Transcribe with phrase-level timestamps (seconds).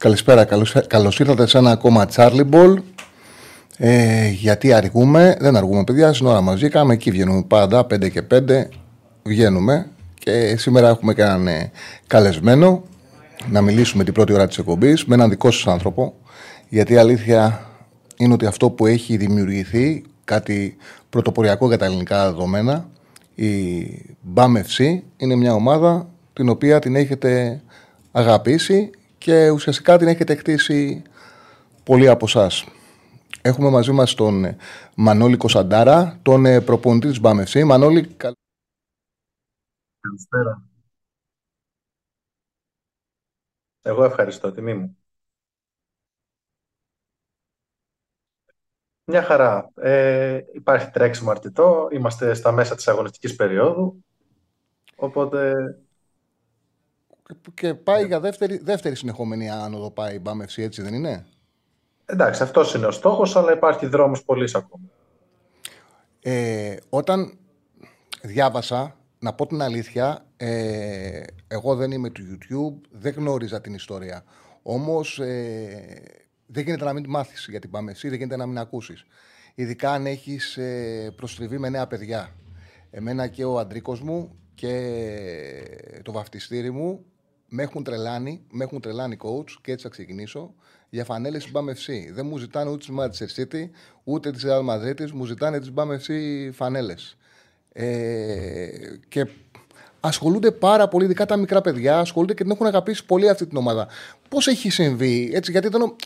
[0.00, 2.76] Καλησπέρα, καλώς, καλώς ήρθατε σε ένα ακόμα Charlie Ball.
[3.76, 8.22] Ε, γιατί αργούμε, δεν αργούμε παιδιά, στην ώρα μας βγήκαμε, εκεί βγαίνουμε πάντα, 5 και
[8.30, 8.68] 5
[9.22, 9.90] βγαίνουμε.
[10.14, 11.70] Και σήμερα έχουμε και έναν ε,
[12.06, 12.82] καλεσμένο
[13.50, 16.14] να μιλήσουμε την πρώτη ώρα της εκπομπής με έναν δικό σας άνθρωπο.
[16.68, 17.66] Γιατί η αλήθεια
[18.16, 20.76] είναι ότι αυτό που έχει δημιουργηθεί κάτι
[21.10, 22.88] πρωτοποριακό για τα ελληνικά δεδομένα
[23.34, 23.82] η
[24.34, 24.54] BAM
[25.16, 27.62] είναι μια ομάδα την οποία την έχετε
[28.12, 28.90] αγαπήσει
[29.20, 31.02] και ουσιαστικά την έχετε χτίσει
[31.84, 32.64] πολλοί από εσάς.
[33.42, 34.56] Έχουμε μαζί μας τον ε,
[34.96, 37.64] Μανώλη Κωνσταντάρα, τον ε, προπονητή της ΜΠΑΜΕΦΣΥ.
[37.64, 38.16] Μανώλη,
[40.00, 40.62] Καλησπέρα.
[43.82, 44.96] Εγώ ευχαριστώ, τιμή μου.
[49.04, 49.70] Μια χαρά.
[49.74, 51.88] Ε, υπάρχει τρέξιμο αρκετό.
[51.92, 54.04] Είμαστε στα μέσα της αγωνιστικής περίοδου.
[54.96, 55.54] Οπότε
[57.54, 61.26] και πάει για δεύτερη, δεύτερη συνεχόμενη άνοδο πάει η Μπάμευση, έτσι δεν είναι;
[62.04, 64.84] Εντάξει, αυτός είναι ο στόχος, αλλά υπάρχει δρόμος πολύ ακόμα.
[66.20, 67.38] Ε, όταν
[68.22, 74.24] διάβασα, να πω την αλήθεια, ε, εγώ δεν είμαι του YouTube, δεν γνώριζα την ιστορία.
[74.62, 76.02] Όμως ε,
[76.46, 79.04] δεν γίνεται να μην τη μάθεις για την Μπάμευση, δεν γίνεται να μην ακούσεις.
[79.54, 82.34] Ειδικά αν έχεις ε, προστριβεί με νέα παιδιά.
[82.90, 87.04] Εμένα και ο αντρίκος μου και το βαφτιστήρι μου
[87.50, 90.54] με έχουν τρελάνει, με έχουν τρελάνει coach και έτσι θα ξεκινήσω
[90.90, 92.12] για φανέλες της BAM FC.
[92.12, 93.68] Δεν μου ζητάνε ούτε της Manchester City
[94.04, 96.12] ούτε της Real Madrid, μου ζητάνε τι BAM FC
[96.52, 97.16] φανέλες.
[97.72, 98.66] Ε,
[99.08, 99.26] και
[100.00, 103.56] ασχολούνται πάρα πολύ, ειδικά τα μικρά παιδιά, ασχολούνται και την έχουν αγαπήσει πολύ αυτή την
[103.56, 103.88] ομάδα.
[104.28, 105.96] Πώς έχει συμβεί, έτσι, γιατί δεν.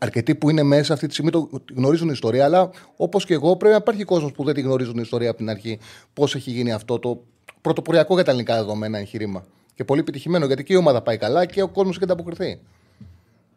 [0.00, 3.56] Αρκετοί που είναι μέσα αυτή τη στιγμή το γνωρίζουν την ιστορία, αλλά όπως και εγώ
[3.56, 5.78] πρέπει να υπάρχει κόσμος που δεν τη γνωρίζουν την ιστορία από την αρχή.
[6.14, 7.22] Πώς έχει γίνει αυτό το
[7.60, 9.44] πρωτοποριακό για τα ελληνικά δεδομένα εγχείρημα.
[9.78, 12.60] Και πολύ επιτυχημένο γιατί και η ομάδα πάει καλά και ο κόσμος έχει ανταποκριθεί.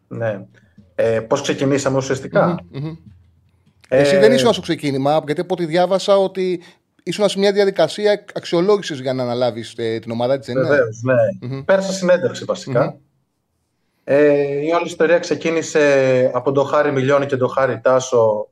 [0.08, 0.44] Ναι.
[0.94, 1.96] Ε, Πώς ξεκινήσαμε
[3.88, 3.98] Ε...
[3.98, 6.62] Εσύ δεν ήσουν στο ξεκίνημα, γιατί από ό,τι διάβασα ότι
[7.02, 10.52] ήσουν σε μια διαδικασία αξιολόγησης για να αναλάβεις ε, την ομάδα τη.
[10.52, 11.14] Βεβαίως, ναι.
[11.42, 11.64] Mm-hmm.
[11.64, 12.44] Πέρασα συνέντευξη
[14.04, 18.48] Ε, η όλη ιστορία ξεκίνησε από τον Χάρη Μιλιώνη και τον Χάρη Τάσο,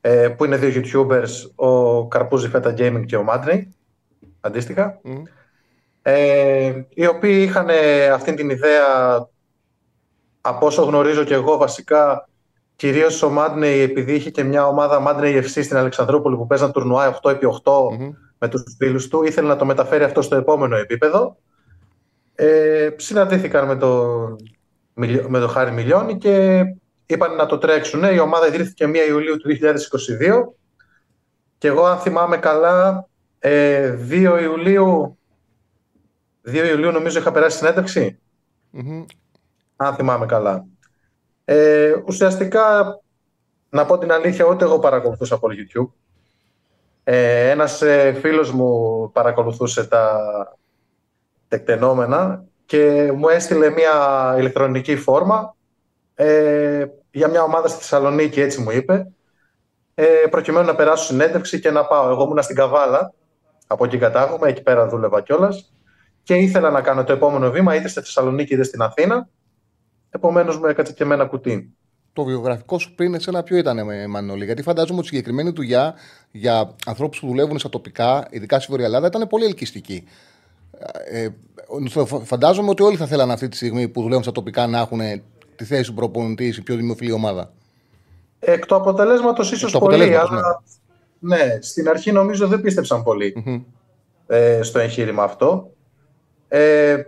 [0.00, 3.74] ε, που είναι δύο YouTubers, ο Καρπούζη Φέτα Gaming και ο Μάντρι,
[4.40, 5.00] αντίστοιχα
[6.06, 7.68] ε, οι οποίοι είχαν
[8.12, 9.16] αυτή την ιδέα
[10.40, 12.28] από όσο γνωρίζω και εγώ βασικά
[12.76, 17.20] κυρίως ο Μάντνεϊ επειδή είχε και μια ομάδα Μάντνεϊ FC στην Αλεξανδρούπολη που παίζαν τουρνουά
[17.22, 17.32] 8x8
[18.38, 21.36] με τους φίλους του ήθελε να το μεταφέρει αυτό στο επόμενο επίπεδο.
[22.34, 24.14] Ε, συναντήθηκαν με το,
[25.28, 26.64] με το Χάρη Μιλιώνη και
[27.06, 28.02] είπαν να το τρέξουν.
[28.04, 30.52] Η ομάδα ιδρύθηκε 1 Ιουλίου του 2022
[31.58, 33.08] και εγώ αν θυμάμαι καλά
[33.40, 33.96] 2 ε,
[34.42, 35.18] Ιουλίου
[36.46, 38.18] 2 Ιουλίου νομίζω είχα περάσει συνέντευξη.
[38.72, 39.04] Mm-hmm.
[39.76, 40.66] Αν θυμάμαι καλά.
[41.44, 42.98] Ε, ουσιαστικά,
[43.68, 45.90] να πω την αλήθεια, ούτε εγώ παρακολουθούσα από YouTube.
[47.04, 50.18] Ε, ένας ε, φίλος μου παρακολουθούσε τα
[51.48, 53.90] τεκτενόμενα και μου έστειλε μια
[54.38, 55.54] ηλεκτρονική φόρμα
[56.14, 59.12] ε, για μια ομάδα στη Θεσσαλονίκη, έτσι μου είπε,
[59.94, 62.10] ε, προκειμένου να περάσω συνέντευξη και να πάω.
[62.10, 63.12] Εγώ ήμουν στην Καβάλα,
[63.66, 65.72] από εκεί κατάγομαι, εκεί πέρα δούλευα κιόλας
[66.24, 69.28] και ήθελα να κάνω το επόμενο βήμα είτε στη Θεσσαλονίκη είτε στην Αθήνα.
[70.10, 71.74] Επομένως, μου έκατσε και με ένα κουτί.
[72.12, 75.94] Το βιογραφικό σου πριν εσένα ποιο ήταν, με Μανώλη, γιατί φαντάζομαι ότι η συγκεκριμένη δουλειά
[76.30, 80.04] για ανθρώπους που δουλεύουν στα τοπικά, ειδικά στη Βόρεια Ελλάδα, ήταν πολύ ελκυστική.
[81.10, 81.28] Ε,
[82.24, 85.00] φαντάζομαι ότι όλοι θα θέλανε αυτή τη στιγμή που δουλεύουν στα τοπικά να έχουν
[85.56, 87.52] τη θέση του προπονητής σε πιο δημοφιλή ομάδα.
[88.38, 90.62] Εκ του αποτελέσματος ίσως πολύ, αλλά
[91.18, 91.36] ναι.
[91.36, 93.04] ναι, στην αρχή νομίζω δεν πίστεψαν
[94.26, 95.73] ε, στο εγχείρημα αυτό.
[96.56, 97.04] Ε,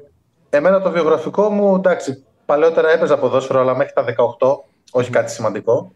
[0.50, 4.04] εμένα το βιογραφικό μου, εντάξει, παλαιότερα έπαιζα ποδόσφαιρο, αλλά μέχρι τα
[4.38, 4.48] 18,
[4.90, 5.92] όχι κάτι σημαντικό.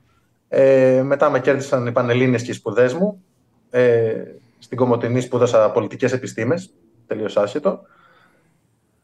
[0.49, 3.25] Ε, μετά με κέρδισαν οι Πανελλήνιες και οι σπουδές μου.
[3.71, 4.23] Ε,
[4.59, 6.71] στην Κομωτινή σπούδασα πολιτικές επιστήμες,
[7.07, 7.81] τελείως άσχετο.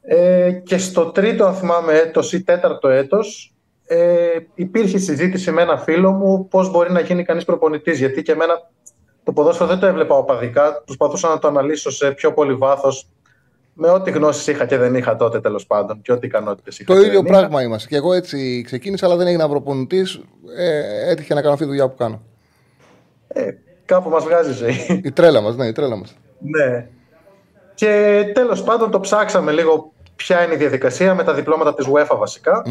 [0.00, 3.54] Ε, και στο τρίτο, αν θυμάμαι, έτος ή τέταρτο έτος,
[3.86, 8.32] ε, υπήρχε συζήτηση με ένα φίλο μου πώς μπορεί να γίνει κανείς προπονητής, γιατί και
[8.32, 8.70] εμένα
[9.24, 13.08] το ποδόσφαιρο δεν το έβλεπα οπαδικά, προσπαθούσα να το αναλύσω σε πιο πολύ βάθος
[13.78, 16.94] με ό,τι γνώσεις είχα και δεν είχα τότε τέλος πάντων και ό,τι ικανότητες είχα.
[16.94, 17.88] Το ίδιο πράγμα είμαστε.
[17.88, 20.06] Και εγώ έτσι ξεκίνησα, αλλά δεν έγινα προπονητή.
[20.56, 22.22] Ε, έτυχε να κάνω αυτή τη δουλειά που κάνω.
[23.28, 23.50] Ε,
[23.84, 25.00] κάπου μας βγάζει η ζωή.
[25.04, 26.16] Η τρέλα μας, ναι, η τρέλα μας.
[26.38, 26.88] ναι.
[27.74, 32.16] Και τέλος πάντων το ψάξαμε λίγο ποια είναι η διαδικασία με τα διπλώματα της UEFA
[32.18, 32.62] βασικα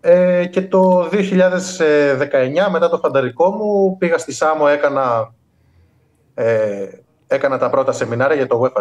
[0.00, 5.34] Ε, και το 2019 μετά το φανταρικό μου πήγα στη Σάμο, έκανα,
[6.34, 6.86] ε,
[7.26, 8.80] έκανα τα πρώτα σεμινάρια για το UEFA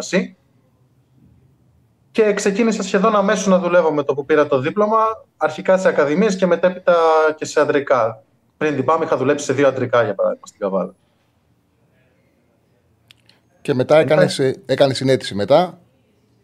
[2.16, 4.98] και ξεκίνησα σχεδόν αμέσως να δουλεύω με το που πήρα το δίπλωμα,
[5.38, 6.96] αρχικά σε ακαδημίες και μετέπειτα
[7.36, 8.24] και σε αντρικά.
[8.58, 10.96] Πριν την πάμε είχα δουλέψει σε δύο αντρικά για παράδειγμα στην Καβάλα.
[13.62, 15.80] Και μετά έκανες, έκανε συνέτηση μετά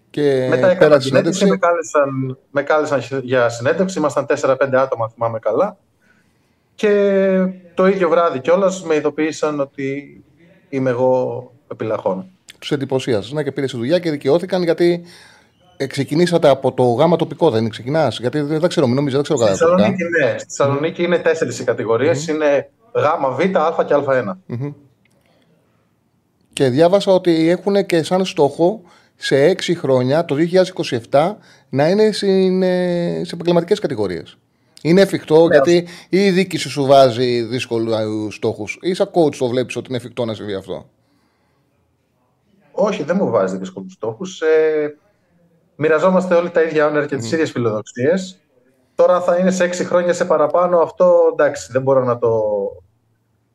[0.09, 5.77] και μετά έκανα συνέντευξη, με κάλεσαν, με κάλεσαν για συνέντευξη, ήμασταν 4-5 άτομα θυμάμαι καλά
[6.75, 10.23] και το ίδιο βράδυ κιόλας με ειδοποίησαν ότι
[10.69, 12.25] είμαι εγώ επιλαχών.
[12.59, 15.09] Τους εντυπωσίασες ναι, και πήρε δουλειά και δικαιώθηκαν γιατί ε,
[15.87, 19.55] ξεκινήσατε από το γάμα τοπικό, δεν ξεκινάς; Γιατί δεν ξέρω, μην νομίζω, δεν ξέρω καλά.
[19.55, 20.37] Στη Θεσσαλονίκη, ναι.
[20.37, 24.33] Στη Θεσσαλονίκη είναι τέσσερις οι κατηγοριε Είναι γάμα, β, α και α1.
[24.49, 24.73] mm
[26.53, 28.81] Και διάβασα ότι έχουν και σαν στόχο
[29.15, 30.35] σε έξι χρόνια, το
[31.09, 31.35] 2027,
[31.69, 34.37] να είναι σε επαγγελματικές κατηγορίες.
[34.81, 38.79] Είναι εφικτό ναι, γιατί η διοίκηση σου βάζει δύσκολους στόχους.
[38.81, 40.89] Ή σαν coach το βλέπεις ότι είναι εφικτό να συμβεί αυτό;
[42.71, 44.41] Όχι, δεν μου βάζει δύσκολους στόχους.
[44.41, 44.97] Ε,
[45.81, 47.33] μοιραζόμαστε όλοι τα ίδια όνειρα και τις mm.
[47.33, 48.39] ίδιες φιλοδοξίες.
[48.95, 50.79] Τώρα θα είναι σε έξι χρόνια σε παραπάνω.
[50.79, 52.41] Αυτό εντάξει, δεν μπορώ να το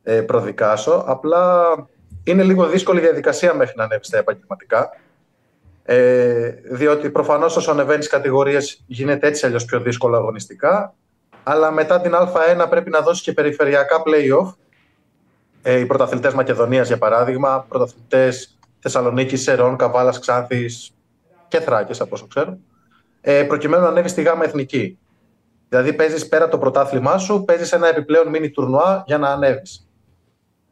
[0.02, 1.04] ε, προδικάσω.
[1.06, 1.74] Απλά
[2.24, 4.90] είναι λίγο δύσκολη η διαδικασία μέχρι να ανέβεις στα επαγγελματικά.
[5.82, 10.94] Ε, διότι προφανώς όσο ανεβαίνεις κατηγορίες γίνεται έτσι αλλιώς πιο δύσκολο αγωνιστικά.
[11.42, 14.54] Αλλά μετά την Α1 πρέπει να δώσεις και περιφερειακά playoff.
[15.62, 20.95] Ε, οι πρωταθλητές Μακεδονίας, για παράδειγμα, πρωταθλητές Θεσσαλονίκης, Σερών, Καβάλας, Ξάνθης,
[21.48, 22.58] και Θράκες, από όσο ξέρω,
[23.20, 24.98] ε, προκειμένου να ανέβεις στη γάμα εθνική.
[25.68, 29.88] Δηλαδή παίζεις πέρα το πρωτάθλημά σου, παίζεις ένα επιπλέον μίνι τουρνουά για να ανέβεις.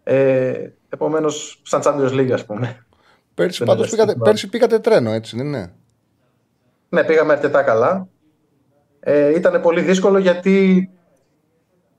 [0.03, 2.87] Ε, Επομένως, σαν Champions League, ας πούμε.
[3.35, 5.75] Πέρσι, πάντως, πήγατε, πέρσι πήγατε τρένο, έτσι δεν είναι;
[6.89, 8.09] Ναι, πήγαμε αρκετά καλά.
[9.01, 10.89] Ε, ήταν πολύ δύσκολο γιατί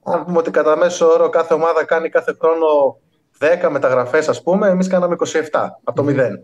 [0.03, 2.97] αν πούμε ότι κατά μέσο όρο κάθε ομάδα κάνει κάθε χρόνο
[3.39, 5.15] 10 μεταγραφές, ας πούμε, εμείς κάναμε
[5.51, 6.39] 27 από το 0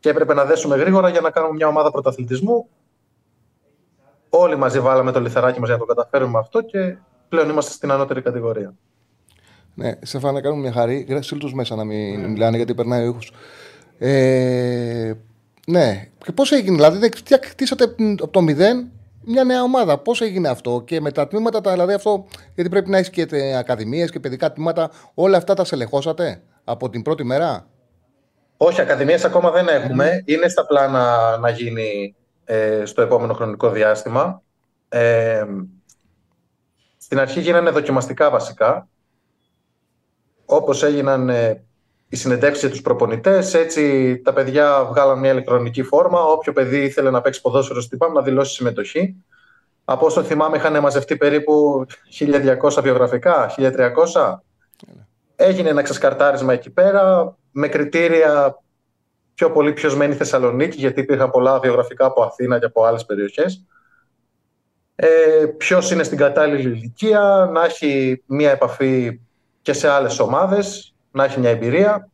[0.00, 2.68] και έπρεπε να δέσουμε γρήγορα για να κάνουμε μια ομάδα πρωταθλητισμού.
[4.28, 6.96] Όλοι μαζί βάλαμε το λιθαράκι μας για να το καταφέρουμε αυτό και
[7.28, 8.74] πλέον είμαστε στην ανώτερη κατηγορία.
[9.74, 11.18] Ναι, Στεφάν, να κάνουμε μια χαρή.
[11.20, 13.32] Στείλ του μέσα να μην μιλάνε γιατί περνάει ο ήχος.
[13.98, 15.12] Ε,
[15.66, 17.84] ναι, και πώς έγινε, δηλαδή, τι κτίσατε
[18.20, 18.90] από το μηδέν
[19.24, 19.98] μια νέα ομάδα.
[19.98, 24.10] Πώς έγινε αυτό και με τα τμήματα, δηλαδή αυτό, γιατί πρέπει να έχεις και ακαδημίες
[24.10, 27.66] και παιδικά τμήματα, όλα αυτά τα σελεχώσατε από την πρώτη μέρα;
[28.62, 30.22] Όχι, ακαδημίες ακόμα δεν έχουμε.
[30.24, 32.14] Είναι στα πλάνα να γίνει
[32.44, 34.42] ε, στο επόμενο χρονικό διάστημα.
[34.88, 35.44] Ε,
[36.96, 38.88] στην αρχή γίνανε δοκιμαστικά βασικά.
[40.44, 41.64] Όπως έγιναν ε,
[42.08, 46.24] οι συνεντεύξεις για τους προπονητές, έτσι τα παιδιά βγάλαν μια ηλεκτρονική φόρμα.
[46.24, 49.16] Όποιο παιδί ήθελε να παίξει ποδόσφαιρο στην ΠΑΜ να δηλώσει συμμετοχή.
[49.84, 51.86] Από όσο θυμάμαι είχαν μαζευτεί περίπου
[52.18, 54.42] 1200 βιογραφικά, 1300.
[55.42, 58.62] Έγινε ένα ξεσκαρτάρισμα εκεί πέρα με κριτήρια
[59.34, 63.64] πιο πολύ ποιο μένει Θεσσαλονίκη, γιατί υπήρχαν πολλά βιογραφικά από Αθήνα και από άλλες περιοχές.
[64.94, 69.20] Ε, ποιος είναι στην κατάλληλη ηλικία, να έχει μία επαφή
[69.62, 72.08] και σε άλλες ομάδες, να έχει μια εμπειρία.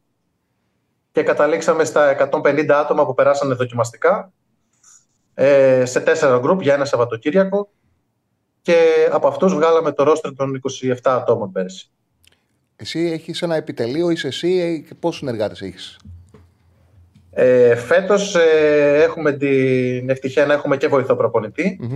[1.13, 4.33] Και καταλήξαμε στα 150 άτομα που περάσανε δοκιμαστικά
[5.35, 7.69] ε, σε τέσσερα γκρουπ για ένα Σαββατοκύριακο
[8.63, 11.91] και από αυτούς βγάλαμε το ρόστρο των 27 ατόμων πέρσι.
[12.77, 15.99] Εσύ έχεις ένα επιτελείο, είσαι εσύ και πόσους συνεργάτες έχεις;
[17.31, 21.17] Ε, φέτος ε, έχουμε την ευτυχία να έχουμε και βοηθό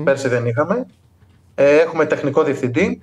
[0.04, 0.86] πέρσι δεν είχαμε.
[1.54, 3.02] Ε, έχουμε τεχνικό διευθυντή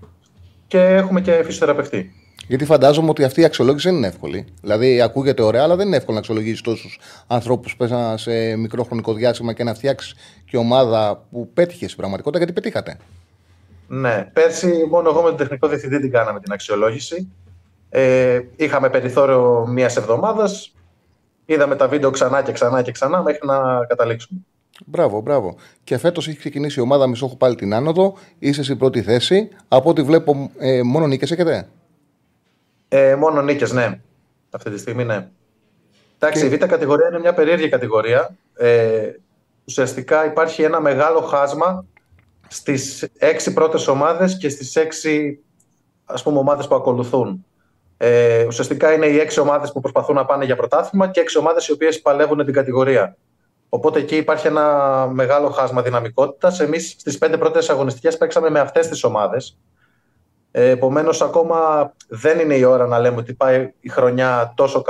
[0.68, 2.12] και έχουμε και φυσιοθεραπευτή.
[2.48, 4.46] Γιατί φαντάζομαι ότι αυτή η αξιολόγηση δεν είναι εύκολη.
[4.62, 8.84] Δηλαδή, ακούγεται ωραία, αλλά δεν είναι εύκολο να αξιολογήσεις τόσους ανθρώπους που πέσαν σε μικρό
[8.84, 10.16] χρονικό διάστημα και να φτιάξεις
[10.46, 12.98] και ομάδα που πέτυχες στην πραγματικότητα, γιατί πετύχατε.
[13.88, 17.28] Ναι, πέρσι μόνο εγώ με τον τεχνικό διευθυντή την κάναμε την αξιολόγηση.
[17.90, 20.76] Ε, είχαμε περιθώριο μία εβδομάδας.
[21.46, 24.40] Είδαμε τα βίντεο ξανά και ξανά και ξανά μέχρι να καταλήξουμε.
[24.86, 25.56] Μπράβο, μπράβο.
[25.84, 28.14] Και φέτος έχει ξεκινήσει η ομάδα Μισόχου πάλι την άνοδο.
[28.40, 29.50] Είσαι στην πρώτη θέση.
[29.68, 31.68] Από ό,τι βλέπω, ε, μόνο νίκες έχετε;
[32.88, 34.00] Ε, μόνο νίκες, ναι.
[34.52, 35.28] Αυτή τη στιγμή, ναι.
[36.20, 38.36] Εντάξει, η Β' κατηγορία είναι μια περίεργη κατηγορία.
[38.58, 39.12] Ε,
[39.66, 41.86] ουσιαστικά υπάρχει ένα μεγάλο χάσμα
[42.48, 45.40] στις έξι πρώτες ομάδες και στις έξι
[46.06, 47.46] ας πούμε, ομάδες που ακολουθούν.
[47.98, 51.68] Ε, ουσιαστικά είναι οι έξι ομάδες που προσπαθούν να πάνε για πρωτάθλημα και έξι ομάδες
[51.68, 53.16] οι οποίες παλεύουν την κατηγορία.
[53.70, 56.60] Οπότε εκεί υπάρχει ένα μεγάλο χάσμα δυναμικότητας.
[56.60, 59.58] Εμείς στις πέντε πρώτες αγωνιστικές παίξαμε με αυτές τις ομάδες.
[60.52, 64.82] Ε, Επομένως, ακόμα δεν είναι η ώρα να λέμε ότι πάει η χρονιά τόσο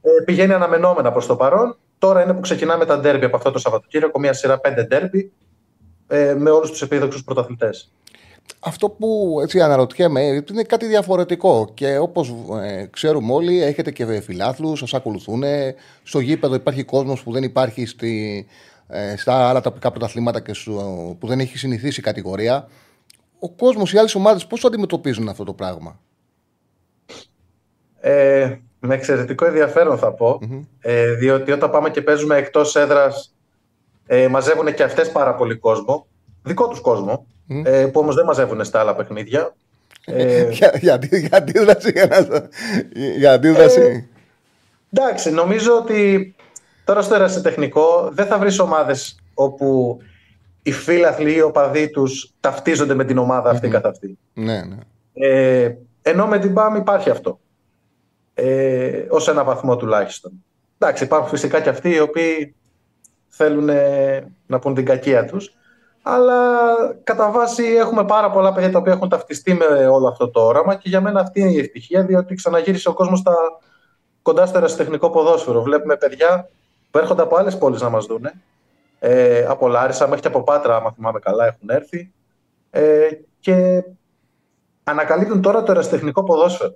[0.00, 1.76] Ε, πηγαίνει αναμενόμενα προς το παρόν.
[1.98, 5.32] Τώρα είναι που ξεκινάμε τα ντέρμπι από αυτό το Σαββατοκύριακο, μια σειρά πέντε ντέρμπι
[6.06, 7.92] ε, με όλους τους επίδοξους πρωταθλητές.
[8.60, 14.78] Αυτό που έτσι αναρωτιέμαι είναι κάτι διαφορετικό και όπως ε, ξέρουμε όλοι έχετε και φιλάθλους,
[14.78, 15.42] σας ακολουθούν.
[16.02, 18.46] Στο γήπεδο υπάρχει κόσμος που δεν υπάρχει στη,
[18.88, 20.72] ε, στα άλλα τοπικά πρωταθλήματα και σου,
[21.20, 22.68] που δεν έχει συνηθίσει η κατηγορία.
[23.38, 26.00] Ο κόσμος, οι άλλες ομάδες πώς το αντιμετωπίζουν αυτό το πράγμα;
[28.00, 30.38] Ε, με εξαιρετικό ενδιαφέρον θα πω,
[30.80, 33.34] ε, διότι όταν πάμε και παίζουμε εκτός έδρας,
[34.06, 36.06] ε, μαζεύουν και αυτές πάρα πολύ κόσμο,
[36.46, 37.26] δικό τους κόσμο,
[37.64, 39.54] ε, που όμως δεν μαζεύουν στα άλλα παιχνίδια.
[40.04, 41.92] Ε, για, για, για αντίδραση.
[43.16, 43.80] Για αντίδραση.
[43.80, 44.04] Ε,
[44.92, 46.34] εντάξει, νομίζω ότι
[46.84, 49.98] τώρα στο ερασιτεχνικό δεν θα βρεις ομάδες όπου
[50.62, 54.18] οι φίλαθλοι ή οι οπαδοί τους ταυτίζονται με την ομάδα αυτή καθ' αυτή.
[54.34, 54.76] Ναι, ναι.
[55.12, 57.40] Ε, ενώ με την ΠΑΜ υπάρχει αυτό.
[58.34, 60.32] Ε, ως ένα βαθμό τουλάχιστον.
[60.78, 62.54] Εντάξει, υπάρχουν φυσικά και αυτοί οι οποίοι
[63.28, 63.70] θέλουν
[64.46, 65.56] να πούν την κακία τους
[66.08, 66.66] αλλά
[67.04, 70.74] κατά βάση έχουμε πάρα πολλά παιδιά τα οποία έχουν ταυτιστεί με όλο αυτό το όραμα
[70.74, 73.34] και για μένα αυτή είναι η ευτυχία, διότι ξαναγύρισε ο κόσμος στα
[74.22, 75.62] κοντά στο ερασιτεχνικό ποδόσφαιρο.
[75.62, 76.48] Βλέπουμε παιδιά
[76.90, 78.32] που έρχονται από άλλες πόλεις να μας δούνε.
[78.98, 82.12] Ε, από Λάρισα μέχρι και από Πάτρα, άμα θυμάμαι καλά, έχουν έρθει.
[82.70, 83.08] Ε,
[83.40, 83.84] και
[84.84, 86.74] ανακαλύπτουν τώρα το ερασιτεχνικό ποδόσφαιρο,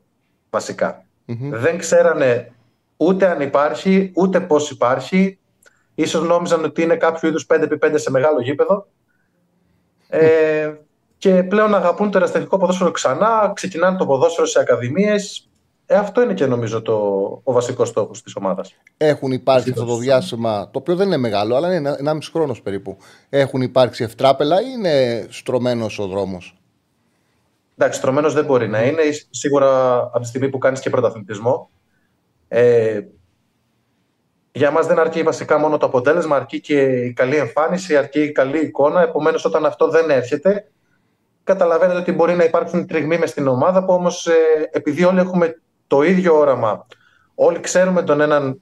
[1.50, 2.52] Δεν ξέρανε
[2.96, 5.38] ούτε αν υπάρχει, ούτε πώς υπάρχει.
[5.94, 8.87] Ίσως νόμιζαν ότι είναι κάποιο είδους 5x5 σε μεγάλο γήπεδο
[10.11, 10.73] ε,
[11.19, 15.49] και πλέον αγαπούν το ερασιτεχνικό ποδόσφαιρο ξανά, ξεκινάνε το ποδόσφαιρο σε ακαδημίες.
[15.87, 16.95] Ε, αυτό είναι και νομίζω το,
[17.45, 18.75] ο βασικός στόχος της ομάδας.
[18.97, 22.62] Έχουν υπάρξει αυτό το διάστημα, το οποίο δεν είναι μεγάλο, αλλά είναι ένα μισό χρόνος
[22.62, 22.97] περίπου.
[23.29, 26.61] Έχουν υπάρξει ευτράπελα ή είναι στρωμένος ο δρόμος;
[27.76, 29.02] Εντάξει, στρωμένος δεν μπορεί να είναι.
[29.31, 31.71] Σίγουρα από τη στιγμή που κάνεις και πρωταθλητισμό.
[32.49, 33.00] Ε,
[34.52, 38.33] για μας δεν αρκεί βασικά μόνο το αποτέλεσμα, αρκεί και η καλή εμφάνιση, αρκεί η
[38.33, 39.02] καλή εικόνα.
[39.02, 40.71] Επομένως, όταν αυτό δεν έρχεται,
[41.45, 45.61] καταλαβαίνετε ότι μπορεί να υπάρξουν τριγμοί μες στην ομάδα που όμως ε, επειδή όλοι έχουμε
[45.87, 46.87] το ίδιο όραμα,
[47.35, 48.61] όλοι ξέρουμε τον έναν,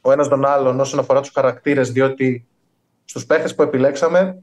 [0.00, 2.46] ο ένας τον άλλον όσον αφορά τους χαρακτήρες, διότι
[3.04, 4.38] στους παίχτες που επιλέξαμε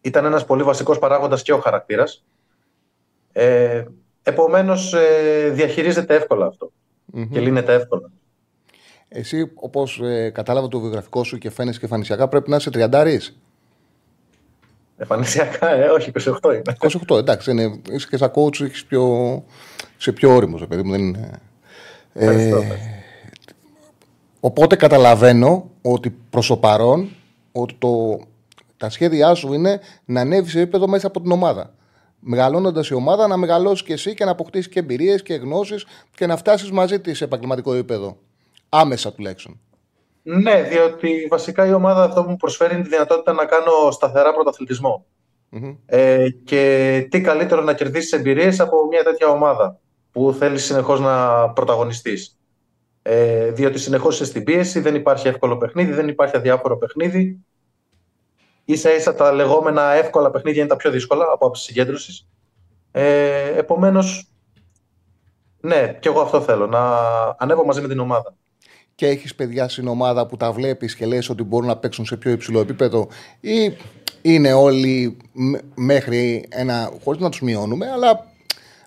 [0.00, 2.24] ήταν ένας πολύ βασικός παράγοντας και ο χαρακτήρας.
[3.32, 3.84] Ε,
[4.22, 6.54] Επομένως, ε, διαχειρίζεται εύκολα
[7.30, 8.10] και λύνεται εύκολα.
[9.14, 13.36] Εσύ, όπως ε, κατάλαβα το βιογραφικό σου και φαίνεσαι και εμφανισιακά, πρέπει να είσαι τριαντάρης.
[14.96, 16.62] Εμφανισιακά, ε, όχι, 28 είναι.
[17.08, 19.44] 28, εντάξει, είναι, είσαι και σαν coach, είσαι πιο,
[19.96, 21.30] σε πιο όριμος, παιδί μου, δεν είναι.
[22.14, 22.52] Ε,
[24.40, 27.08] οπότε καταλαβαίνω ότι προς το παρόν
[27.52, 28.20] ότι το,
[28.76, 31.74] τα σχέδιά σου είναι να ανέβεις σε επίπεδο μέσα από την ομάδα.
[32.18, 36.26] Μεγαλώνοντας η ομάδα, να μεγαλώσεις και εσύ και να αποκτήσεις και εμπειρίες και γνώσεις και
[36.26, 38.16] να φτάσεις μαζί της σε επαγγελματικό επίπεδο.
[38.74, 39.60] Άμεσα τουλάχιστον.
[40.22, 44.32] Ναι, διότι βασικά η ομάδα αυτό που μου προσφέρει είναι τη δυνατότητα να κάνω σταθερά
[45.86, 49.78] Ε, και τι καλύτερο να κερδίσεις εμπειρίες από μια τέτοια ομάδα
[50.12, 52.38] που θέλεις συνεχώς να πρωταγωνιστείς.
[53.02, 57.44] Ε, διότι συνεχώς είσαι στην πίεση, δεν υπάρχει εύκολο παιχνίδι, δεν υπάρχει αδιάφορο παιχνίδι.
[58.72, 62.28] σα ίσα τα λεγόμενα εύκολα παιχνίδια είναι τα πιο δύσκολα από άψη συγκέντρωσης.
[62.90, 64.32] Ε, Επομένως,
[65.60, 66.98] ναι, και εγώ αυτό θέλω, να
[67.38, 68.34] ανέβω μαζί με την ομάδα
[68.94, 72.16] και έχεις παιδιά στην ομάδα που τα βλέπεις και λες ότι μπορούν να παίξουν σε
[72.16, 73.08] πιο υψηλό επίπεδο,
[73.40, 73.76] ή
[74.22, 75.16] είναι όλοι
[75.74, 76.90] μέχρι ένα.
[77.04, 78.26] χωρίς να τους μειώνουμε, αλλά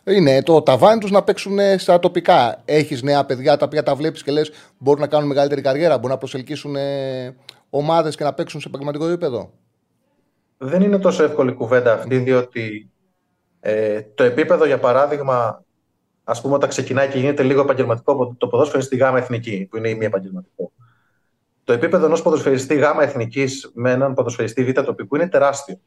[0.03, 2.61] είναι το ταβάνι τους να παίξουν στα τοπικά.
[2.65, 6.11] Έχεις νέα παιδιά τα οποία τα βλέπεις και λες μπορούν να κάνουν μεγαλύτερη καριέρα, μπορούν
[6.11, 6.75] να προσελκύσουν
[7.69, 9.51] ομάδες και να παίξουν σε επαγγελματικό επίπεδο.
[10.57, 12.89] Δεν είναι τόσο εύκολη κουβέντα αυτή, διότι
[13.59, 15.64] ε, το επίπεδο, για παράδειγμα,
[16.27, 19.77] ας πούμε, όταν ξεκινάει και γίνεται λίγο επαγγελματικό το ποδόσφαιρο είναι στη ΓΑΜΑ Εθνική, που
[19.77, 20.71] είναι η μη επαγγελματικό.
[21.63, 25.79] Το επίπεδο ενός ποδοσφαιριστή ΓΑΜΑ Εθνικής με έναν ποδοσφαιριστή Β τοπικού είναι τεράστιο.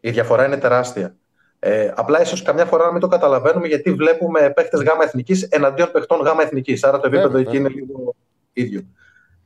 [0.00, 1.16] Η διαφορά είναι τεράστια.
[1.58, 5.90] Ε, απλά ίσως καμιά φορά να μην το καταλαβαίνουμε γιατί βλέπουμε παίχτες ΓΑΜΑ Εθνικής εναντίον
[5.92, 6.84] παιχτών ΓΑΜΑ Εθνικής.
[6.84, 8.14] Άρα το επίπεδο εκεί είναι λίγο
[8.52, 8.82] ίδιο.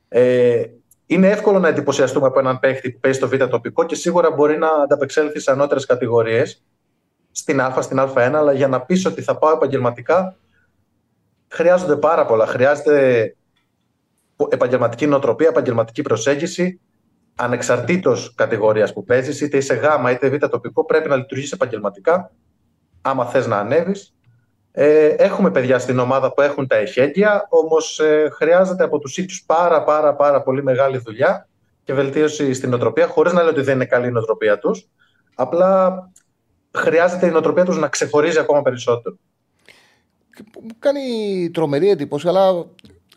[0.07, 0.63] Ε,
[1.05, 4.57] είναι εύκολο να εντυπωσιαστούμε από έναν παίχτη που παίζει στο Β τοπικό και σίγουρα μπορεί
[4.57, 6.63] να ανταπεξέλθει σε ανώτερες κατηγορίες
[7.35, 10.35] στην Α, στην Α1, αλλά για να πεις ότι θα πάω επαγγελματικά
[11.53, 12.45] χρειάζονται πάρα πολλά.
[12.45, 13.35] Χρειάζεται
[14.49, 16.79] επαγγελματική νοοτροπία, επαγγελματική προσέγγιση,
[17.35, 22.31] ανεξαρτήτως κατηγορίας που παίζεις, είτε είσαι Γ είτε Β τοπικό, πρέπει να λειτουργήσει επαγγελματικά.
[23.01, 24.13] Άμα θες να ανέβεις.
[24.71, 29.43] Ε, έχουμε παιδιά στην ομάδα που έχουν τα εχέγγυα, όμως ε, χρειάζεται από τους ίδιους
[29.45, 31.47] πάρα πάρα πάρα πολύ μεγάλη δουλειά
[31.83, 34.87] και βελτίωση στην νοοτροπία, χωρίς να λέω ότι δεν είναι καλή η νοοτροπία τους.
[35.35, 35.93] Απλά
[36.77, 39.15] χρειάζεται η νοοτροπία τους να ξεχωρίζει ακόμα περισσότερο.
[40.61, 40.99] Μου κάνει
[41.53, 42.65] τρομερή εντύπωση, αλλά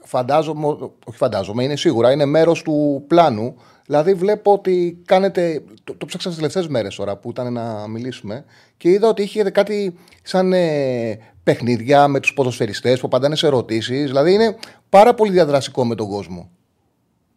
[0.03, 0.67] φαντάζομαι,
[1.05, 3.57] όχι φαντάζομαι, είναι σίγουρα, είναι μέρος του πλάνου.
[3.87, 5.63] Δηλαδή, βλέπω ότι κάνετε.
[5.85, 8.45] Το, το ψάξα τι τελευταίες μέρες τώρα που ήταν να μιλήσουμε
[8.77, 14.05] και είδα ότι είχε κάτι σαν ε, παιχνίδια με τους ποδοσφαιριστές που απαντάνε σε ερωτήσεις.
[14.05, 14.57] Δηλαδή, είναι
[14.89, 16.51] πάρα πολύ διαδρασικό με τον κόσμο.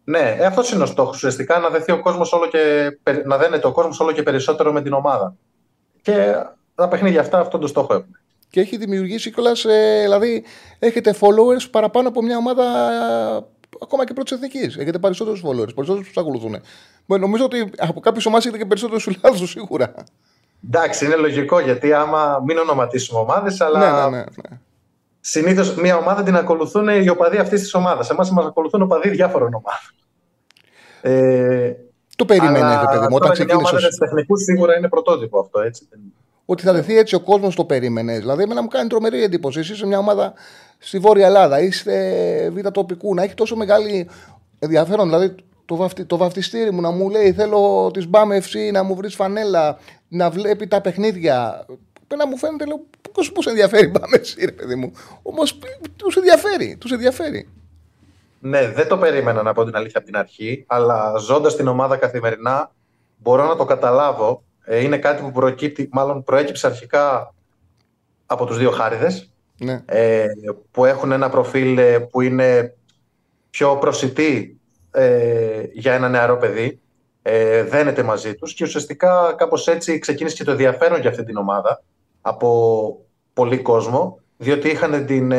[0.04, 1.16] Ναι, ε, αυτός είναι ο στόχος.
[1.16, 2.90] Ουσιαστικά να, δεθεί ο κόσμος όλο και,
[3.24, 5.36] να δένεται ο κόσμος όλο και περισσότερο με την ομάδα.
[6.02, 6.34] Και
[6.74, 9.64] τα παιχνίδια αυτά αυτόν τον στόχο έχουν και έχει δημιουργήσει κιόλας.
[9.64, 10.44] Ε, δηλαδή,
[10.78, 13.44] έχετε followers παραπάνω από μια ομάδα ε,
[13.82, 14.76] ακόμα και πρώτης εθνικής.
[14.76, 16.60] Έχετε περισσότερους followers, περισσότερους που σας ακολουθούν.
[17.06, 19.94] Νομίζω ότι από κάποιες ομάδες έχετε και περισσότερους φιλάδου σίγουρα.
[20.66, 23.78] Εντάξει, είναι λογικό γιατί άμα μην ονοματίσουμε ομάδες, αλλά.
[23.78, 24.58] Ναι, ναι, ναι, ναι.
[25.20, 28.10] Συνήθως μια ομάδα την ακολουθούν οι οπαδοί αυτής της ομάδας.
[28.10, 29.94] Εμάς μας ακολουθούν οπαδοί διάφορων ομάδων.
[31.00, 31.74] Ε,
[32.20, 33.16] το περιμένετε, παιδί μου.
[33.20, 33.76] Όταν ξεκίνησε.
[33.78, 35.88] Για τεχνικούς σίγουρα είναι πρωτότυπο αυτό, έτσι
[36.50, 38.18] ότι θα δεθεί έτσι ο κόσμος το περίμενε.
[38.18, 39.58] Δηλαδή, εμένα μου κάνει τρομερή εντύπωση.
[39.58, 40.32] Εσύ είσαι μια ομάδα
[40.78, 44.08] στη Βόρεια Ελλάδα, είστε β' τοπικού, να έχει τόσο μεγάλη
[44.58, 45.08] ενδιαφέρον.
[45.08, 45.34] Δηλαδή,
[45.64, 49.14] το, βαφτι, το βαφτιστήρι μου να μου λέει θέλω τη Μπάμ FC να μου βρεις
[49.14, 51.66] φανέλα, να βλέπει τα παιχνίδια.
[52.16, 52.80] Να μου φαίνεται, λέω,
[53.34, 54.92] πώ σε ενδιαφέρει η Μπάμ FC, ρε παιδί μου.
[55.22, 55.58] Όμως
[55.96, 57.48] τους ενδιαφέρει, τους ενδιαφέρει.
[58.40, 61.96] Ναι, δεν το περίμενα να πω την αλήθεια από την αρχή, αλλά ζώντας την ομάδα
[61.96, 62.72] καθημερινά
[63.16, 67.34] μπορώ να το καταλάβω ε, είναι κάτι που προκύπτει, μάλλον προέκυψε αρχικά
[68.26, 69.82] από τους δύο χάριδες ναι.
[69.86, 70.26] ε,
[70.70, 72.74] που έχουν ένα προφίλ ε, που είναι
[73.50, 76.80] πιο προσιτή ε, για ένα νεαρό παιδί
[77.22, 81.36] ε, δένεται μαζί τους και ουσιαστικά κάπως έτσι ξεκίνησε και το ενδιαφέρον για αυτή την
[81.36, 81.82] ομάδα
[82.20, 83.00] από
[83.32, 85.32] πολύ κόσμο διότι είχαν την,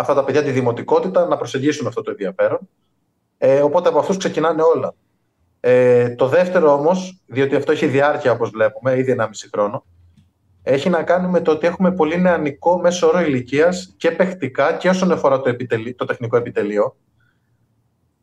[0.00, 2.58] αυτά τα παιδιά τη δημοτικότητα να προσεγγίσουν αυτό το ενδιαφέρον
[3.62, 4.94] οπότε από αυτούς ξεκινάνε όλα
[5.60, 9.84] ε, το δεύτερο όμως, διότι αυτό έχει διάρκεια όπως βλέπουμε, ήδη 1,5 χρόνο,
[10.62, 14.88] έχει να κάνει με το ότι έχουμε πολύ νεανικό μέσο όρο ηλικίας και παιχτικά και
[14.88, 15.56] όσον αφορά το,
[15.96, 16.96] το τεχνικό επιτελείο.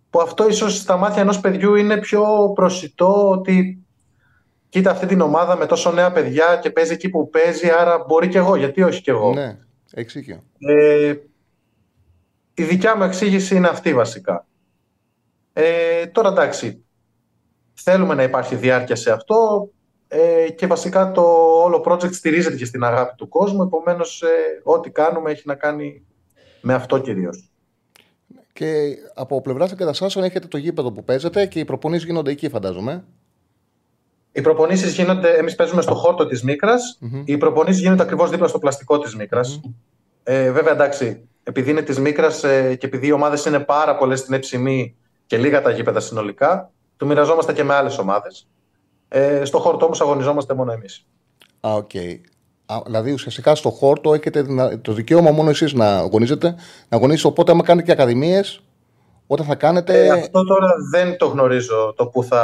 [0.10, 3.86] Που αυτό ίσως στα μάτια ενός παιδιού είναι πιο προσιτό ότι
[4.70, 8.28] κοίτα αυτή την ομάδα με τόσο νέα παιδιά και παίζει εκεί που παίζει, άρα μπορεί
[8.28, 9.34] και εγώ, γιατί όχι και εγώ.
[9.34, 9.58] Ναι,
[9.94, 10.44] εξήγημα.
[10.60, 11.16] Ε,
[12.58, 14.46] η δικιά μου εξήγηση είναι αυτή βασικά.
[15.54, 16.88] Ε, τώρα εντάξει,
[17.80, 19.70] Θέλουμε να υπάρχει διάρκεια σε αυτό
[20.08, 21.22] ε, και βασικά το
[21.64, 23.64] όλο project στηρίζεται και στην αγάπη του κόσμου.
[23.64, 24.28] Επομένως, ε,
[24.64, 26.06] ό,τι κάνουμε έχει να κάνει
[26.62, 27.52] με αυτό κυρίως.
[28.54, 33.04] Και από πλευράς εγκαταστάσεων έχετε το γήπεδο που παίζετε και οι προπονήσεις γίνονται εκεί, φαντάζομαι.
[34.32, 36.76] Οι προπονήσεις γίνονται, εμείς παίζουμε στο χόρτο της μικρα
[37.26, 39.42] Οι προπονήσεις γίνονται ακριβώς δίπλα στο πλαστικό της μικρα
[40.24, 44.20] Ε, βέβαια, εντάξει, επειδή είναι της Μίκρας ε, και επειδή οι ομάδες είναι πάρα πολλές
[44.20, 48.48] στην Εψημή και λίγα τα γήπεδα συνολικά, του μοιραζόμαστε και με άλλες ομάδες.
[49.08, 51.06] Ε, στο χόρτο όμως αγωνιζόμαστε μόνο εμείς.
[51.68, 51.92] Α, οκ.
[52.86, 54.46] Δηλαδή ουσιαστικά στο χόρτο έχετε
[54.82, 56.56] το δικαίωμα μόνο εσείς να αγωνίζετε.
[56.90, 57.28] Να αγωνίσετε.
[57.28, 58.62] Οπότε, άμα κάνετε και ακαδημίες,
[59.28, 60.06] όταν θα κάνετε.
[60.06, 62.44] Ε, αυτό τώρα δεν το γνωρίζω το που θα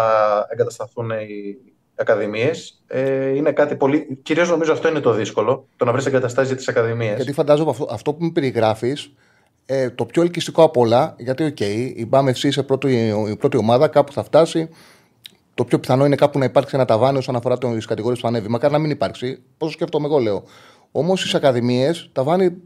[0.50, 2.82] εγκατασταθούν οι ακαδημίες.
[2.88, 4.20] Ε, είναι κάτι πολύ.
[4.24, 7.16] Κυρίως νομίζω αυτό είναι το δύσκολο, το να βρεις εγκαταστάσεις για τις ακαδημίες.
[7.16, 9.12] Γιατί φαντάζομαι αυτό, αυτό που μου περιγράφεις
[9.66, 13.36] ε, το πιο ελκυστικό από όλα, γιατί OK, okay, η BAM FC σε πρώτη, η
[13.36, 14.70] πρώτη ομάδα κάπου θα φτάσει.
[15.56, 18.48] Το πιο πιθανό είναι κάπου να υπάρξει ένα ταβάνι όσον αφορά τις κατηγορίες που ανέβει.
[18.48, 19.42] Μακάρι να μην υπάρξει.
[19.58, 20.44] Πόσο σκέφτομαι εγώ, λέω.
[20.92, 22.58] Όμως στις ακαδημίες ταβάνι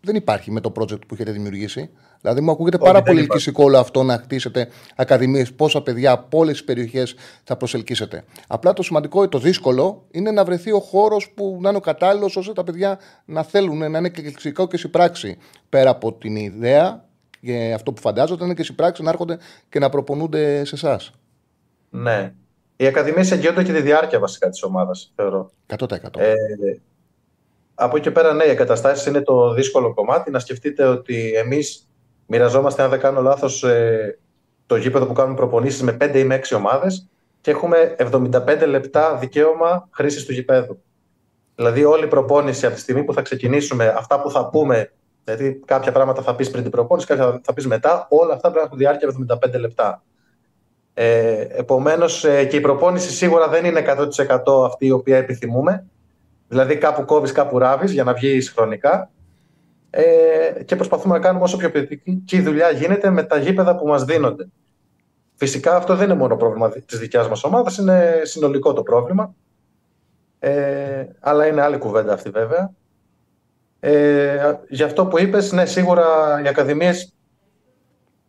[0.00, 1.90] δεν υπάρχει με το project που έχετε δημιουργήσει.
[2.24, 6.52] Δηλαδή, μου ακούγεται πάρα πολύ ελκυστικό όλο αυτό να χτίσετε ακαδημίες, πόσα παιδιά από όλες
[6.52, 8.24] τις περιοχές θα προσελκύσετε.
[8.46, 12.36] Απλά το σημαντικό, το δύσκολο, είναι να βρεθεί ο χώρος που να είναι ο κατάλληλος
[12.36, 14.22] ώστε τα παιδιά να θέλουν να είναι και
[14.68, 15.38] και στην πράξη.
[15.68, 17.04] Πέρα από την ιδέα
[17.40, 21.10] και αυτό που φαντάζονται, είναι και στην πράξη να έρχονται και να προπονούνται σε εσάς.
[21.90, 22.32] Ναι.
[22.76, 25.50] Οι ακαδημίες εγγυώνται και τη διάρκεια βασικά της ομάδας, θεωρώ.
[25.66, 26.20] 100%.
[26.20, 26.32] Ε,
[27.74, 30.30] από εκεί και πέρα, ναι, οι εγκαταστάσεις είναι το δύσκολο κομμάτι.
[30.30, 31.88] Να σκεφτείτε ότι εμείς
[32.26, 34.18] μοιραζόμαστε, αν δεν κάνω λάθος, ε,
[34.66, 37.08] το γήπεδο που κάνουμε προπονήσεις με 5 ή με 6 ομάδες
[37.40, 40.82] και έχουμε 75 λεπτά δικαίωμα χρήσης του γηπέδου.
[41.54, 44.92] Δηλαδή, όλη η προπόνηση από τη στιγμή που θα ξεκινήσουμε, αυτά που θα πούμε,
[45.24, 48.56] δηλαδή κάποια πράγματα θα πεις πριν την προπόνηση, κάποια θα πεις μετά, όλα αυτά πρέπει
[48.56, 50.02] να έχουν διάρκεια 75 λεπτά.
[50.94, 55.86] Ε, Επομένως, ε, και η προπόνηση σίγουρα δεν είναι 100% αυτή η οποία επιθυμούμε.
[56.48, 59.10] Δηλαδή, κάπου κόβεις, κάπου ράβεις για να βγεις χρονικά
[59.96, 64.04] ε, και προσπαθούμε να κάνουμε όσο πιο ποιοτική δουλειά γίνεται με τα γήπεδα που μας
[64.04, 64.48] δίνονται.
[65.34, 69.34] Φυσικά αυτό δεν είναι μόνο πρόβλημα της δικιάς μας ομάδας, είναι συνολικό το πρόβλημα.
[70.38, 72.72] Ε, αλλά είναι άλλη κουβέντα αυτή βέβαια.
[73.80, 76.04] Ε, για αυτό που είπες, ναι, σίγουρα
[76.44, 77.14] οι ακαδημίες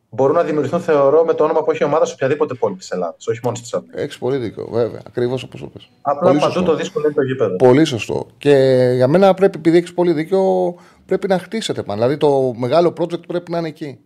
[0.09, 2.91] μπορούν να δημιουργηθούν, θεωρώ, με το όνομα που έχει η ομάδα σε οποιαδήποτε πόλη της
[2.91, 3.27] Ελλάδας.
[3.27, 4.01] Όχι μόνο στη Θεσσαλονίκης.
[4.01, 5.01] Έχεις πολύ δίκιο, βέβαια.
[5.07, 5.89] Ακριβώς όπως το πες.
[6.01, 6.71] Απλά πολύ παντού σωστό.
[6.71, 7.55] το δύσκολο είναι το γήπεδο.
[7.55, 8.27] Πολύ σωστό.
[8.37, 8.55] Και
[8.95, 10.75] για μένα πρέπει, επειδή έχεις πολύ δίκιο,
[11.05, 11.99] πρέπει να χτίσετε πάνω.
[11.99, 13.99] Δηλαδή το μεγάλο project πρέπει να είναι εκεί.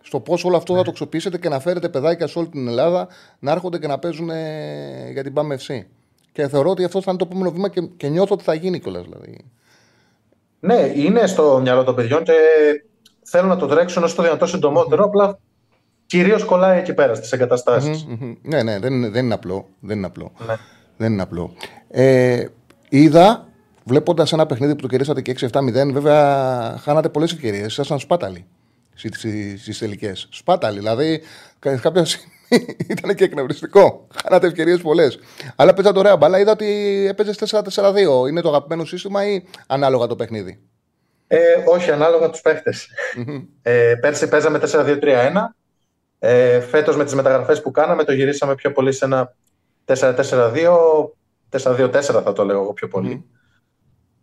[0.00, 3.08] Στο πώς όλο αυτό θα το αξιοποιήσετε και να φέρετε παιδάκια σε όλη την Ελλάδα
[3.38, 4.30] να έρχονται και να παίζουν
[5.12, 5.48] για την ΠΑΜ
[6.32, 8.80] Και θεωρώ ότι αυτό θα είναι το επόμενο βήμα και, και νιώθω ότι θα γίνει
[8.80, 9.04] κιόλας.
[9.04, 9.44] Δηλαδή.
[10.60, 12.32] Ναι, είναι στο μυαλό των παιδιών και
[13.22, 15.04] θέλουν να το τρέξουν όσο το δυνατό συντομότερο.
[15.04, 15.08] Mm-hmm.
[15.08, 15.38] Απλά
[16.06, 18.06] κυρίως κολλάει εκεί πέρα στις εγκαταστάσεις.
[18.10, 18.36] Mm-hmm.
[18.42, 19.68] Ναι, ναι, δεν, δεν είναι απλό.
[19.80, 20.32] Δεν είναι απλό.
[20.46, 20.54] Ναι.
[20.96, 21.52] Δεν είναι απλό.
[21.88, 22.46] Ε,
[22.88, 23.45] είδα,
[23.86, 27.66] βλέποντας ένα παιχνίδι που το κερδίσατε και 6-7-0, βέβαια χάνατε πολλές ευκαιρίες.
[27.66, 28.46] Ήσασταν σπάταλοι
[29.58, 30.28] στις τελικές.
[30.30, 30.78] Σπάταλοι.
[30.78, 31.22] Δηλαδή,
[31.58, 32.34] κάποια στιγμή
[32.88, 34.06] ήταν και εκνευριστικό.
[34.22, 35.18] Χάνατε ευκαιρίες πολλές.
[35.56, 36.38] Αλλά παίζατε ωραία μπαλά.
[36.38, 36.66] Είδα ότι
[37.08, 37.38] έπαιζες
[37.74, 38.28] 4-4-2.
[38.28, 40.60] Είναι το αγαπημένο σύστημα ή ανάλογα το παιχνίδι;
[41.26, 42.88] Ε, όχι, ανάλογα τους παίχτες.
[43.62, 45.56] ε, πέρσι παίζαμε 4-2-3-1.
[46.18, 49.34] Ε, Φέτος με τις μεταγραφές που κάναμε το γυρίσαμε πιο πολύ σε ένα
[49.84, 51.14] 4-4-2.
[51.50, 53.24] 4-2-4 θα το λέω εγώ πιο πολυ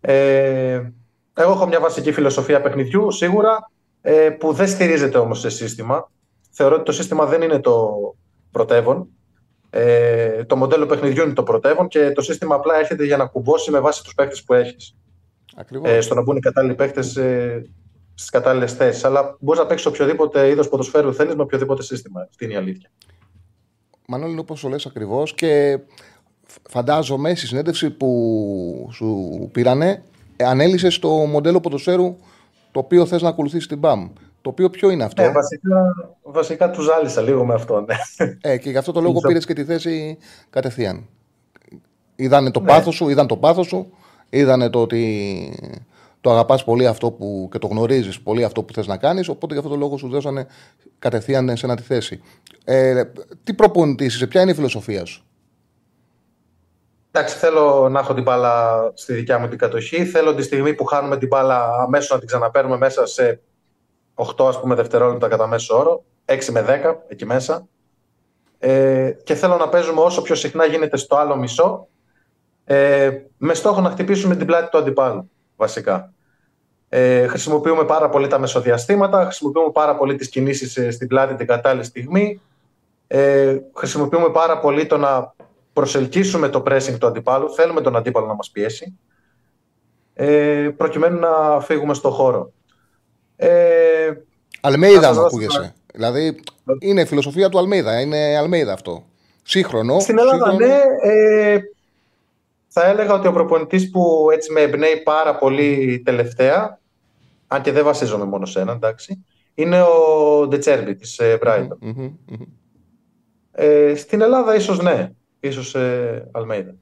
[0.05, 0.91] Ε,
[1.33, 6.11] εγώ έχω μια βασική φιλοσοφία παιχνιδιού σίγουρα ε, που δεν στηρίζεται όμως σε σύστημα.
[6.51, 7.97] Θεωρώ ότι το σύστημα δεν είναι το
[8.51, 9.07] πρωτεύον.
[9.69, 13.71] Ε, το μοντέλο παιχνιδιού είναι το πρωτεύον και το σύστημα απλά έρχεται για να κουμπώσει
[13.71, 14.95] με βάση τους παίχτες που έχεις.
[15.83, 17.61] Ε, στο να μπουν οι κατάλληλοι παίχτε ε,
[18.13, 19.03] στις κατάλληλες θέσεις.
[19.03, 22.21] Αλλά μπορείς να παίξεις οποιοδήποτε είδος ποδοσφαίρου θέλεις με οποιοδήποτε σύστημα.
[22.29, 22.89] Αυτή είναι η αλήθεια.
[24.07, 25.79] Μανώλη, όπως το λες ακριβώς και
[26.69, 30.03] φαντάζομαι στη συνέντευξη που σου πήρανε,
[30.43, 32.15] ανέλησε το μοντέλο ποδοσφαίρου
[32.71, 34.09] το οποίο θες να ακολουθήσεις την ΠΑΜ.
[34.41, 35.23] Το οποίο ποιο είναι αυτό.
[35.23, 37.85] Ε, βασικά, βασικά τους ζάλισα λίγο με αυτό.
[37.87, 37.95] Ναι.
[38.41, 40.17] Ε, και γι' αυτό το λόγο πήρες και τη θέση
[40.49, 41.07] κατευθείαν.
[42.15, 42.67] Είδαν το ναι.
[42.67, 43.91] πάθος σου, είδαν το πάθος σου
[44.37, 45.59] είδανε το ότι
[46.21, 49.27] το αγαπάς πολύ αυτό που, και το γνωρίζεις πολύ αυτό που θες να κάνεις.
[49.27, 50.47] Οπότε για αυτό το λόγο σου δώσανε
[50.99, 52.21] κατευθείαν σε ένα τη θέση.
[52.63, 53.03] Ε,
[53.43, 55.25] τι προπονητής είσαι, ποια είναι η φιλοσοφία σου;
[57.15, 60.05] Εντάξει, θέλω να έχω την μπάλα στη δικιά μου την κατοχή.
[60.05, 63.41] Θέλω τη στιγμή που χάνουμε την μπάλα αμέσως να την ξαναπαίρνουμε μέσα σε
[64.15, 67.67] 8 ας πούμε, δευτερόλεπτα κατά μέσο όρο, 6 με 10 εκεί μέσα.
[68.59, 71.87] Ε, και θέλω να παίζουμε όσο πιο συχνά γίνεται στο άλλο μισό
[72.65, 76.13] ε, με στόχο να χτυπήσουμε την πλάτη του αντιπάλου, βασικά.
[76.89, 81.47] Ε, χρησιμοποιούμε πάρα πολύ τα μεσοδιαστήματα, χρησιμοποιούμε πάρα πολύ τις κινήσεις ε, στην πλάτη την
[81.47, 82.41] κατάλληλη στιγμή,
[83.07, 85.33] ε, χρησιμοποιούμε πάρα πολύ το να
[85.73, 88.97] προσελκύσουμε το pressing του αντιπάλου, θέλουμε τον αντίπαλο να μας πιέσει,
[90.13, 92.51] ε, προκειμένου να φύγουμε στο χώρο.
[93.35, 94.11] Ε,
[94.61, 95.73] Αλμέιδα μου ακούγεσαι.
[95.93, 96.39] Δηλαδή
[96.79, 99.03] είναι η φιλοσοφία του Αλμέιδα, είναι Αλμέιδα αυτό.
[99.43, 99.99] Σύγχρονο.
[99.99, 100.65] Στην Ελλάδα, σύγχρονο.
[100.65, 100.81] ναι.
[101.01, 101.59] Ε,
[102.67, 106.79] θα έλεγα ότι ο προπονητής που έτσι με εμπνέει πάρα πολύ τελευταία,
[107.47, 111.77] αν και δεν βασίζομαι μόνο σε έναν, εντάξει, είναι ο Ντετσέρμπι της ε, Brighton.
[113.51, 115.11] Ε, στην Ελλάδα ίσως ναι,
[115.47, 116.75] ίσως ε, Αλμέιδα.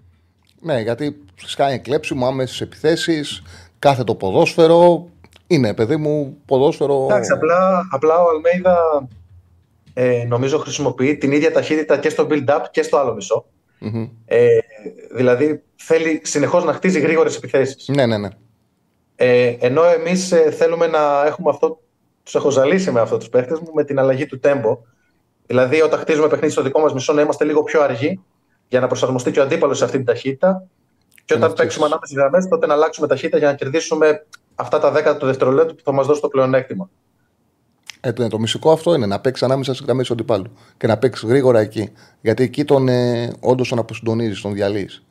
[0.61, 3.41] Ναι, γιατί σκάει κλέψιμο, άμεσες επιθέσεις,
[3.79, 5.09] κάθε το ποδόσφαιρο.
[5.47, 7.07] Είναι, παιδί μου, ποδόσφαιρο.
[7.09, 9.07] Εντάξει, απλά, απλά ο Αλμέιδα
[9.93, 13.45] ε, νομίζω χρησιμοποιεί την ίδια ταχύτητα και στο build-up και στο άλλο μισό.
[14.25, 14.47] Ε,
[15.15, 17.87] δηλαδή θέλει συνεχώς να χτίζει γρήγορες επιθέσεις.
[17.87, 18.29] Ναι, ναι, ναι.
[19.15, 21.79] Ε, ενώ εμείς ε, θέλουμε να έχουμε αυτό.
[22.23, 24.79] Τους έχω ζαλίσει με αυτό τους παίχτες μου με την αλλαγή του τέμπο.
[25.45, 28.19] Δηλαδή, όταν χτίζουμε παιχνίδι στο δικό μας μισό, να είμαστε λίγο πιο αργοί
[28.71, 30.67] για να προσαρμοστεί και ο αντίπαλος σε αυτή την ταχύτητα.
[31.25, 34.91] Και όταν παίξουμε ανάμεσα στις γραμμές, τότε να αλλάξουμε ταχύτητα για να κερδίσουμε αυτά τα
[34.91, 36.89] δέκατα του δευτερολέπτου που θα μας δώσει το πλεονέκτημα.
[37.99, 41.29] Ε, το μυστικό αυτό είναι να παίξεις ανάμεσα στις γραμμές του αντιπάλου και να παίξεις
[41.29, 41.91] γρήγορα εκεί.
[42.21, 45.03] Γιατί εκεί τον ε, όντως τον αποσυντονίζει, τον διαλύεις.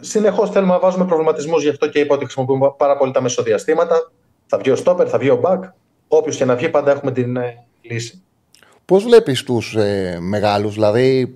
[0.00, 4.10] Συνεχώς θέλουμε να βάζουμε προβληματισμούς, γι' αυτό και είπα ότι χρησιμοποιούμε πάρα πολύ τα μεσοδιαστήματα.
[4.46, 5.64] Θα βγει ο στόπερ, θα βγει ο μπακ.
[6.08, 8.22] Όποιος και να βγει, πάντα έχουμε την ε, λύση.
[8.84, 11.32] Πώς βλέπεις τους ε, μεγάλους, δηλαδή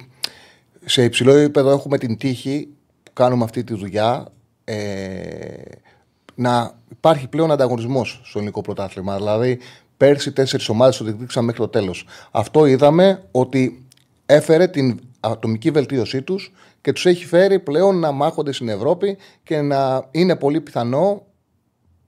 [0.84, 2.68] σε υψηλό επίπεδο έχουμε την τύχη
[3.02, 4.26] που κάνουμε αυτή τη δουλειά
[4.64, 4.76] ε,
[6.34, 9.16] να υπάρχει πλέον ανταγωνισμός στο ελληνικό πρωτάθλημα.
[9.16, 9.58] Δηλαδή,
[9.96, 12.06] πέρσι τέσσερις ομάδες το διεκδίκησαν μέχρι το τέλος.
[12.30, 13.86] Αυτό είδαμε ότι
[14.26, 19.60] έφερε την ατομική βελτίωσή τους και τους έχει φέρει πλέον να μάχονται στην Ευρώπη και
[19.60, 21.26] να είναι πολύ πιθανό,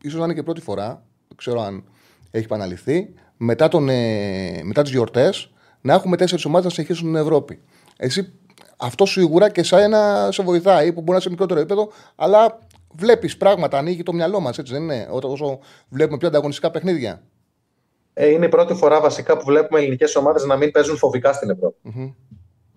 [0.02, 0.86] ίσως να είναι και πρώτη φορά,
[1.28, 1.84] δεν ξέρω αν
[2.30, 7.20] έχει επαναληφθεί, μετά, τον, ε, μετά τις γιορτές να έχουμε τέσσερις ομάδες να συνεχίσουν στην
[7.20, 7.60] Ευρώπη.
[7.96, 8.32] Εσύ,
[8.76, 12.58] αυτό σίγουρα και σαν ένα σε βοηθάει, που μπορεί να είναι σε μικρότερο επίπεδο, αλλά
[12.92, 15.58] βλέπεις πράγματα, ανοίγει το μυαλό μας, έτσι δεν είναι, όσο
[15.88, 17.22] βλέπουμε πιο ανταγωνιστικά παιχνίδια.
[18.14, 21.50] Ε, είναι η πρώτη φορά βασικά που βλέπουμε ελληνικές ομάδες να μην παίζουν φοβικά στην
[21.50, 21.76] Ευρώπη.
[21.84, 22.36] Mm-hmm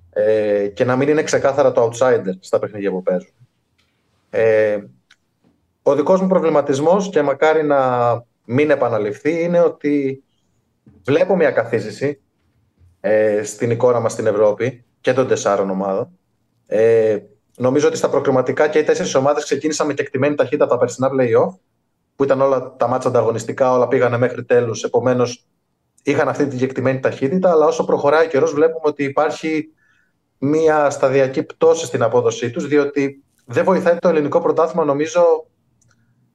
[0.10, 3.34] ε, και να μην είναι ξεκάθαρα το outsider στα παιχνίδια που παίζουν.
[4.30, 4.78] Ε,
[5.82, 7.80] ο δικός μου προβληματισμός και μακάρι να
[8.46, 10.24] μην επαναληφθεί είναι ότι
[11.04, 12.22] βλέπω μια καθίζηση
[13.00, 16.10] ε, στην εικόνα μας στην Ευρώπη και των τεσσάρων ομάδων.
[16.68, 17.18] Ε,
[17.58, 21.10] νομίζω ότι στα προκριματικά και οι τέσσερις ομάδες ξεκίνησαν με κεκτημένη ταχύτητα από τα περσινά
[21.14, 21.58] play-off
[22.16, 25.46] που ήταν όλα τα μάτσα ανταγωνιστικά, όλα πήγανε μέχρι τέλους, επομένως
[26.04, 29.70] είχαν αυτή την κεκτημένη ταχύτητα, αλλά όσο προχωράει ο καιρός βλέπουμε ότι υπάρχει
[30.38, 35.48] μια σταδιακή πτώση στην απόδοσή τους, διότι δεν βοηθάει το ελληνικό πρωτάθλημα, νομίζω,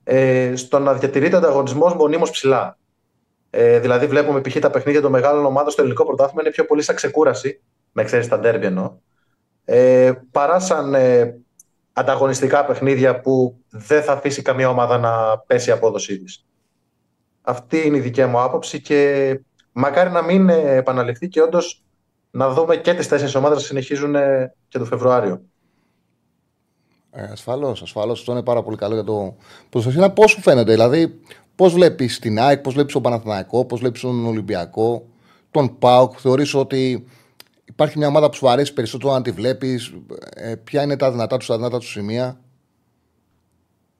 [0.03, 2.77] ε, στο να διατηρείται ο ανταγωνισμός μονίμως ψηλά.
[3.49, 4.59] Ε, δηλαδή, βλέπουμε π.χ.
[4.59, 7.61] τα παιχνίδια των μεγάλων ομάδων στο ελληνικό πρωτάθλημα είναι πιο πολύ σαν ξεκούραση,
[7.95, 8.97] με εξαίρεση τα ντέρμπι εννοώ,
[9.65, 11.37] ε, παρά σαν ε,
[11.93, 16.45] ανταγωνιστικά παιχνίδια που δεν θα αφήσει καμία ομάδα να πέσει η απόδοσή της.
[17.41, 19.39] Αυτή είναι η δική μου άποψη και
[19.71, 21.83] μακάρι να μην επαναληφθεί και όντως
[22.31, 24.15] να δούμε και τις τέσσερις ομάδες να συνεχίζουν
[24.67, 25.41] και το Φεβρουάριο.
[27.11, 28.19] Ε, ασφαλώς, ασφαλώς.
[28.19, 29.35] Αυτό είναι πάρα πολύ καλό για το
[29.69, 30.09] ποδοσφαίρο.
[30.09, 31.19] Πώς σου φαίνεται, δηλαδή,
[31.55, 35.05] πώς βλέπεις την ΑΕΚ, πώς βλέπεις τον Παναθηναϊκό, πώς βλέπεις τον Ολυμπιακό,
[35.51, 36.13] τον ΠΑΟΚ.
[36.17, 37.05] Θεωρείς ότι
[37.65, 39.93] υπάρχει μια ομάδα που σου αρέσει περισσότερο να τη βλέπεις,
[40.35, 42.39] ε, ποια είναι τα δυνατά τους, τα δυνατά τους σημεία;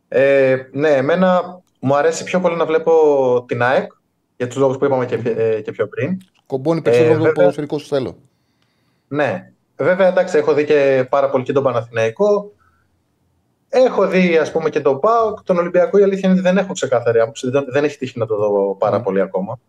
[0.07, 2.91] Ε, ναι, εμένα μου αρέσει πιο πολύ να βλέπω
[3.47, 3.91] την ΑΕΚ
[4.37, 6.17] για τους λόγους που είπαμε και, ε, και πιο πριν.
[6.45, 8.17] Κομπώνει περισσότερο ε, το ποδοσφαιρικό σου θέλω.
[9.07, 9.51] Ναι.
[9.75, 12.51] Βέβαια, εντάξει, έχω δει και πάρα πολύ και τον Παναθηναϊκό.
[13.69, 16.73] Έχω δει ας πούμε και τον ΠΑΟΚ, τον Ολυμπιακό η αλήθεια είναι ότι δεν έχω
[16.73, 19.59] ξεκάθαρη άποψη, δεν, έχει τύχει να το δω πάρα πολύ ακόμα.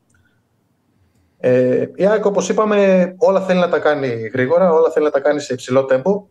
[1.49, 5.21] Ε, η ΑΕΚ όπως είπαμε όλα θέλει να τα κάνει γρήγορα, όλα θέλει να τα
[5.21, 6.27] κάνει σε υψηλό τέμπο,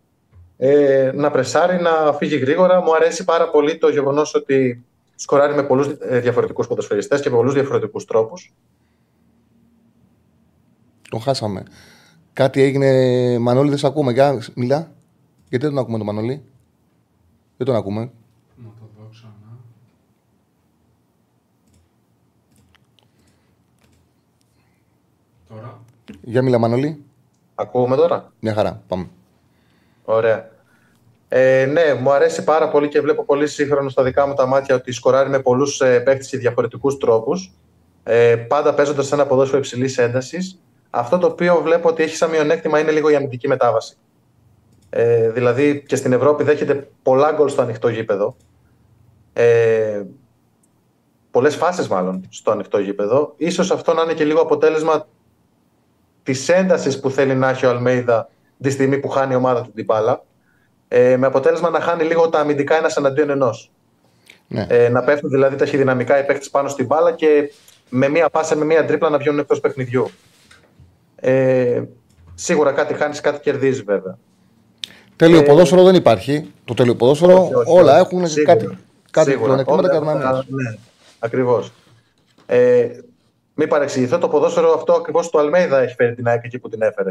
[0.57, 2.81] ε, να πρεσάρει, να φύγει γρήγορα.
[2.81, 7.35] Μου αρέσει πάρα πολύ το γεγονός ότι σκοράρει με πολλούς ε, διαφορετικούς ποδοσφαιριστές και με
[7.35, 8.53] πολλούς διαφορετικούς τρόπους.
[11.09, 11.63] Τον χάσαμε.
[12.33, 12.89] Κάτι έγινε,
[13.39, 14.13] Μανώλη δεν σε ακούμε,
[14.55, 14.91] μιλά.
[15.49, 16.43] Γιατί δεν τον ακούμε τον Μανώλη;
[17.57, 17.99] Δεν τον ακούμε.
[18.55, 19.45] Να το δω ξανά.
[25.49, 25.79] Τώρα.
[26.27, 27.03] Για μιλά Μανώλη.
[27.55, 28.81] Ακούμε τώρα; Μια χαρά.
[28.87, 29.07] Πάμε.
[30.03, 30.49] Ωραία.
[31.27, 34.75] Ε, ναι, μου αρέσει πάρα πολύ και βλέπω πολύ σύγχρονο στα δικά μου τα μάτια
[34.75, 37.51] ότι σκοράρει με πολλούς ε, παίχτες σε διαφορετικούς τρόπους.
[38.03, 40.61] Ε, πάντα παίζοντας σε ένα ποδόσφαιρο υψηλής έντασης.
[40.89, 43.95] Αυτό το οποίο βλέπω ότι έχει σαν μειονέκτημα είναι λίγο η αμυντική μετάβαση.
[44.89, 48.35] Ε, δηλαδή και στην Ευρώπη δέχεται πολλά γκολ στο ανοιχτό γήπεδο.
[49.33, 50.03] Ε,
[51.31, 53.33] Πολλές φάσεις μάλλον στο ανοιχτό γήπεδο.
[53.37, 55.07] Ίσως αυτό να είναι και λίγο αποτέλεσμα
[56.25, 58.29] της έντασης που θέλει να έχει ο Αλμέιδα
[58.61, 60.23] τη στιγμή που χάνει η ομάδα του την μπάλα.
[60.87, 63.71] Ε, με αποτέλεσμα να χάνει λίγο τα αμυντικά ένας εναντίον ενός.
[64.47, 64.65] Ναι.
[64.69, 67.51] Ε, να πέφτουν δηλαδή ταχυδυναμικά οι παίχτε πάνω στην μπάλα και
[67.89, 70.09] με μία πάσα, με μία τρίπλα να βγαίνουν εκτός παιχνιδιού.
[71.15, 71.81] Ε,
[72.35, 74.17] σίγουρα κάτι χάνεις, κάτι κερδίζεις βέβαια.
[75.15, 76.51] Τέλειο ε, ποδόσφαιρο δεν υπάρχει.
[76.65, 78.77] Το τέλειο ποδόσφαιρο όλα έχουν σίγουρα, κάτι,
[79.11, 80.77] κάτι πλεονεκτήματα κατά Ναι,
[81.19, 81.71] ακριβώς.
[82.45, 82.87] Ε,
[83.55, 86.81] μην παρεξηγηθώ, το ποδόσφαιρο αυτό ακριβώς του Αλμέιδα έχει φέρει την ΑΕΚ εκεί που την
[86.81, 87.09] έφερε.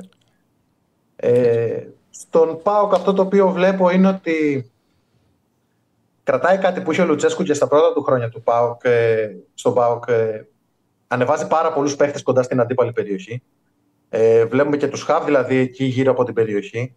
[1.17, 4.71] Ε, στον ΠΑΟΚ αυτό το οποίο βλέπω είναι ότι
[6.23, 9.75] κρατάει κάτι που είχε ο Λουτσέσκου και στα πρώτα του χρόνια του ΠΑΟΚ, ε, στον
[9.75, 10.05] ΠΑΟΚ.
[10.09, 10.47] Ε,
[11.07, 13.43] ανεβάζει πάρα πολλούς παίχτες κοντά στην αντίπαλη περιοχή.
[14.09, 16.95] Ε, βλέπουμε και τους Χαβ δηλαδή εκεί γύρω από την περιοχή.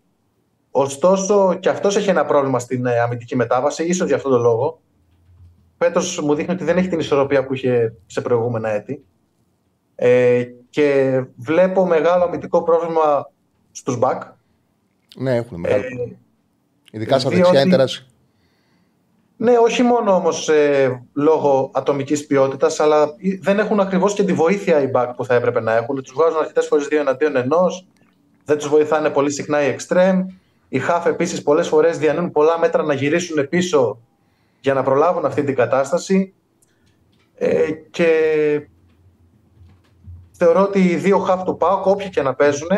[0.71, 4.81] Ωστόσο, και αυτός έχει ένα πρόβλημα στην ε, αμυντική μετάβαση, ίσως για αυτόν τον λόγο.
[5.77, 9.05] Φέτος μου δείχνει ότι δεν έχει την ισορροπία που είχε σε προηγούμενα έτη.
[9.99, 13.31] Ε, και βλέπω μεγάλο αμυντικό πρόβλημα
[13.71, 14.21] στους μπακ.
[15.15, 16.17] Ναι, έχουν μεγάλο ε, πρόβλημα.
[16.91, 17.85] Ειδικά στα δεξιά έντερα.
[19.37, 24.81] Ναι, όχι μόνο όμως ε, λόγω ατομικής ποιότητας, αλλά δεν έχουν ακριβώς και τη βοήθεια
[24.81, 26.03] οι back που θα έπρεπε να έχουν.
[26.03, 27.87] Τους βγάζουν αρκετές φορές δύο εναντίον ενός.
[28.45, 30.25] Δεν τους βοηθάνε πολύ συχνά οι extreme.
[30.69, 33.99] Οι Χαφ επίσης πολλές φορές διανύουν πολλά μέτρα να γυρίσουν πίσω
[34.59, 36.33] για να προλάβουν αυτή την κατάσταση.
[37.35, 38.11] Ε, και
[40.37, 42.69] θεωρώ ότι οι δύο Χαφ του ΠΑΟΚ, όποιοι και να παίζουν,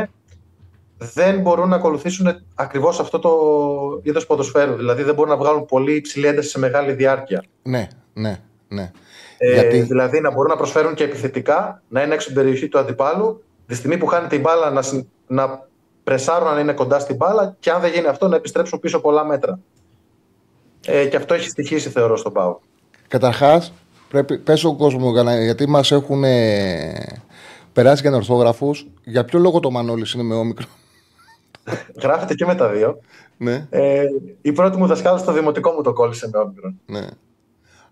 [0.97, 3.31] δεν μπορούν να ακολουθήσουν ακριβώς αυτό το
[4.03, 4.75] είδος ποδοσφαίρου.
[4.75, 7.43] Δηλαδή δεν μπορούν να βγάλουν πολύ υψηλή ένταση σε μεγάλη διάρκεια.
[7.63, 8.91] Ναι, ναι, ναι.
[9.37, 9.79] Ε, Γιατί...
[9.81, 13.75] Δηλαδή να μπορούν να προσφέρουν και επιθετικά, να είναι έξω την περιοχή του αντιπάλου, τη
[13.75, 14.83] στιγμή που χάνει την μπάλα να,
[15.27, 15.67] να
[16.03, 19.25] πρεσάρουν αν είναι κοντά στην μπάλα και αν δεν γίνει αυτό να επιστρέψουν πίσω πολλά
[19.25, 19.59] μέτρα.
[20.85, 22.59] Ε, και αυτό έχει στοιχήσει θεωρώ στον Πάο.
[23.07, 23.73] Καταρχάς,
[24.09, 25.11] πρέπει πες ο κόσμο
[25.43, 27.21] γιατί μας έχουν ε,
[27.73, 28.71] περάσει για ορθόγραφου.
[29.03, 30.65] Για ποιο λόγο το Μανώλης είναι με όμικρο;
[32.01, 32.99] Γράφεται και με τα δύο.
[33.37, 33.67] Ναι.
[33.69, 34.03] Ε,
[34.41, 36.73] η πρώτη μου δασκάλα στο δημοτικό μου το κόλλησε με όμικρο.
[36.85, 37.05] Ναι.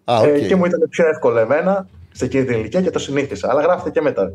[0.03, 0.27] Α, okay.
[0.27, 3.49] ε, και μου ήταν πιο εύκολο εμένα σε εκείνη την ηλικία και το συνήθισα.
[3.49, 4.33] Αλλά γράφεται και μετά.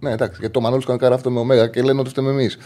[0.00, 2.58] Ναι, εντάξει, γιατί το Μανώλης κάνει αυτό με ωμέγα και λένε ότι είστε εμείς.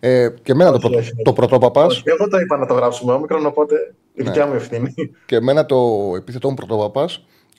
[0.00, 1.84] Ε, και εμένα το, Όχι, όχι, το πρωτόπαπα.
[1.84, 4.94] Όχι, εγώ το είπα να το γράψουμε όμικρον, οπότε η δικιά μου ευθύνη.
[5.26, 7.08] Και εμένα το επίθετό μου πρωτόπαπα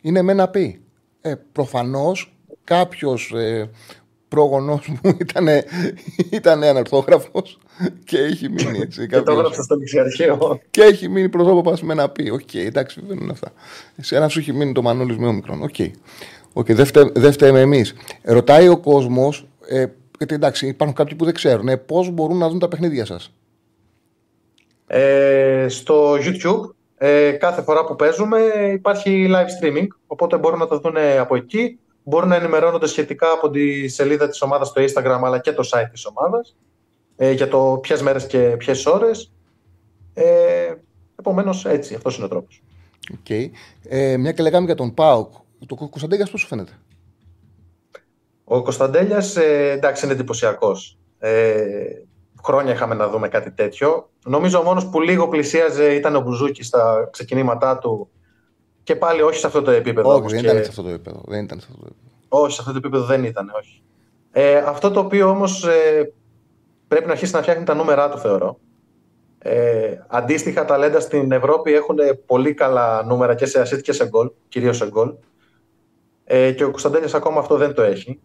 [0.01, 0.81] είναι με ένα πι.
[1.21, 3.69] Ε, Προφανώς κάποιος ε,
[4.29, 5.47] πρόγονός μου ήταν,
[6.29, 7.43] ήταν ανορθόγραφο
[8.03, 8.99] και έχει μείνει έτσι.
[9.07, 10.59] Και το κάποιος- έγραψα στο ληξιαρχείο.
[10.69, 12.29] και έχει μείνει πρωτόπαπα με ένα πι.
[12.29, 13.51] Οκ, εντάξει, δεν είναι αυτά.
[14.01, 15.63] Σε ένα σου έχει μείνει το Μανώλης με όμικρον.
[15.63, 15.75] Οκ.
[16.53, 17.93] Οκ, δεν φταίμε δεν φταίμε εμείς.
[18.23, 19.85] Ρωτάει ο κόσμος, ε,
[20.17, 23.33] γιατί εντάξει, υπάρχουν κάποιοι που δεν ξέρουν, ε, πώς μπορούν να δουν τα παιχνίδια σας;
[24.87, 28.39] Ε, στο YouTube ε, κάθε φορά που παίζουμε
[28.73, 31.79] υπάρχει live streaming, οπότε μπορούν να το δουν από εκεί.
[32.09, 35.87] Μπορούν να ενημερώνονται σχετικά από τη σελίδα της ομάδας στο Instagram αλλά και το site
[35.91, 36.55] της ομάδας
[37.15, 39.31] ε, για το ποιες μέρες και ποιες ώρες.
[40.13, 40.73] Ε,
[41.19, 42.63] επομένως έτσι, αυτός είναι ο τρόπος.
[43.17, 43.49] Okay.
[43.83, 45.33] Ε, μια και λέγαμε για τον Πάοκ.
[45.65, 46.71] Το Κωνσταντέγια πώς σου φαίνεται;
[48.43, 50.97] Ο Κωνσταντέλιας ε, εντάξει είναι εντυπωσιακός.
[51.19, 51.63] Ε,
[52.43, 54.09] χρόνια είχαμε να δούμε κάτι τέτοιο.
[54.25, 58.09] Νομίζω ο μόνος που λίγο πλησίαζε ήταν ο Μπουζούκης στα ξεκινήματά του
[58.83, 60.09] και πάλι όχι σε αυτό το επίπεδο.
[60.09, 61.21] Όχι, όμως δεν και- ήταν σε αυτό το επίπεδο.
[61.27, 62.43] Δεν ήταν σε αυτό το επίπεδο.
[62.43, 63.81] Όχι, σε αυτό το επίπεδο δεν ήταν, όχι.
[64.31, 66.13] Ε, αυτό το οποίο όμως ε,
[66.87, 68.59] πρέπει να αρχίσει να φτιάχνει τα νούμερά του, θεωρώ.
[69.41, 74.29] Ε, αντίστοιχα, ταλέντα στην Ευρώπη έχουν πολύ καλά νούμερα και σε assist και σε γκολ,
[74.49, 75.13] κυρίως σε γκολ.
[76.23, 78.19] Ε, και ο Κωνσταντέλιας ακόμα αυτό δεν το έχει.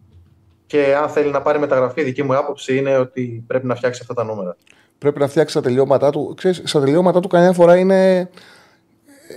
[0.65, 3.99] Και αν θέλει να πάρει μεταγραφή, η δική μου άποψη είναι ότι πρέπει να φτιάξει
[4.01, 4.55] αυτά τα νούμερα.
[4.97, 6.33] Πρέπει να φτιάξει τα τελειώματά του.
[6.37, 8.29] Ξέρεις, στα τελειώματά του καμιά φορά είναι,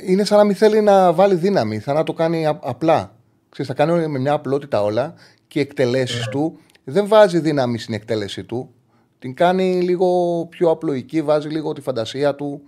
[0.06, 3.16] είναι σαν να μην θέλει να βάλει δύναμη, σαν να το κάνει α- απλά.
[3.48, 5.14] Ξέρεις, θα κάνει με μια απλότητα όλα
[5.46, 8.70] και οι εκτελέσεις του δεν βάζει δύναμη στην εκτέλεση του.
[9.18, 12.62] Την κάνει λίγο πιο απλοϊκή, βάζει λίγο τη φαντασία του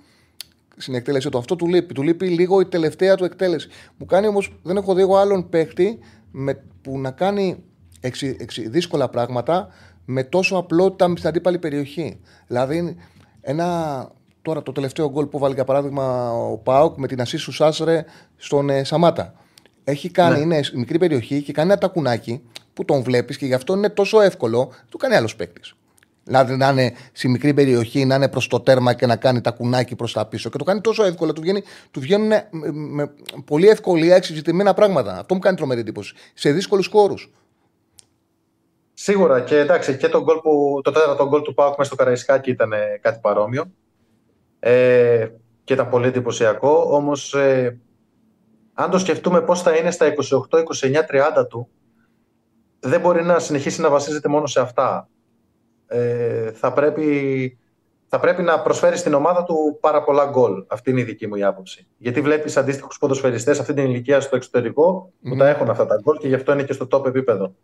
[0.77, 1.39] στην εκτέλεση του.
[1.39, 1.95] Αυτό του λείπει.
[1.95, 3.69] Του λείπει λίγο η τελευταία του εκτέλεση.
[3.97, 5.99] Μου κάνει όμως, δεν έχω δει εγώ άλλον παίχτη
[6.31, 7.63] με, που να κάνει
[8.01, 9.69] εξι, εξι- δύσκολα πράγματα
[10.05, 12.21] με τόσο απλότητα στην αντίπαλη περιοχή.
[12.47, 12.97] Δηλαδή,
[13.41, 14.11] ένα,
[14.43, 18.05] τώρα το τελευταίο γκολ που βάλει για παράδειγμα ο Πάοκ με την ασίστ του Σάσρε
[18.37, 19.35] στον ε, Σαμάτα.
[19.85, 20.57] Έχει κάνει, Ναι.
[20.57, 22.43] είναι μικρή περιοχή και κάνει ένα τακουνάκι
[22.75, 24.73] που τον βλέπεις και γι' αυτό είναι τόσο εύκολο.
[24.89, 25.75] Το κάνει άλλος παίκτης.
[26.25, 29.51] Δηλαδή να είναι στη μικρή περιοχή, να είναι προς το τέρμα και να κάνει τα
[29.51, 30.51] κουνάκι προς τα πίσω.
[30.51, 33.11] Και το κάνει τόσο εύκολα, του, βγαίνει, του βγαίνουν με, με
[33.45, 35.19] πολύ ευκολία εξειδικευμένα πράγματα.
[35.19, 36.15] Αυτό μου κάνει τρομερή εντύπωση.
[36.35, 37.31] Σε δύσκολους χώρους.
[38.95, 42.51] Σίγουρα και εντάξει, και το, γκολ που, το τέταρτο γκολ του Πάουκ μέσα στο Καραϊσκάκι
[42.51, 43.65] ήταν ε, κάτι παρόμοιο.
[44.61, 45.29] Ε,
[45.65, 46.89] και ήταν πολύ εντυπωσιακό.
[46.91, 47.81] Όμως, ε,
[48.75, 51.69] αν το σκεφτούμε πώς θα είναι στα 28, 29, 30 του,
[52.81, 55.09] δεν μπορεί να συνεχίσει να βασίζεται μόνο σε αυτά.
[55.87, 57.59] Ε, θα, πρέπει,
[58.09, 60.65] θα πρέπει να προσφέρει στην ομάδα του πάρα πολλά γκολ.
[60.67, 61.87] Αυτή είναι η δική μου η άποψη.
[61.97, 65.39] Γιατί βλέπεις αντίστοιχους ποδοσφαιριστές αυτή την ηλικία στο εξωτερικό που Μμμ.
[65.39, 67.55] τα έχουν αυτά τα γκολ και γι' αυτό είναι και στο top επίπεδο.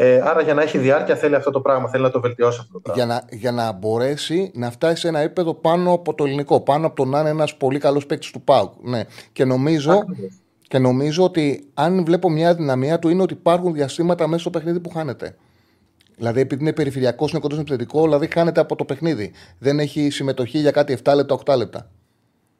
[0.00, 2.72] Ε, άρα για να έχει διάρκεια θέλει αυτό το πράγμα, θέλει να το βελτιώσει αυτό
[2.72, 3.04] το πράγμα.
[3.04, 6.60] Για να, για να μπορέσει να φτάσει σε ένα επίπεδο πάνω από το ελληνικό.
[6.60, 8.72] Πάνω από το να είναι ένας πολύ καλός παίκτης του ΠΑΟΚ.
[8.82, 9.02] Ναι.
[9.32, 10.30] Και νομίζω, Ακριβώς.
[10.68, 14.80] και νομίζω ότι αν βλέπω μια δυναμία του είναι ότι υπάρχουν διαστήματα μέσα στο παιχνίδι
[14.80, 15.36] που χάνεται.
[16.16, 19.32] Δηλαδή, επειδή είναι περιφερειακός, είναι κοντός στον επιθετικό, δηλαδή χάνεται από το παιχνίδι.
[19.58, 21.90] Δεν έχει συμμετοχή για κάτι 7 λεπτά, 8 λεπτά.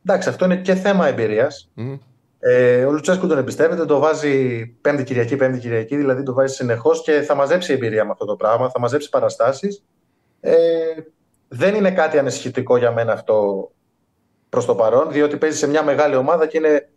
[0.04, 1.70] Εντάξει, αυτό είναι και θέμα εμπειρίας.
[1.74, 1.96] Μμμ.
[2.40, 7.02] Ε, ο Λουτσέσκου τον εμπιστεύεται, το βάζει Πέμπτη Κυριακή, Πέμπτη Κυριακή, δηλαδή το βάζει συνεχώς
[7.02, 9.84] και θα μαζέψει εμπειρία με αυτό το πράγμα, θα μαζέψει παραστάσεις.
[10.40, 10.56] Ε,
[11.48, 13.70] δεν είναι κάτι ανησυχητικό για μένα αυτό
[14.48, 16.90] προς το παρόν, διότι παίζει σε μια μεγάλη ομάδα και είναι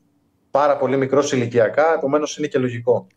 [0.52, 3.08] πάρα πολύ μικρός ηλικιακά, επομένως είναι και λογικό.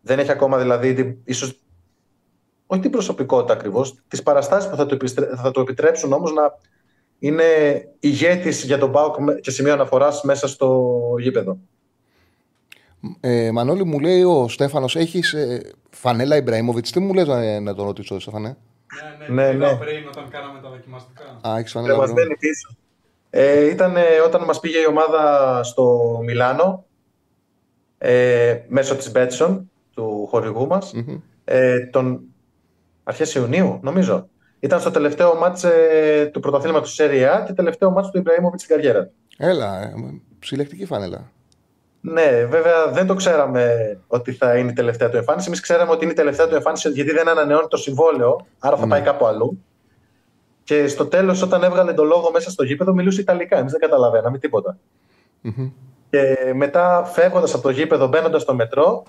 [0.00, 1.62] Δεν έχει ακόμα δηλαδή την, ίσως,
[2.66, 6.42] όχι την προσωπικότητα ακριβώς, τις παραστάσεις που θα του, επιστρέ- θα του επιτρέψουν όμως να
[7.20, 7.44] είναι
[8.00, 11.58] ηγέτης για τον ΠΑΟΚ με- και σημείο αναφοράς μέσα στο γήπεδο.
[13.20, 16.90] Ε, Μανώλη, μου λέει ο Στέφανος, έχεις ε, φανέλα Ιμπραήμοβιτς.
[16.90, 18.56] Τι μου λες να, να τον ρωτήσω, Στέφανε;
[19.28, 19.66] Ναι, Ναι, ναι, ναι.
[19.66, 19.76] ναι.
[19.76, 21.24] πριν όταν κάναμε τα δοκιμαστικά.
[21.48, 22.14] Α, έχεις Και φανέλα μας Ibrahimovic.
[22.14, 22.76] δένει πίσω.
[23.30, 26.84] Ε, ήταν ε, όταν μας πήγε η ομάδα στο Μιλάνο
[27.98, 29.60] ε, μέσω της Betson,
[29.94, 31.16] του χορηγού μας, Μμμ.
[31.44, 32.20] ε, τον
[33.04, 34.28] αρχές Ιουνίου, νομίζω.
[34.60, 38.62] Ήταν στο τελευταίο μάτς ε, του πρωταθλήματος της Serie A και τελευταίο μάτς του Ιμπραήμοβιτς
[38.62, 39.12] στην καριέρα του.
[39.36, 39.92] Έλα, ε,
[40.44, 41.30] συλλεκτική φανέλα.
[42.00, 43.74] Ναι, βέβαια δεν το ξέραμε
[44.06, 45.46] ότι θα είναι η τελευταία του εμφάνιση.
[45.46, 48.82] Εμείς ξέραμε ότι είναι η τελευταία του εμφάνιση γιατί δεν ανανεώνει το συμβόλαιο, άρα θα
[48.84, 48.90] Ναι.
[48.90, 49.64] πάει κάπου αλλού.
[50.64, 53.58] Και στο τέλος, όταν έβγαλε το λόγο μέσα στο γήπεδο, μιλούσε Ιταλικά.
[53.58, 54.78] Εμείς δεν καταλαβαίναμε τίποτα.
[55.40, 55.70] Μμμ.
[56.10, 59.02] Και μετά, φεύγοντας από το γήπεδο, μπαίνοντας στο μετρό,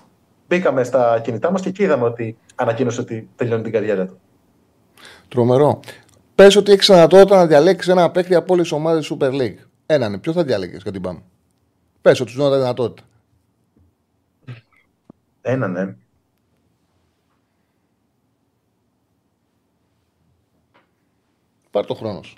[0.48, 4.20] μπήκαμε στα κινητά μας και εκεί είδαμε ότι ανακοίνωσε ότι τελειώνει την καριέρα του.
[5.32, 5.80] Τρομερό.
[6.34, 9.56] Πες ότι έχεις δυνατότητα να διαλέξεις ένα παίκτη από όλες τις ομάδες Super League.
[9.86, 10.20] Έναν.
[10.20, 11.22] Ποιο θα διαλέξει κατά την πάμε.
[12.02, 13.08] Πες ότι σου δίνω δυνατότητα.
[15.40, 15.94] Έναν, ναι.
[21.70, 22.36] Πάρ το χρόνος σου.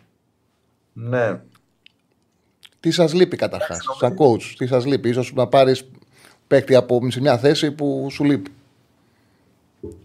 [0.93, 1.41] Ναι.
[2.81, 5.91] Τι σας λείπει καταρχάς, σαν coach, τι σας λείπει; σω να πάρεις
[6.47, 8.53] παίκτη από σε μια θέση που σου λείπει.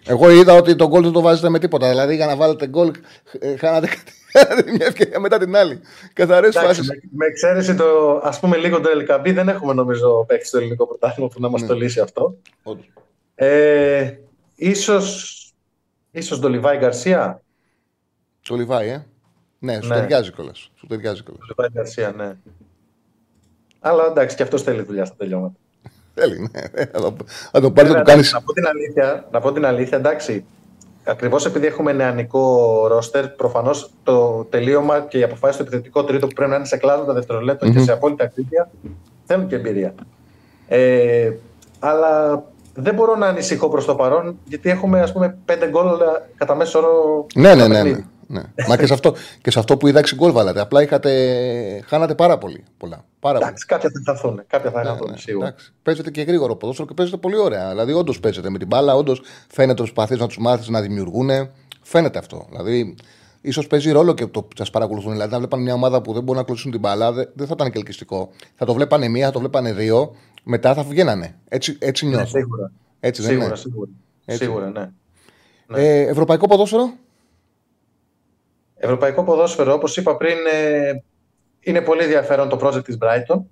[0.06, 1.90] Εγώ είδα ότι τον γκολ δεν το βάζετε με τίποτα.
[1.90, 2.92] Δηλαδή για να βάλετε γκολ,
[3.40, 4.12] ε, χάνατε κάτι-
[4.78, 5.80] μια ευκαιρία μετά την άλλη.
[6.14, 6.88] Καθαρές Εντάξει, φάσεις.
[6.90, 10.88] με, με εξαίρεση το, ας πούμε λίγο το LKB, δεν έχουμε νομίζω παίκτη στο ελληνικό
[10.88, 11.68] πρωτάθλημα που να μας Ναι.
[11.68, 12.36] το λύσει αυτό.
[13.36, 14.12] Ε,
[14.56, 15.36] ίσως,
[16.12, 17.42] ίσως το Λιβάη Γκαρσία.
[18.42, 19.06] Το Λιβάη, ε.
[19.60, 19.96] Ναι, σου Ναι.
[19.96, 20.72] ταιριάζει κιόλας.
[20.76, 21.40] Σου ταιριάζει κιόλας.
[21.40, 22.36] Το Λιβάη Γκαρσία, ναι.
[23.80, 25.56] Αλλά εντάξει, και αυτός θέλει δουλειά στα τελειώματα.
[26.20, 26.86] Θέλει, ναι.
[26.92, 27.16] Θα το-
[27.52, 28.30] Θα το πάρει να Βέβαια, του κάνεις.
[28.30, 30.46] εντάξει, Να πω την αλήθεια, να πω την αλήθεια εντάξει.
[31.04, 36.34] Ακριβώς επειδή έχουμε νεανικό ρόστερ, προφανώς το τελείωμα και η αποφάση στο επιθετικό τρίτο που
[36.34, 38.70] πρέπει να είναι σε κλάσματα δευτερολέπτων και σε απόλυτα ακρίβεια
[39.26, 39.94] θέλουν και εμπειρία.
[40.68, 41.32] Ε,
[41.80, 42.44] αλλά
[42.76, 45.88] δεν μπορώ να ανησυχώ προς το παρόν, γιατί έχουμε ας πούμε πέντε γκολ
[46.38, 47.26] κατά μέσο όρο.
[47.36, 47.68] Ναι, ναι, στο ναι.
[47.68, 48.06] ναι, παιχνίδι.
[48.32, 48.42] Ναι.
[48.68, 50.60] Μα και σε, αυτό, και σε αυτό που είδα 6 γκολ βάλατε.
[50.60, 52.64] Απλά είχατε, χάνατε πάρα πολύ.
[52.78, 53.06] Πολλά.
[53.20, 53.46] Πάρα πολύ.
[53.48, 54.44] Εντάξει, κάποια θα χαθούν.
[54.48, 55.48] Κάποια θα Ναι, χαθούν ναι, σίγουρα.
[55.48, 55.74] εντάξει.
[55.84, 57.70] Παίζετε και γρήγορο ποδόσφαιρο και παίζετε πολύ ωραία.
[57.70, 61.30] Δηλαδή, όντως παίζετε με την μπάλα, όντως φαίνεται ότι προσπαθείς να τους μάθεις να δημιουργούν.
[61.82, 62.46] Φαίνεται αυτό.
[62.50, 62.96] Δηλαδή,
[63.42, 65.12] ίσως παίζει ρόλο και το που σας παρακολουθούν.
[65.12, 67.54] Δηλαδή, να βλέπανε μια ομάδα που δεν μπορεί να κλωτσίσουν την μπάλα, δεν, δεν θα
[67.56, 68.30] ήταν και ελκυστικό.
[68.56, 71.36] Θα το βλέπανε μία, θα το βλέπανε δύο, μετά θα βγαίνανε.
[71.48, 72.26] Έτσι, έτσι Ναι, νιώθω.
[72.38, 72.72] σίγουρα.
[73.00, 73.58] Έτσι δεν Σίγουρα, είναι.
[73.58, 73.90] σίγουρα.
[74.26, 74.44] Έτσι.
[74.44, 74.90] Σίγουρα, ναι.
[75.82, 76.90] Ε, ευρωπαϊκό ποδόσφαιρο;
[78.82, 81.04] Ευρωπαϊκό ποδόσφαιρο, όπως είπα πριν, ε,
[81.60, 83.44] είναι πολύ ενδιαφέρον το project της Brighton.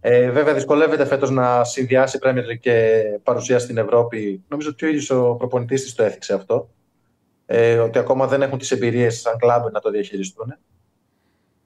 [0.00, 4.44] Ε, βέβαια, δυσκολεύεται φέτος να συνδυάσει Premier League και παρουσία στην Ευρώπη.
[4.48, 6.70] Νομίζω ότι ο ίδιος ο προπονητής της το έθιξε αυτό.
[7.46, 10.56] Ε, ότι ακόμα δεν έχουν τις εμπειρίες σαν κλαμπ να το διαχειριστούν.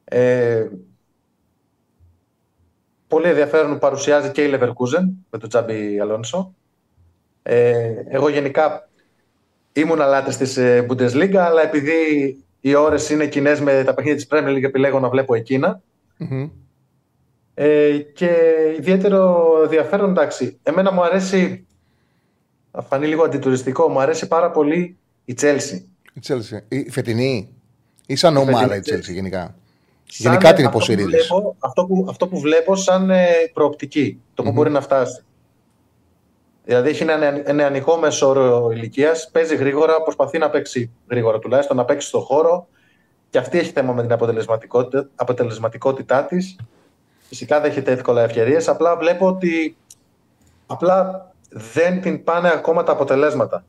[0.05, 0.67] Ε,
[3.09, 6.55] πολύ ενδιαφέρον που παρουσιάζει και η Leverkusen με τον Τζάμπι Αλόνσο.
[7.43, 8.89] Ε, εγώ γενικά
[9.73, 14.27] ήμουν λάτρης της ε, Bundesliga, αλλά επειδή οι ώρες είναι κοινές με τα παιχνίδια της
[14.31, 15.81] Premier League, επιλέγω να βλέπω εκείνα.
[16.17, 16.49] Μμμ.
[17.55, 18.31] Ε, και
[18.79, 21.67] ιδιαίτερο ενδιαφέρον, εντάξει, εμένα μου αρέσει,
[22.73, 25.81] θα φανεί λίγο αντιτουριστικό, μου αρέσει πάρα πολύ η Chelsea.
[26.15, 26.59] Η Chelsea.
[26.69, 27.49] Η φετινή.
[28.07, 29.55] Ή σαν ομάδα η φετινή Chelsea γενικά;
[30.05, 31.27] Σαν Γενικά την αυτό που υποστηρίζεις.
[31.29, 35.23] βλέπω- Αυτό που, αυτό που βλέπω σαν ε, προοπτική, το που μπορεί να φτάσει.
[36.65, 41.77] Δηλαδή έχει ένα νεα- νεανικό μέσο όρο ηλικίας, παίζει γρήγορα, προσπαθεί να παίξει γρήγορα τουλάχιστον,
[41.77, 42.67] να παίξει στο χώρο.
[43.31, 46.57] Και αυτή έχει θέμα με την αποτελεσματικότητα, αποτελεσματικότητά της.
[47.29, 48.69] Φυσικά δέχεται εύκολα ευκαιρίες.
[48.69, 49.77] Απλά βλέπω ότι
[50.67, 53.65] απλά δεν την πάνε ακόμα τα αποτελέσματα.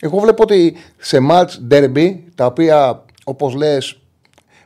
[0.00, 4.00] Εγώ βλέπω ότι σε match derby, τα οποία όπως λες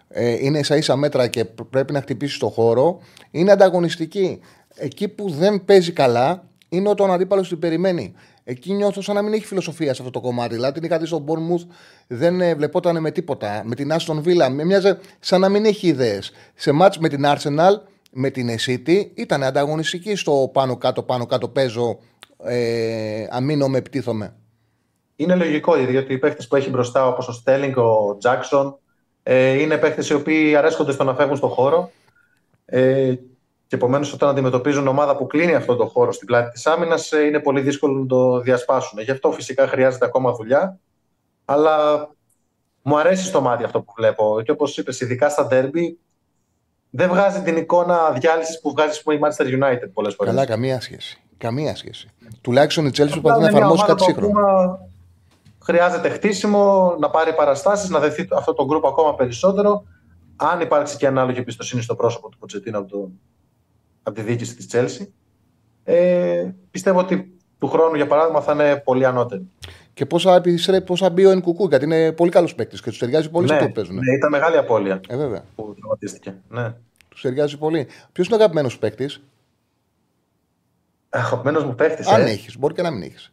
[0.09, 2.99] ε, είναι ίσα ίσα μέτρα και πr- πρέπει να χτυπήσει το χώρο,
[3.31, 4.41] είναι ανταγωνιστική.
[4.75, 6.45] Εκεί που δεν παίζει καλά
[6.77, 8.15] είναι όταν ο αντίπαλος την περιμένει.
[8.45, 10.55] Εκεί νιώθω σαν να μην έχει φιλοσοφία σε αυτό το κομμάτι.
[10.55, 11.67] Δηλαδή την είχα δει στον Bournemouth,
[12.07, 13.63] δεν ε, βλεπόταν με τίποτα.
[13.65, 16.33] Με την Aston Villa, με μοιάζε σαν να μην έχει ιδέες.
[16.55, 21.49] Σε match με την Arsenal, με την City, ήταν ανταγωνιστική στο πάνω κάτω, πάνω κάτω
[21.49, 21.99] παίζω,
[22.45, 24.35] ε, αμήνομαι, επιτίθομαι.
[25.17, 28.79] Είναι λογικό, διότι οι παίχτε που έχει μπροστά, όπως ο Στέλινγκ, ο Τζάξον,
[29.23, 31.91] ε, είναι παίχτε οι οποίοι αρέσκονται στο να φεύγουν στον χώρο.
[32.65, 33.15] Ε,
[33.67, 37.21] και επομένως, όταν αντιμετωπίζουν ομάδα που κλείνει αυτόν τον χώρο στην πλάτη της άμυνας, ε,
[37.21, 39.01] είναι πολύ δύσκολο να το διασπάσουν.
[39.01, 40.79] Γι' αυτό φυσικά χρειάζεται ακόμα δουλειά.
[41.45, 42.09] Αλλά
[42.83, 44.41] μου αρέσει στο μάτι αυτό που βλέπω.
[44.45, 45.99] Και όπως είπες, ειδικά στα ντέρμπι,
[46.91, 50.35] δεν βγάζει την εικόνα διάλυσης που βγάζει ας πούμε, η Manchester United πολλές φορές.
[50.35, 51.21] Καλά, καμία σχέση.
[51.39, 52.09] Καμία σχέση.
[52.41, 54.79] Τουλάχιστον η Chelsea προσπαθεί να εφαρμόσει κάτι σύγχρονο.
[55.63, 59.85] Χρειάζεται χτίσιμο, να πάρει παραστάσεις, να δεθεί αυτό το γκρουπ ακόμα περισσότερο.
[60.37, 63.11] Αν υπάρξει και ανάλογη εμπιστοσύνη στο πρόσωπο του Ποτσετίνο από, το,
[64.07, 65.07] από τη διοίκηση της Chelsea.
[65.85, 69.49] Ε, πιστεύω ότι του χρόνου, για παράδειγμα, θα είναι πολύ ανώτερη.
[69.95, 73.31] Και πόσα, επιστρέ- πόσα μπει ο Ενκουκού, γιατί είναι πολύ καλός παίκτης και τους ταιριάζει
[73.31, 73.95] πολύ σε ναι, αυτό που παίζουν.
[73.95, 75.45] ναι, ήταν μεγάλη απώλεια Ε, βέβαια.
[75.55, 76.35] που τραυματίστηκε.
[76.49, 76.75] Ναι.
[77.09, 77.87] Τους ταιριάζει πολύ.
[78.13, 79.23] Ποιος είναι ο αγαπημένος παίκτης,
[81.09, 82.05] Αγαπημένος μου παίχτη.
[82.15, 82.31] αν ε.
[82.31, 83.33] έχεις, μπορεί και να μην έχεις.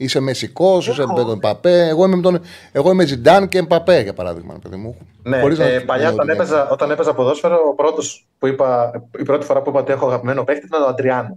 [0.00, 1.12] Είσαι μεσικός, είσαι Έχω.
[1.12, 1.88] με τον Παπέ.
[1.88, 2.40] Εγώ είμαι, με τον,
[2.72, 4.58] εγώ είμαι Ζιντάν και Παπέ, για παράδειγμα.
[4.62, 4.96] Παιδί μου.
[5.22, 8.90] Ναι, Χωρίς να- ε, παλιά να- όταν έπαιζα, όταν έπαιζα ποδόσφαιρο, ο πρώτος που είπα,
[9.18, 11.36] η πρώτη φορά που είπα ότι έχω αγαπημένο παίχτη ήταν ο Αντριάνο.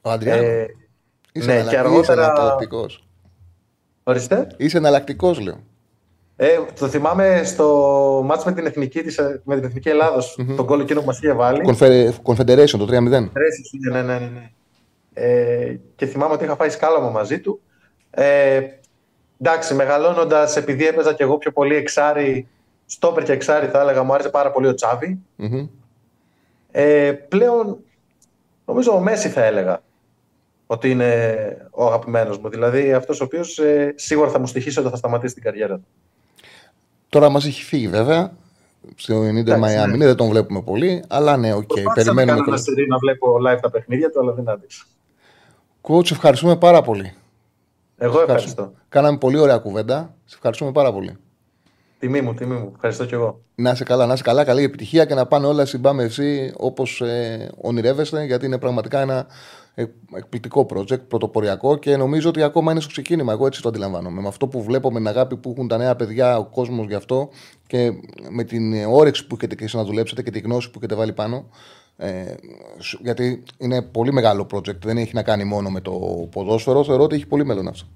[0.00, 0.66] Ο Αντριάνο; Ε,
[1.32, 3.04] είσαι ναι, εναλλακ- και αργότερα- Είσαι εναλλακτικός.
[4.04, 4.46] ορίστε.
[4.56, 5.58] Είσαι εναλλακτικός, λέω.
[6.36, 6.46] Ε,
[6.78, 11.00] το θυμάμαι στο μάτς με την Εθνική, της, με την Εθνική Ελλάδος, τον κόλλο εκείνο
[11.00, 11.60] που μας είχε βάλει.
[11.66, 13.30] Confer- Confederation το 3-0.
[13.32, 14.50] Ρέσεις, ναι, ναι, ναι, ναι.
[15.18, 17.60] Ε, και θυμάμαι ότι είχα φάει σκάλαμα μαζί του.
[18.10, 18.60] Ε,
[19.40, 22.48] εντάξει, μεγαλώνοντας, επειδή έπαιζα και εγώ πιο πολύ εξάρι,
[22.86, 25.18] στόπερ και εξάρι θα έλεγα, μου άρεσε πάρα πολύ ο Τσάβη.
[25.36, 25.66] Μμμ.
[26.70, 27.78] Ε, πλέον,
[28.64, 29.82] νομίζω ο Μέση θα έλεγα
[30.66, 32.48] ότι είναι ο αγαπημένος μου.
[32.48, 35.86] Δηλαδή αυτός ο οποίος ε, σίγουρα θα μου στοιχήσει όταν θα σταματήσει την καριέρα του.
[37.08, 38.32] Τώρα μας έχει φύγει βέβαια.
[38.94, 40.06] Στο Ιντερ Μαϊάμι ναι.
[40.06, 41.66] δεν τον βλέπουμε πολύ, αλλά ναι, οκ.
[41.66, 42.44] Προσπάθησα να περιμένουμε.
[42.44, 44.84] κάνω ένα σερί να βλέπω live τα παιχνίδια του, αλλά δεν άντεξα.
[45.88, 47.14] Coach, ευχαριστούμε πάρα πολύ.
[47.96, 48.72] Εγώ ευχαριστώ.
[48.88, 50.14] Κάναμε πολύ ωραία κουβέντα.
[50.24, 51.16] Σε ευχαριστούμε πάρα πολύ.
[51.98, 52.70] Τιμή μου, τιμή μου.
[52.74, 53.40] Ευχαριστώ κι εγώ.
[53.54, 56.52] Να είσαι καλά, να είσαι καλά, καλή επιτυχία και να πάνε όλα στην ΜΠΑΜ FC
[56.56, 59.26] όπως ε, ονειρεύεστε, γιατί είναι πραγματικά ένα
[59.74, 59.84] ε,
[60.14, 63.32] εκπληκτικό project, πρωτοποριακό και νομίζω ότι ακόμα είναι στο ξεκίνημα.
[63.32, 64.20] Εγώ έτσι το αντιλαμβάνομαι.
[64.20, 66.94] Με αυτό που βλέπω, με την αγάπη που έχουν τα νέα παιδιά, ο κόσμος γι'
[66.94, 67.28] αυτό
[67.66, 67.92] και
[68.30, 71.12] με την όρεξη που έχετε και εσείς να δουλέψετε και τη γνώση που έχετε βάλει
[71.12, 71.48] πάνω.
[71.98, 72.34] Ε,
[72.78, 75.92] σου- γιατί είναι πολύ μεγάλο project, δεν έχει να κάνει μόνο με το
[76.30, 76.84] ποδόσφαιρο.
[76.84, 77.86] Θεωρώ ότι έχει πολύ μέλλον αυτό.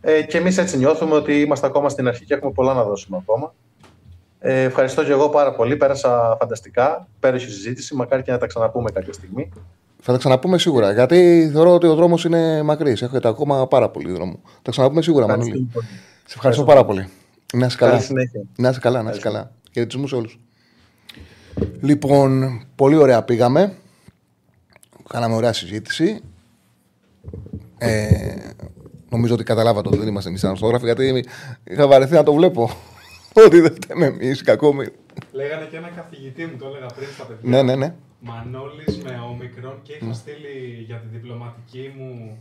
[0.00, 3.16] Ε, και εμείς έτσι νιώθουμε ότι είμαστε ακόμα στην αρχή και έχουμε πολλά να δώσουμε
[3.16, 3.54] ακόμα.
[4.40, 5.76] Ε, ευχαριστώ και εγώ πάρα πολύ.
[5.76, 7.08] Πέρασα φανταστικά.
[7.20, 7.94] Πέρασε η συζήτηση.
[7.94, 9.48] Μακάρι και να τα ξαναπούμε κάποια στιγμή.
[10.00, 10.92] Θα τα ξαναπούμε σίγουρα.
[10.92, 13.02] Γιατί θεωρώ ότι ο δρόμος είναι μακρύς.
[13.02, 14.40] Έχετε ακόμα πάρα πολύ δρόμο.
[14.44, 15.70] Θα τα ξαναπούμε σίγουρα, Ευχαριστώ Μανούλη.
[15.72, 15.86] πολύ.
[16.24, 17.08] Σε ευχαριστώ πάρα πολύ.
[17.54, 17.90] Να είσαι καλά.
[17.92, 18.40] Καλή συνέχεια.
[18.56, 19.50] Να είσαι καλά, να είσαι καλά.
[19.72, 20.38] Χαιρετισμούς σε όλους.
[21.80, 23.76] Λοιπόν, πολύ ωραία πήγαμε.
[25.08, 26.20] Κάναμε ωραία συζήτηση.
[27.78, 28.34] Ε,
[29.10, 31.24] νομίζω ότι καταλάβατε ότι δεν είμαστε εμείς αναστόγραφοι γιατί
[31.64, 32.70] είχα βαρεθεί να το βλέπω.
[33.46, 34.86] ότι δεν φταίμε εμείς, κακόμοι.
[35.32, 37.50] Λέγανε και ένα καθηγητή μου, το έλεγα πριν στα παιδιά.
[37.50, 37.94] Ναι, ναι, ναι.
[38.20, 42.38] Μανώλης με όμικρον και είχα στείλει για τη διπλωματική μου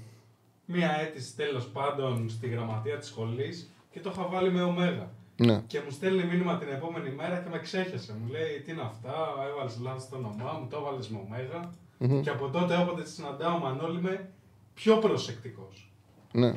[0.66, 5.10] μία αίτηση τέλος πάντων στη γραμματεία της σχολής και το είχα βάλει με ωμέγα.
[5.38, 5.64] Ναι.
[5.68, 8.16] Και μου στέλνει μήνυμα την επόμενη μέρα και με ξέχασε.
[8.22, 9.14] Μου λέει τι είναι αυτά,
[9.52, 11.74] έβαλες λάθος το όνομά μου, το έβαλες με ωμέγα.
[12.22, 14.30] Και από τότε όποτε τη συναντάω Μανώλη είμαι
[14.74, 15.92] πιο προσεκτικός.
[16.32, 16.54] Ναι.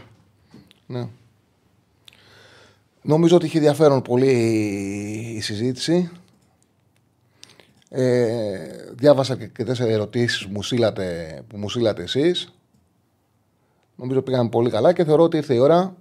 [0.87, 1.09] ναι.
[3.03, 4.33] Νομίζω ότι είχε ενδιαφέρον πολύ
[5.37, 6.11] η συζήτηση.
[7.89, 12.53] Ε, διάβασα και, και τέσσερις ερωτήσεις που μου στείλατε, που μου στείλατε εσείς.
[13.97, 15.97] Νομίζω πήγαμε πολύ καλά και θεωρώ ότι ήρθε η ώρα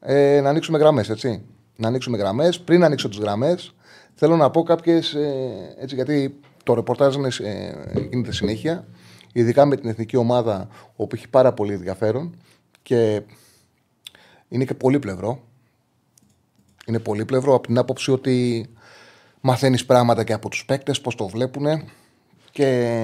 [0.00, 1.42] ε, να ανοίξουμε γραμμές, έτσι.
[1.80, 2.60] Να ανοίξουμε γραμμές.
[2.60, 3.74] Πριν ανοίξω τις γραμμές,
[4.14, 8.86] θέλω να πω κάποιες, ε, έτσι, γιατί το ρεπορτάζ είναι, ε, γίνεται συνέχεια,
[9.32, 12.36] ειδικά με την εθνική ομάδα, όπου έχει πάρα πολύ ενδιαφέρον
[12.82, 13.22] και
[14.48, 15.42] είναι και πολύπλευρο.
[16.86, 18.68] Είναι πολύπλευρο από την άποψη ότι
[19.40, 21.66] μαθαίνεις πράγματα και από τους παίκτες, πώς το βλέπουν
[22.50, 22.98] και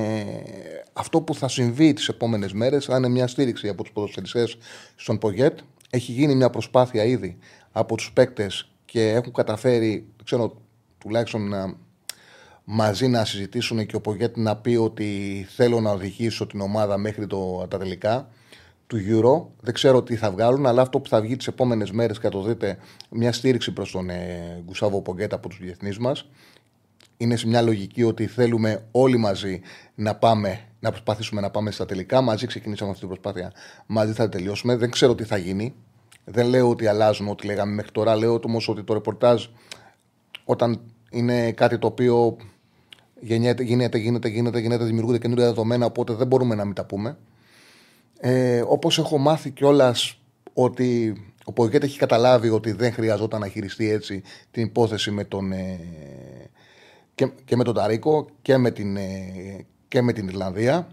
[0.92, 4.56] αυτό που θα συμβεί τις επόμενες μέρες θα είναι μια στήριξη από τους ποδοσφαιριστές
[4.96, 5.58] στον Πογέτ.
[5.90, 7.38] Έχει γίνει μια προσπάθεια ήδη
[7.76, 10.56] από τους παίκτες και έχουν καταφέρει, δεν ξέρω,
[10.98, 11.76] τουλάχιστον να,
[12.64, 17.26] μαζί να συζητήσουν και ο Πογέτ να πει ότι θέλω να οδηγήσω την ομάδα μέχρι
[17.26, 18.28] το, τα τελικά
[18.86, 19.52] του Euro.
[19.60, 22.30] Δεν ξέρω τι θα βγάλουν, αλλά αυτό που θα βγει τις επόμενες μέρες και θα
[22.30, 22.78] το δείτε,
[23.10, 26.28] μια στήριξη προς τον ε, Γκουσάβο Πογκέτ από τους διεθνείς μας.
[27.16, 29.60] Είναι σε μια λογική ότι θέλουμε όλοι μαζί
[29.94, 32.20] να πάμε, να προσπαθήσουμε να πάμε στα τελικά.
[32.20, 33.52] Μαζί ξεκινήσαμε αυτή την προσπάθεια,
[33.86, 34.76] μαζί θα τελειώσουμε.
[34.76, 35.74] Δεν ξέρω τι θα γίνει.
[36.24, 38.16] Δεν λέω ότι αλλάζουν ό,τι λέγαμε μέχρι τώρα.
[38.16, 39.46] Λέω όμως ότι το ρεπορτάζ,
[40.44, 42.36] όταν είναι κάτι το οποίο
[43.20, 47.18] γεννιέται, γίνεται, γίνεται, γίνεται, γίνεται, δημιουργούνται καινούργια δεδομένα, οπότε δεν μπορούμε να μην τα πούμε.
[48.18, 50.18] Ε, Όπως έχω μάθει κιόλας
[50.52, 55.52] ότι ο Πογκέτ έχει καταλάβει ότι δεν χρειαζόταν να χειριστεί έτσι την υπόθεση με τον,
[55.52, 55.80] ε,
[57.14, 60.88] και, και με τον Ταρίκο και με, την, ε, και με την Ιρλανδία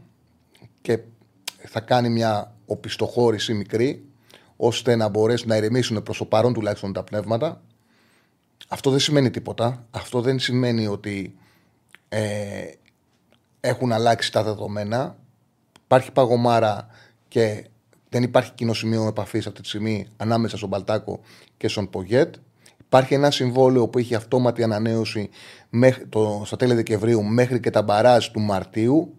[0.82, 1.00] και
[1.58, 4.06] θα κάνει μια οπισθοχώρηση μικρή
[4.64, 7.62] ώστε να μπορέσουν να ηρεμήσουν προς το παρόν τουλάχιστον τα πνεύματα.
[8.68, 9.86] Αυτό δεν σημαίνει τίποτα.
[9.92, 11.36] Αυτό δεν σημαίνει ότι
[12.10, 12.22] ε,
[13.60, 15.18] έχουν αλλάξει τα δεδομένα.
[15.84, 16.88] Υπάρχει παγωμάρα
[17.28, 17.66] και
[18.10, 21.20] δεν υπάρχει κοινό σημείο επαφής αυτή τη στιγμή ανάμεσα στον Παλτάκο
[21.58, 22.36] και στον Πογέτ.
[22.86, 25.30] Υπάρχει ένα συμβόλαιο που έχει αυτόματη ανανέωση
[25.70, 29.16] μέχρι το, στα τέλη Δεκεμβρίου μέχρι και τα μπαράζ του Μαρτίου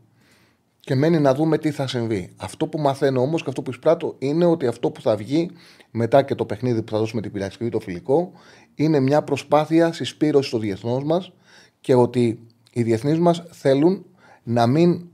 [0.84, 2.32] και μένει να δούμε τι θα συμβεί.
[2.36, 5.50] Αυτό που μαθαίνω όμως και αυτό που εισπράττω είναι ότι αυτό που θα βγει
[5.90, 8.32] μετά και το παιχνίδι που θα δώσουμε την Πυραξική, το φιλικό,
[8.74, 11.32] είναι μια προσπάθεια συσπήρωσης των διεθνών μας
[11.80, 14.04] και ότι οι διεθνείς μας θέλουν
[14.42, 15.06] να μην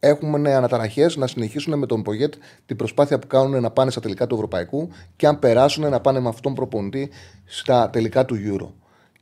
[0.00, 2.34] έχουμε αναταραχές να συνεχίσουν με τον Πογέτ
[2.66, 6.20] την προσπάθεια που κάνουν να πάνε στα τελικά του Ευρωπαϊκού και αν περάσουν να πάνε
[6.20, 7.10] με αυτόν προπονητή
[7.44, 8.68] στα τελικά του Euro.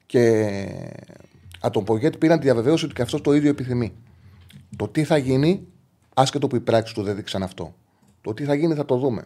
[0.07, 0.49] Και
[1.61, 3.93] από τον Πογέτ πήραν τη διαβεβαίωση ότι και αυτός το ίδιο επιθυμεί.
[4.77, 5.67] Το τι θα γίνει,
[6.15, 7.75] άσχετο που οι πράξει του δεν δείξαν αυτό.
[8.21, 9.25] Το τι θα γίνει θα το δούμε.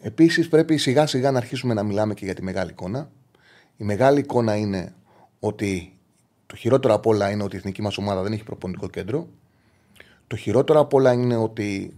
[0.00, 3.10] Επίσης, πρέπει σιγά σιγά να αρχίσουμε να μιλάμε και για τη μεγάλη εικόνα.
[3.76, 4.94] Η μεγάλη εικόνα είναι
[5.40, 5.98] ότι
[6.46, 9.28] το χειρότερο απ' όλα είναι ότι η εθνική μας ομάδα δεν έχει προπονητικό κέντρο.
[10.26, 11.96] Το χειρότερο απ' όλα είναι ότι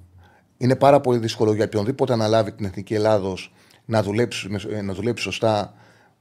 [0.56, 3.52] είναι πάρα πολύ δύσκολο για οποιονδήποτε αναλάβει την εθνική Ελλάδος
[3.84, 4.48] να δουλέψει,
[4.82, 5.74] να δουλέψει σωστά.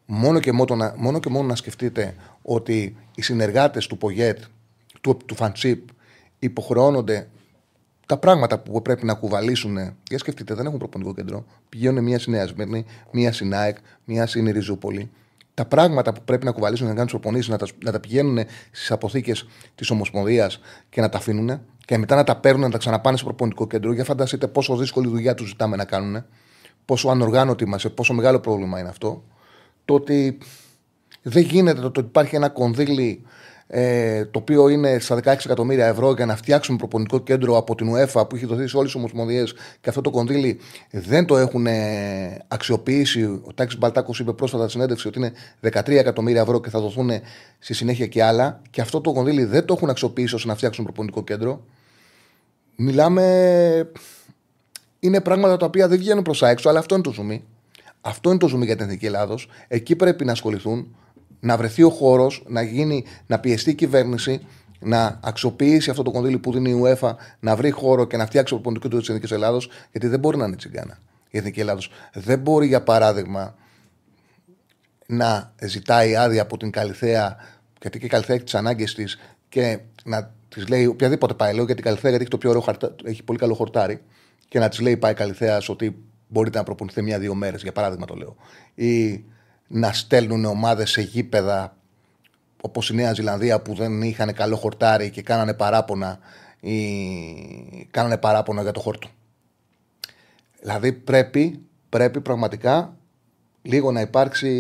[0.05, 4.39] Μόνο και μόνο, να, μόνο και μόνο να σκεφτείτε ότι οι συνεργάτες του Πογέτ,
[5.01, 5.89] του, του Φαντσίπ,
[6.41, 7.29] υποχρεώνονται
[8.05, 9.77] τα πράγματα που πρέπει να κουβαλήσουν.
[10.09, 11.45] Για σκεφτείτε, δεν έχουν προπονητικό κέντρο.
[11.69, 15.11] Πηγαίνουν μία στη Νέα Σμύρνη, μία στην ΑΕΚ, μία στην Ριζούπολη.
[15.53, 18.39] Τα πράγματα που πρέπει να κουβαλήσουν να κάνουν προπονήσει, να, τα, να τα πηγαίνουν
[18.71, 22.77] στις αποθήκες της Ομοσπονδίας και να τα αφήνουν και μετά να τα παίρνουν να τα
[22.77, 23.93] ξαναπάνε στο προπονητικό κέντρο.
[23.93, 26.25] Για φανταστείτε πόσο δύσκολη δουλειά τους ζητάμε να κάνουν,
[26.85, 29.23] πόσο ανοργάνωτοι είμαστε, πόσο μεγάλο πρόβλημα είναι αυτό.
[29.85, 30.37] Το ότι
[31.21, 33.25] δεν γίνεται το ότι υπάρχει ένα κονδύλι
[33.74, 37.88] ε, το οποίο είναι στα 16 εκατομμύρια ευρώ για να φτιάξουμε προπονητικό κέντρο από την
[37.95, 40.59] UEFA που έχει δοθεί σε όλες τις ομοσπονδίες και αυτό το κονδύλι
[40.91, 43.24] δεν το έχουν ε, αξιοποιήσει.
[43.24, 47.11] Ο Τάκης Μπαλτάκος είπε πρόσφατα στη συνέντευξη ότι είναι 13 εκατομμύρια ευρώ και θα δοθούν
[47.59, 48.61] στη συνέχεια και άλλα.
[48.69, 51.63] Και αυτό το κονδύλι δεν το έχουν αξιοποιήσει ώστε να φτιάξουν προπονητικό κέντρο.
[52.76, 53.91] Μιλάμε.
[54.99, 57.43] Είναι πράγματα τα οποία δεν βγαίνουν προς έξω, αλλά αυτό είναι το ζουμί.
[58.01, 59.49] Αυτό είναι το ζουμί για την Εθνική Ελλάδος.
[59.67, 60.95] Εκεί πρέπει να ασχοληθούν
[61.41, 64.45] να βρεθεί ο χώρος, να, γίνει, να πιεστεί η κυβέρνηση,
[64.79, 68.53] να αξιοποιήσει αυτό το κονδύλι που δίνει η UEFA, να βρει χώρο και να φτιάξει
[68.53, 70.97] το ποντικό του της Εθνικής Ελλάδος, γιατί δεν μπορεί να είναι τσιγκάνα
[71.29, 71.91] η Εθνική Ελλάδος.
[72.13, 73.55] Δεν μπορεί, για παράδειγμα,
[75.05, 77.35] να ζητάει άδεια από την Καλυθέα,
[77.81, 79.19] γιατί και η Καλυθέα έχει τις ανάγκες της
[79.49, 82.61] και να της λέει οποιαδήποτε πάει, λέω γιατί η Καλυθέα γιατί έχει, το πιο ωραίο
[82.61, 82.95] χαρτα...
[83.03, 84.01] έχει πολύ καλό χορτάρι
[84.47, 88.15] και να της λέει πάει Καλυθέα ότι μπορείτε να προπονηθείτε μια-δύο μέρες, για παράδειγμα το
[88.15, 88.35] λέω.
[88.73, 89.23] Ή
[89.72, 91.76] να στέλνουν ομάδες σε γήπεδα
[92.61, 96.19] όπως η Νέα Ζηλανδία που δεν είχαν καλό χορτάρι και κάνανε παράπονα,
[96.59, 96.76] ή...
[97.91, 99.07] κάνανε παράπονα για το χόρτο.
[100.59, 101.59] Δηλαδή πρέπει,
[101.89, 102.95] πρέπει πραγματικά
[103.61, 104.51] λίγο να υπάρξει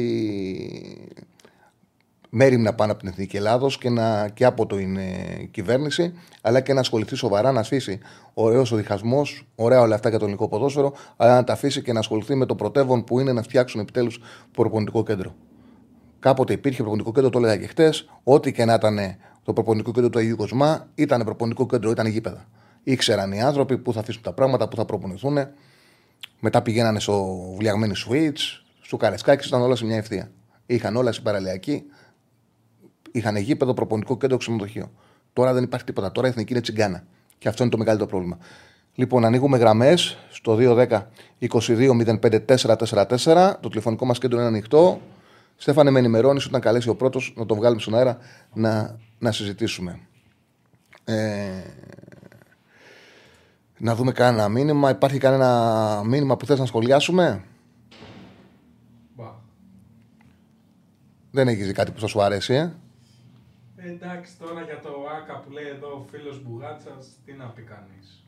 [2.33, 5.03] μέρημνα πάνω από την Εθνική Ελλάδος και, να, και από το είναι
[5.51, 7.99] κυβέρνηση, αλλά και να ασχοληθεί σοβαρά, να αφήσει
[8.33, 11.93] ωραίος ο διχασμός, ωραία όλα αυτά για το ελληνικό ποδόσφαιρο, αλλά να τα αφήσει και
[11.93, 14.19] να ασχοληθεί με το πρωτεύον που είναι να φτιάξουν επιτέλους
[14.51, 15.35] προπονητικό κέντρο.
[16.19, 18.99] Κάποτε υπήρχε προπονητικό κέντρο, το έλεγα και χτες, ό,τι και να ήταν
[19.43, 22.45] το προπονητικό κέντρο του Αγίου Κοσμά, ήταν προπονητικό κέντρο, ήταν γήπεδα.
[22.83, 25.37] Ήξεραν οι άνθρωποι που θα αφήσουν τα πράγματα, που θα προπονηθούν.
[26.39, 27.23] Μετά πηγαίνανε στο
[27.55, 30.31] Βουλιαγμένη Switch, στο Καρεσκάκι, ήταν όλα σε μια ευθεία.
[30.65, 31.83] Είχαν όλα συμπαραλιακοί,
[33.11, 34.91] είχαν γήπεδο, προπονητικό κέντρο, ξενοδοχείο.
[35.33, 36.11] Τώρα δεν υπάρχει τίποτα.
[36.11, 37.03] Τώρα η εθνική είναι τσιγκάνα.
[37.37, 38.37] Και αυτό είναι το μεγαλύτερο πρόβλημα.
[38.95, 40.57] Λοιπόν, ανοίγουμε γραμμές στο
[41.39, 43.53] 210-22-05-444.
[43.59, 45.01] Το τηλεφωνικό μας κέντρο είναι ανοιχτό.
[45.55, 48.17] Στέφανε, με ενημερώνεις όταν καλέσει ο πρώτος να το βγάλουμε στον αέρα
[48.53, 49.99] να, να συζητήσουμε.
[51.03, 51.49] Ε,
[53.77, 54.89] να δούμε κανένα μήνυμα.
[54.89, 57.43] Υπάρχει κανένα μήνυμα που θες να σχολιάσουμε;
[61.31, 62.73] Δεν έχει δει κάτι που θα σου αρέσει, ε.
[63.85, 68.23] Εντάξει, τώρα για το ΆΚΑ που λέει εδώ ο φίλος Μπουγάτσας, τι να πει κανείς.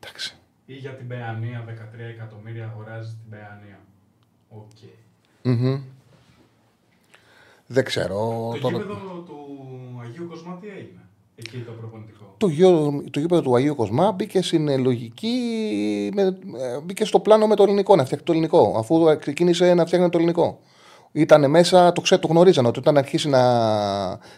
[0.00, 0.36] Εντάξει.
[0.66, 3.78] Ή για την Παιανία, 13 εκατομμύρια αγοράζεις την Παιανία.
[4.48, 4.70] OK.
[4.74, 4.96] Okay.
[5.44, 5.80] Mm-hmm.
[7.66, 8.50] Δεν ξέρω.
[8.52, 8.76] Το τώρα...
[8.76, 11.00] γήπεδο του Αγίου Κοσμά τι έγινε;
[11.36, 12.34] Εκεί το προπονητικό.
[12.38, 12.46] Το,
[13.10, 15.38] το γήπεδο του Αγίου Κοσμά μπήκε στην λογική,
[16.14, 16.22] με,
[16.58, 18.74] ε, μπήκε στο πλάνο με το ελληνικό, να φτιάξει το ελληνικό.
[18.78, 20.60] Αφού ξεκίνησε να φτιάχνει το ελληνικό
[21.12, 23.42] ήταν μέσα, το, ξέρω, το γνώριζαν ότι όταν αρχίσει να,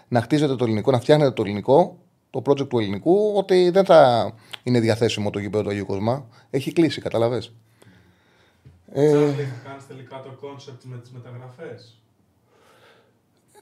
[0.08, 1.98] να χτίζεται το ελληνικό, να φτιάχνεται το ελληνικό,
[2.30, 6.26] το project του ελληνικού, ότι δεν θα είναι διαθέσιμο το γήπεδο του Αγίου Κοσμά.
[6.50, 7.52] Έχει κλείσει, κατάλαβες.
[8.92, 9.10] Ε...
[9.10, 12.00] θα κάνεις τελικά το concept με τις μεταγραφές.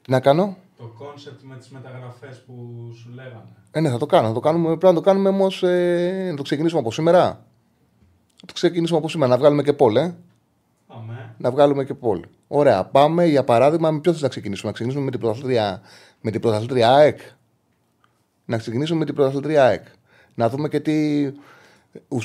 [0.02, 2.54] Τι να κάνω; Το concept με τις μεταγραφές που
[3.00, 3.56] σου λέγανε.
[3.70, 4.28] Ε, ναι, θα το κάνω.
[4.28, 7.22] Θα το κάνουμε, πρέπει να το κάνουμε όμως, ε, να το ξεκινήσουμε από σήμερα.
[8.40, 10.14] Να το ξεκινήσουμε από σήμερα, να βγάλουμε και poll.
[11.38, 12.24] Ε να βγάλουμε και poll.
[12.48, 12.84] Ωραία.
[12.84, 14.68] Πάμε για παράδειγμα με ποιο θα ξεκινήσουμε.
[14.68, 15.80] Να ξεκινήσουμε με την πρωταθλήτρια,
[16.20, 17.18] με την πρωταθλήτρια ΑΕΚ;
[18.44, 19.84] Να ξεκινήσουμε με την πρωταθλήτρια ΑΕΚ.
[20.34, 21.28] Να δούμε και τι.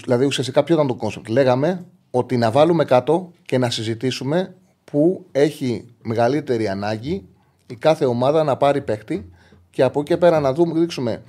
[0.04, 1.28] Δηλαδή ουσιαστικά ποιο ήταν το concept.
[1.28, 7.28] Λέγαμε ότι να βάλουμε κάτω και να συζητήσουμε που έχει μεγαλύτερη ανάγκη
[7.68, 9.32] η κάθε ομάδα να πάρει παίχτη
[9.70, 11.24] και από εκεί πέρα να δούμε, δείξουμε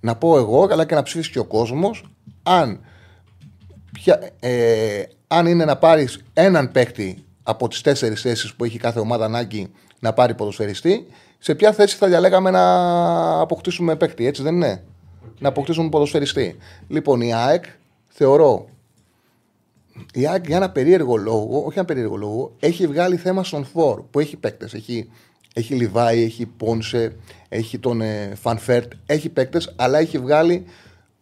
[0.00, 2.04] να πω εγώ, αλλά και να ψηφίσει και ο κόσμος,
[2.42, 2.80] αν
[4.40, 5.02] ε,
[5.34, 9.70] αν είναι να πάρεις έναν παίκτη από τις τέσσερις θέσεις που έχει κάθε ομάδα ανάγκη
[9.98, 11.06] να πάρει ποδοσφαιριστή,
[11.38, 14.84] σε ποια θέση θα διαλέγαμε να αποκτήσουμε παίκτη, έτσι δεν είναι;
[15.38, 16.56] Να αποκτήσουμε ποδοσφαιριστή.
[16.88, 17.64] Λοιπόν, η ΑΕΚ
[18.08, 18.68] θεωρώ.
[20.12, 24.02] Η ΑΕΚ για ένα περίεργο λόγο, όχι ένα περίεργο λόγο, έχει βγάλει θέμα στον φορ
[24.10, 24.74] που έχει παίκτες.
[24.74, 25.10] Έχει,
[25.54, 27.16] έχει Λιβάι, έχει Πόνσε,
[27.48, 30.66] έχει τον ε, Φαν Βέερτ, έχει παίκτες, αλλά έχει βγάλει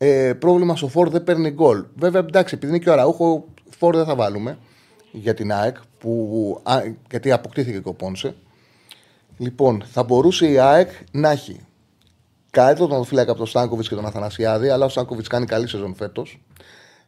[0.04, 1.84] ε, πρόβλημα στο φορ δεν παίρνει γκολ.
[1.94, 3.44] Βέβαια, εντάξει, επειδή είναι και ο Αραούχο,
[3.78, 4.58] φορ δεν θα βάλουμε
[5.12, 8.34] για την ΑΕΚ, που, α, γιατί αποκτήθηκε και ο Πόνσε.
[9.38, 11.60] Λοιπόν, θα μπορούσε η ΑΕΚ να έχει
[12.50, 15.94] καλύτερο τον φύλακα από τον Στάνκοβιτς και τον Αθανασιάδη, αλλά ο Στάνκοβιτς κάνει καλή σεζόν
[15.94, 16.40] φέτος.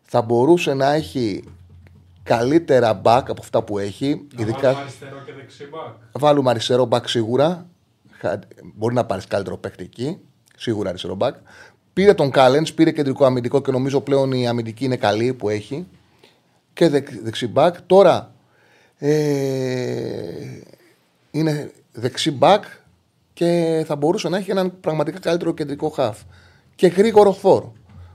[0.03, 1.45] Θα μπορούσε να έχει
[2.23, 4.27] καλύτερα back από αυτά που έχει.
[4.35, 4.61] Να ειδικά...
[4.61, 5.93] βάλουμε αριστερό και δεξί back.
[6.13, 7.67] Βάλουμε αριστερό back σίγουρα.
[8.75, 10.19] Μπορεί να πάρεις καλύτερο παίχτη εκεί.
[10.57, 11.33] Σίγουρα αριστερό back.
[11.93, 15.87] Πήρε τον Κάλεν, πήρε κεντρικό αμυντικό και νομίζω πλέον η αμυντική είναι καλή που έχει.
[16.75, 16.89] Και
[17.23, 17.83] δεξί μπακ.
[17.83, 18.35] Τώρα
[18.99, 19.13] ε,
[21.31, 22.65] είναι δεξί μπακ
[23.33, 26.21] και θα μπορούσε να έχει έναν πραγματικά καλύτερο κεντρικό χαφ.
[26.75, 27.73] Και γρήγορο φόρο.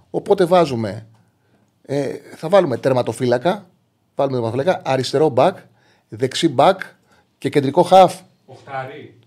[0.10, 1.07] Οπότε βάζουμε,
[1.82, 3.70] ε, θα βάλουμε τερματοφύλακα,
[4.16, 5.57] βάλουμε τερματοφύλακα, αριστερό μπακ,
[6.10, 6.82] δεξί μπακ
[7.38, 8.22] και κεντρικό χαφ.
[8.45, 9.20] Οχτάρι.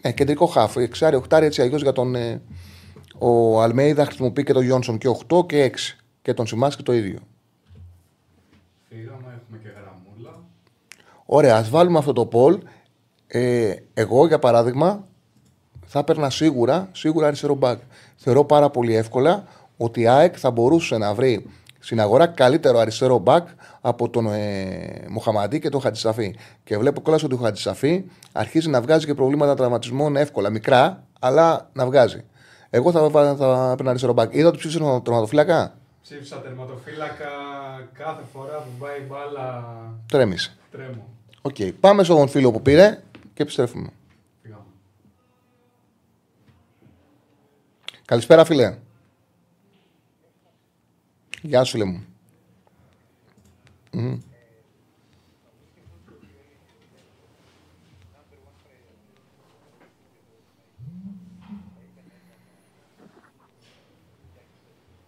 [0.00, 0.76] Ε, κεντρικό χαφ.
[0.76, 2.14] Εξάρι, οχτάρι έτσι αλλιώς για τον.
[2.14, 2.40] Ε,
[3.18, 5.96] ο Αλμέιδα χρησιμοποιεί και τον Γιόνσον και 8 και 6.
[6.22, 7.18] Και τον Σιμάσκι το ίδιο.
[8.88, 10.44] Φύγαμε, έχουμε και γραμμούλα.
[11.26, 12.58] Ωραία, ας βάλουμε αυτό το πολ.
[13.26, 15.04] Ε, εγώ για παράδειγμα
[15.86, 17.78] θα έπαιρνα σίγουρα, σίγουρα αριστερό μπακ.
[18.16, 19.44] Θεωρώ πάρα πολύ εύκολα
[19.76, 21.46] ότι η ΑΕΚ θα μπορούσε να βρει
[21.78, 23.48] στην αγορά καλύτερο αριστερό μπακ
[23.80, 26.36] από τον ε, Μοχαμαντή και τον Χατζησαφή.
[26.64, 31.70] Και βλέπω κιόλας ότι ο Χατζησαφή αρχίζει να βγάζει και προβλήματα τραυματισμών εύκολα, μικρά, αλλά
[31.72, 32.24] να βγάζει.
[32.70, 34.34] Εγώ θα, θα, θα έπαιρνα αριστερό μπακ.
[34.34, 35.74] Είδα ότι ψήφισε τον τερματοφύλακα.
[36.02, 37.30] Ψήφισα τερματοφύλακα
[37.92, 39.64] κάθε φορά που πάει η μπάλα.
[40.08, 40.36] Τρέμει.
[40.70, 41.13] Τρέμω.
[41.46, 41.56] Οκ.
[41.80, 43.02] Πάμε στον φίλο που πήρε
[43.34, 43.88] και επιστρέφουμε.
[44.42, 44.64] Φύγαμε.
[48.04, 48.78] Καλησπέρα, φίλε.
[51.42, 52.04] Γεια σου, λέμε.
[53.92, 54.18] Μμμ.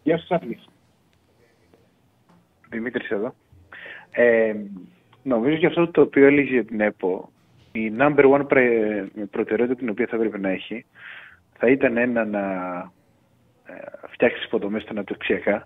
[0.02, 0.64] Γεια σας, Άθλης.
[2.68, 3.34] Δημήτρης εδώ.
[4.10, 4.54] Ε,
[5.26, 7.30] νομίζω για αυτό το οποίο έλεγε για την ΕΠΟ,
[7.72, 10.84] η number one πρε- προτεραιότητα την οποία θα έπρεπε να έχει
[11.58, 12.40] θα ήταν ένα να
[13.66, 13.72] ε,
[14.10, 15.58] φτιάξει τις υποδομές των αναπτυξιακά,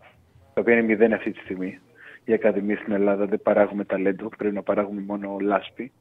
[0.54, 1.78] τα οποία είναι μηδέν αυτή τη στιγμή.
[2.24, 5.92] Οι ακαδημίες στην Ελλάδα δεν παράγουμε ταλέντο, πρέπει να παράγουμε μόνο λάσπη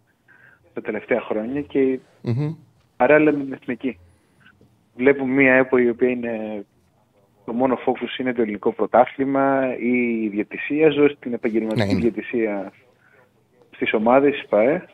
[0.74, 2.56] τα τελευταία χρόνια και Μμμ.
[2.98, 4.00] παράλληλα με την εθνική.
[4.96, 6.66] Βλέπουμε μια ΕΠΟ η οποία είναι
[7.46, 10.90] το μόνο focus είναι το ελληνικό πρωτάθλημα ή η διαιτησία.
[10.90, 12.00] Ζω στην επαγγελματική Ναι, είναι.
[12.00, 12.72] διαιτησία
[13.80, 14.86] στις ομάδες, στις ΠΑΕ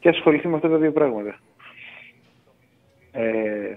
[0.00, 1.38] και ασχοληθεί με αυτά τα δύο πράγματα.
[3.12, 3.76] Ε,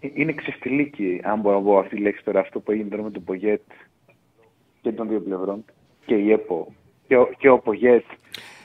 [0.00, 3.10] είναι ξεφτιλίκη, αν μπορώ να πω αυτή τη λέξη τώρα, αυτό που έγινε τώρα με
[3.10, 3.62] τον Πογέτ
[4.80, 5.64] και των δύο πλευρών
[6.06, 6.72] και η ΕΠΟ
[7.06, 8.04] και ο, και ο Πογέτ.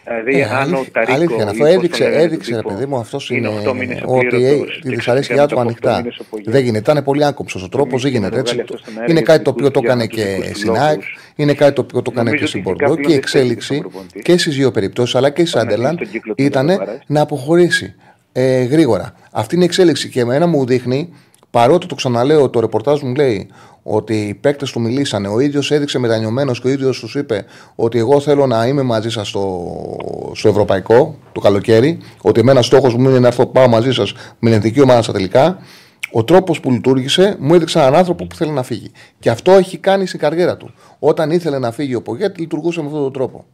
[0.04, 2.52] Δηλαδή, Ε, αν ο αλήθεια, Ταρίκο, αλήθεια, ή αυτό πώς τον έδειξε, λένε στον έδειξε
[2.52, 5.56] ρε τύπο, παιδί μου, αυτός είναι, οκτώ μήνες ότι απλήρωτος της και δυσαρέσκειά ξαφνικά του
[5.56, 5.90] μετά από ανοιχτά.
[5.90, 6.50] οκτώ μήνες ο Πογέτ.
[6.50, 8.54] Δεν γίνεται, ήταν πολύ άκομψος ο τρόπος, Εμείς δεν γίνεται έχουμε έτσι.
[8.54, 10.24] βγάλει αυτό στον αέρα Είναι για κάτι το τους οποίο το δικούς έκανε του και
[10.24, 11.18] διανοητικούς στην ΑΕΚ, λόγους.
[11.36, 13.24] είναι κάτι το οποίο το έκανε Νομίζω και στην ότι Πορντό κάποιον και η δεν
[13.30, 14.20] θέλει εξέλιξη τον προπονητή.
[14.22, 16.78] και στις δύο περιπτώσεις αλλά και η Όταν Σάντελαντ αρχίσει τον κύκλο του ήταν Νίκο
[16.78, 17.00] Παράς.
[17.08, 17.96] να αποχωρήσει
[18.32, 19.14] ε, γρήγορα.
[19.32, 21.14] Αυτή είναι η εξέλιξη και εμένα μου δείχνει,
[21.52, 23.50] παρότι το ξαναλέω, το ρεπορτάζ μου λέει
[23.84, 27.46] ότι οι παίκτες του μιλήσανε, ο ίδιος έδειξε μετανιωμένος και ο ίδιος του είπε
[27.76, 29.76] ότι εγώ θέλω να είμαι μαζί σας στο,
[30.34, 34.50] στο ευρωπαϊκό το καλοκαίρι, ότι εμένα στόχος μου είναι να έρθω πάω μαζί σας με
[34.50, 35.58] την εθνική ομάδα στα τελικά.
[36.12, 38.92] Ο τρόπος που λειτουργήσε μου έδειξε έναν άνθρωπο που θέλει να φύγει.
[39.20, 40.74] Και αυτό έχει κάνει στην καριέρα του.
[41.00, 43.46] Όταν ήθελε να φύγει ο Πογέτ, λειτουργούσε με αυτόν τον τρόπο.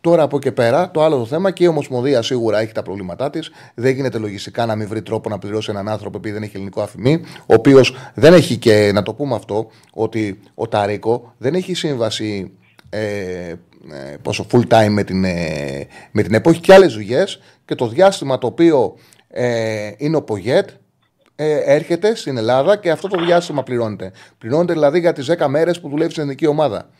[0.00, 3.30] Τώρα από εκεί πέρα, το άλλο το θέμα και η Ομοσπονδία σίγουρα έχει τα προβλήματά
[3.30, 3.50] της.
[3.74, 6.80] Δεν γίνεται λογιστικά να μην βρει τρόπο να πληρώσει έναν άνθρωπο επειδή δεν έχει ελληνικό
[6.80, 11.74] αφημί, ο οποίος δεν έχει και να το πούμε αυτό, ότι ο Ταρίκο δεν έχει
[11.74, 12.52] σύμβαση
[12.90, 13.54] ε,
[13.92, 17.88] ε, πόσο full time με την, ε, με την εποχή και άλλες δουλειές και το
[17.88, 18.96] διάστημα το οποίο
[19.28, 20.68] ε, είναι ο Πογέτ
[21.36, 24.12] ε, έρχεται στην Ελλάδα και αυτό το διάστημα πληρώνεται.
[24.38, 26.90] Πληρώνεται δηλαδή για τις 10 μέρες που δουλεύει στην εθνική ομάδα.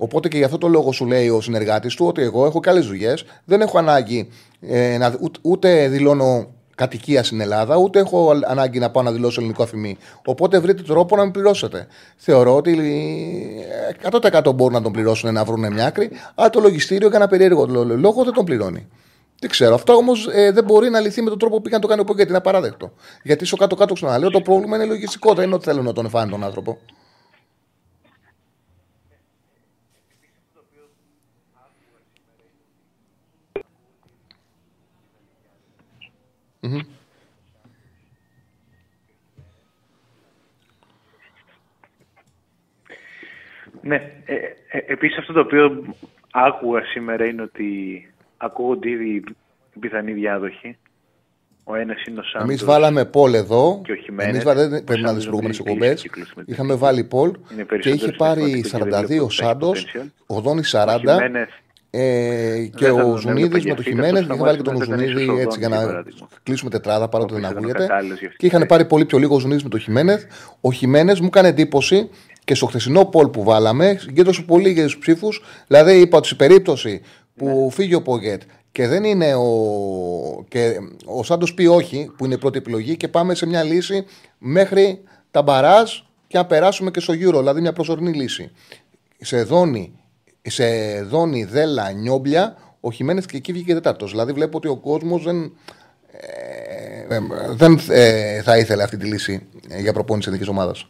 [0.00, 2.80] Οπότε και γι' αυτό το λόγο σου λέει ο συνεργάτης του ότι εγώ έχω καλέ
[2.80, 4.28] δουλειές, δεν έχω ανάγκη
[4.60, 9.40] ε, να, ούτε, ούτε δηλώνω κατοικία στην Ελλάδα, ούτε έχω ανάγκη να πάω να δηλώσω
[9.40, 9.96] ελληνικό αφημί.
[10.24, 11.86] Οπότε βρείτε τρόπο να με πληρώσετε.
[12.16, 12.72] Θεωρώ ότι
[14.02, 17.28] ε, 100% μπορούν να τον πληρώσουν να βρουν μια άκρη, αλλά το λογιστήριο για ένα
[17.28, 18.86] περίεργο λο- λόγο δεν τον πληρώνει.
[19.40, 19.74] Δεν ξέρω.
[19.74, 22.00] Αυτό όμως ε, δεν μπορεί να λυθεί με τον τρόπο που πήγαν να το κάνει
[22.00, 22.28] ο Πόγκετ.
[22.28, 22.92] Είναι απαράδεκτο.
[23.22, 25.34] Γιατί στο κάτω-κάτω ξαναλέω το πρόβλημα είναι λογιστικό.
[25.34, 26.78] Δεν είναι ότι θέλουν να τον φάνε τον άνθρωπο.
[43.82, 43.94] Ναι,
[44.24, 44.34] ε,
[44.68, 45.84] ε, επίσης αυτό το οποίο
[46.32, 47.66] άκουγα σήμερα είναι ότι
[48.36, 49.08] ακούγονται ήδη
[49.72, 50.76] οι πιθανοί διάδοχοι.
[51.64, 52.48] Ο ένας είναι ο Σάντος.
[52.48, 53.80] Εμείς βάλαμε πόλ εδώ.
[53.84, 54.34] και ο Χιμένεθ.
[54.34, 55.90] Εμεί βάλαμε, Ο πρέπει να δει Σάντος προηγούμενες νομίζω εκπομπές.
[55.90, 56.84] έχει κύκλους με την Είχαμε εθνική.
[56.86, 59.42] βάλει πόλ Είναι και περισσότερος είχε πάρει συστηματικό και δεν 42 βλέπω ο ότι έχει
[59.42, 60.06] Σάντος, potential.
[60.26, 61.50] ο Δόνης Ο 40 Χιμένεθ
[61.90, 64.26] ε, και δεν θα ο τον Ζουνίδης έβλεπα με για το αυτή, Χιμένεθ.
[64.26, 66.28] καθώς Είχε βάλει και τον θα βάζουμε Ζουνίδη έναν έτσι για Ισοδόνη, να παράδειγμα.
[66.42, 67.86] κλείσουμε τετράδα παρότι Ο δεν οποίος ήταν ακούγεται.
[67.86, 70.24] κατάλληλος για αυτή Και είχαν τη πάρει πολύ πιο λίγο ο Ζουνίδης με το Χιμένεθ.
[70.60, 72.08] Ο Χιμένεθ μου έκανε εντύπωση
[72.44, 75.42] και στο χθεσινό πόλ που βάλαμε συγκέντρωσε πολύ για τους ψήφους.
[75.66, 77.00] Δηλαδή είπα ότι σε περίπτωση
[77.36, 79.44] που φύγει ο Πογέτ και δεν είναι ο.
[80.48, 84.04] και ο Σάντος πει όχι, που είναι η πρώτη επιλογή, και πάμε σε μια λύση
[84.38, 85.90] μέχρι τα μπαράζ
[86.26, 88.50] και να περάσουμε και στο Euro, δηλαδή μια προσωρινή λύση.
[89.20, 89.92] Σε δόνη,
[90.48, 94.10] σε δόνη δέλα, νιόμπλια, ο Χιμένεθ και εκεί βγήκε τέταρτος.
[94.10, 95.52] Δηλαδή βλέπω ότι ο κόσμος δεν,
[96.10, 97.20] ε, ε,
[97.50, 100.88] δεν ε, θα ήθελε αυτή τη λύση ε, για προπόνηση εθνικής ομάδας.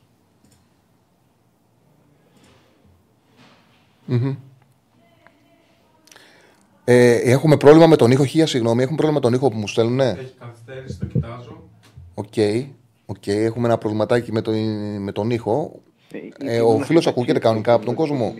[6.84, 8.24] Ε, έχουμε πρόβλημα με τον ήχο.
[8.24, 10.00] Χίλια συγγνώμη, έχουμε πρόβλημα με τον ήχο που μου στέλνουν.
[10.00, 11.62] Έχει καθυστέρηση, το κοιτάζω.
[12.14, 12.34] OK.
[13.06, 14.52] OK, έχουμε ένα προβληματάκι με, το,
[14.98, 15.80] με τον ήχο.
[16.38, 18.34] Ε, Ε, ο φίλος ακούγεται κανονικά από τον κόσμο;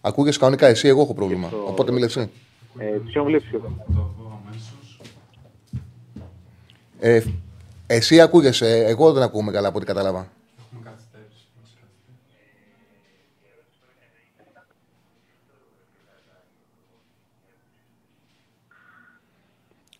[0.00, 1.50] Ακούγεσαι κανονικά, εσύ, εγώ έχω πρόβλημα.
[1.66, 2.30] Οπότε μίλα εσύ.
[2.78, 5.00] Ε, ποιον βλέπεις πιο Το δω αμέσως.
[7.00, 7.22] Ε,
[7.86, 10.28] εσύ ακούγεσαι, εγώ δεν ακούμε καλά από ό,τι κατάλαβα.
[10.66, 11.46] Έχουμε καθυστέρηση.
[11.60, 11.86] βασικά.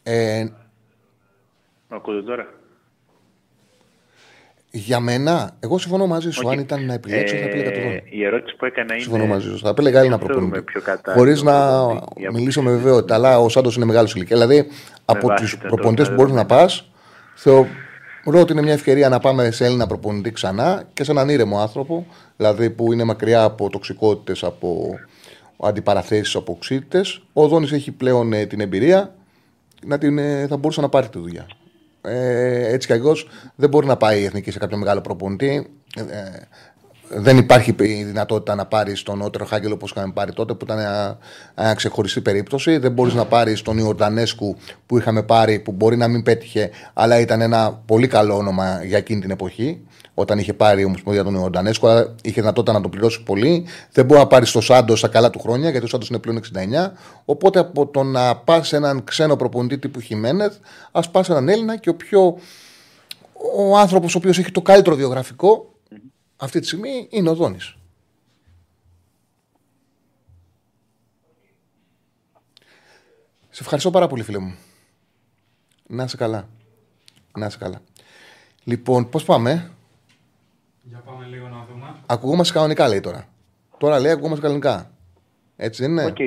[0.03, 0.45] Ε,
[1.89, 2.47] Μ' ακούτε τώρα;
[4.71, 6.43] Για μένα, εγώ συμφωνώ μαζί σου.
[6.45, 6.53] Οκ.
[6.53, 8.03] Αν ήταν να επιλέξω, θα επιλέγα το Ε, δόνι.
[8.11, 9.03] Η ερώτηση που έκανα είναι.
[9.03, 9.59] Συμφωνώ μαζί σου.
[9.59, 10.73] Θα επέλεγα Έλληνα ποιον θεωρούμε προπονητή.
[10.73, 12.85] πιο κατάλληλο Χωρίς να προπονητή για μιλήσω με αποκτήσεις.
[12.91, 13.15] βεβαιότητα.
[13.15, 14.37] Αλλά ο Σάντος είναι μεγάλος ηλικία.
[14.37, 14.67] Δηλαδή,
[15.05, 16.91] από βάση τους τα προπονητές που τώρα μπορείς να πας,
[17.35, 21.59] θεωρώ ότι είναι μια ευκαιρία να πάμε σε Έλληνα προπονητή ξανά και σε έναν ήρεμο
[21.61, 22.07] άνθρωπο.
[22.37, 24.99] Δηλαδή, που είναι μακριά από τοξικότητες, από
[25.63, 27.23] αντιπαραθέσεις, από οξύτητες.
[27.33, 29.15] Ο Δόνης έχει πλέον ε, την εμπειρία
[29.87, 31.47] να την, ε, θα μπορούσε να πάρει τη δουλειά.
[32.09, 35.67] Ε, έτσι κι αλλιώς δεν μπορεί να πάει η εθνική σε κάποιο μεγάλο προπονητή.
[35.97, 36.47] Ε, ε,
[37.11, 40.77] δεν υπάρχει η δυνατότητα να πάρεις τον Νότερο Χάγκελ όπως είχαμε πάρει τότε, που ήταν
[40.79, 41.19] μια,
[41.57, 42.77] μια ξεχωριστή περίπτωση.
[42.77, 44.57] Δεν μπορείς να πάρεις τον Ιορδανέσκου
[44.87, 48.99] που είχαμε πάρει, που μπορεί να μην πέτυχε, αλλά ήταν ένα πολύ καλό όνομα για
[48.99, 49.87] εκείνη την εποχή.
[50.21, 53.67] Όταν είχε πάρει η Ομοσπονδία τον Ιορδανέσκου, αλλά είχε δυνατότητα να τον πληρώσει πολύ.
[53.93, 56.41] Δεν μπορεί να πάρει τον Σάντο στα καλά του χρόνια, γιατί ο Σάντος είναι πλέον
[56.55, 56.93] 69.
[57.25, 60.57] Οπότε από το να πας σε έναν ξένο προπονητή τύπου Χιμένεθ,
[60.93, 62.39] ας πας σε έναν Έλληνα και ο πιο.
[63.57, 65.73] Ο άνθρωπος ο οποίος έχει το καλύτερο βιογραφικό
[66.37, 67.77] αυτή τη στιγμή είναι ο Δόνης.
[73.51, 74.55] Σε ευχαριστώ πάρα πολύ φίλε μου.
[75.87, 76.49] Να είσαι καλά.
[77.39, 77.81] Να είσαι καλά.
[78.65, 79.71] Λοιπόν, πώς πάμε;
[80.89, 81.95] Για πάμε λίγο να δούμε.
[82.07, 83.29] Ακουγόμαστε κανονικά λέει τώρα.
[83.79, 84.91] Τώρα λέει ακουγόμαστε κανονικά.
[85.57, 86.19] Έτσι δεν είναι; Οκ.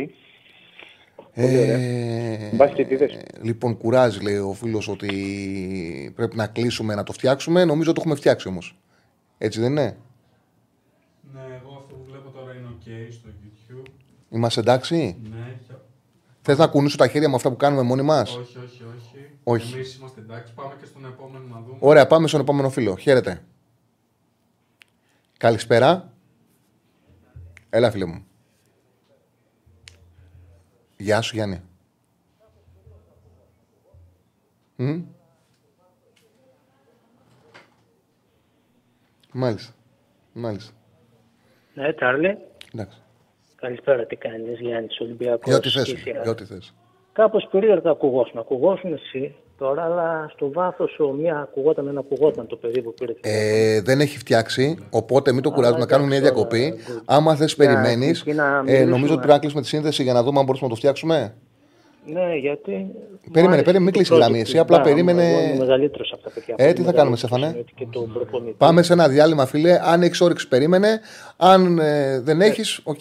[1.33, 3.17] Ε, Μπας και τι θες.
[3.41, 7.65] λοιπόν, κουράζει λέει ο φίλος ότι πρέπει να κλείσουμε, να το φτιάξουμε.
[7.65, 8.77] Νομίζω το έχουμε φτιάξει όμως.
[9.37, 9.97] Έτσι δεν είναι;
[11.33, 13.89] Ναι, εγώ αυτό που βλέπω τώρα είναι ok στο YouTube.
[14.29, 15.81] Είμαστε εντάξει; Ναι, για-
[16.41, 19.25] Θες να κουνήσω τα χέρια με αυτά που κάνουμε μόνοι μας; όχι, όχι, όχι.
[19.43, 19.73] Όχι.
[19.75, 20.53] Εμείς είμαστε εντάξει.
[20.53, 21.77] Πάμε και στον επόμενο να δούμε.
[21.79, 22.95] Ωραία, πάμε στον επόμενο φίλο.
[22.97, 23.41] Χαίρετε.
[25.41, 26.13] Καλησπέρα.
[27.69, 28.25] Έλα, φίλε μου.
[30.97, 31.61] Γεια σου, Γιάννη.
[34.75, 35.01] Μμ.
[39.31, 39.73] Μάλιστα.
[40.33, 40.73] Μάλιστα.
[41.73, 42.37] Ναι, Τσάρλι.
[42.73, 43.01] Εντάξει.
[43.55, 45.45] Καλησπέρα, τι κάνεις, Γιάννης Ολυμπιακός.
[45.45, 45.89] Για ό,τι θες.
[45.89, 46.21] τι σειρά.
[46.21, 46.73] Για ό,τι θες.
[47.13, 48.39] Κάπως περίεργα ακουγόσουν.
[48.39, 53.13] Ακουγόσουν εσύ τώρα, αλλά στο βάθος σου μία ακουγόταν, ένα ακουγόταν το παιδί που πήρε.
[53.13, 56.73] την Ε, δεν έχει φτιάξει, οπότε μην το κουράζουμε να εντάξει, κάνουμε μια όλα, διακοπή.
[56.87, 57.01] good.
[57.05, 58.19] Άμα θες, περιμένεις.
[58.19, 58.85] εκεί να Ε, μιλήσουμε.
[58.89, 61.33] νομίζω ότι πρέπει να κλείσουμε τη σύνδεση για να δούμε αν μπορούμε να το φτιάξουμε.
[62.05, 62.71] Ναι, γιατί...
[62.71, 64.37] μου Περίμενε, άρεσε περίμενε, μην το κλείσει η γραμμή.
[64.37, 64.85] project Εσύ του απλά Μπαμ.
[64.87, 66.55] περίμενε- Εγώ είμαι μεγαλύτερος από τα παιδιά.
[66.57, 68.55] Ε, πολύ τι θα κάνουμε, μεγαλύτερος Στέφανε; Και τον προπονητή.
[68.57, 69.79] Πάμε σε ένα διάλειμμα, φίλε.
[69.83, 70.99] Αν έχεις όρεξη, περίμενε.
[71.37, 72.99] Αν ε, δεν έχεις, οκ.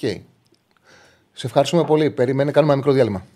[1.32, 2.10] Σε ευχαριστούμε πολύ.
[2.10, 3.26] Περίμενε, κάνουμε ένα μικρό διάλειμμα.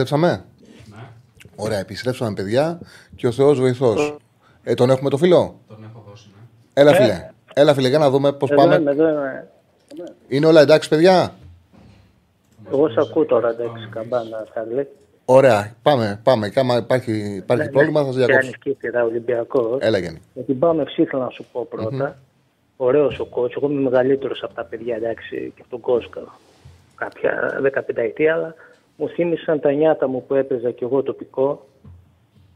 [0.00, 0.44] Επιστρέψαμε;
[0.86, 0.96] Ναι,
[1.56, 2.78] Ωραία, επιστρέψαμε, παιδιά.
[3.16, 4.16] Και ο Θεός βοηθός.
[4.62, 6.82] Ε, τον έχουμε το φίλο; τον έχω δώσει, ναι.
[6.82, 7.30] Έλα, φίλε.
[7.54, 8.74] Έλα, φίλε, για να δούμε πώς Εδώ πάμε.
[8.76, 9.48] είμαι, εδώ είμαι.
[10.28, 11.34] Είναι όλα εντάξει, παιδιά;
[12.72, 14.88] Εγώ σε ακούω τώρα, εντάξει, καμπάνα, Χαρλή.
[15.24, 16.20] Ωραία, πάμε.
[16.22, 16.48] πάμε.
[16.48, 18.46] Και άμα υπάρχει, υπάρχει πρόβλημα, θα σα Και διακόψω.
[18.46, 19.78] ανοιχτή σειρά Ολυμπιακός.
[19.80, 20.20] Έλα, Γιάννη.
[20.34, 22.18] Για την πάμε ήθελα να σου πω πρωτα
[22.76, 23.58] Ωραίος ο κότσο.
[23.62, 26.20] Εγώ είμαι μεγαλύτερος από τα παιδιά, εντάξει, και από τον Κόσκα.
[26.96, 28.54] Κάποια 15 ετία, αλλά
[28.98, 31.66] μου θύμισαν τα νιάτα μου που έπαιζα και εγώ τοπικό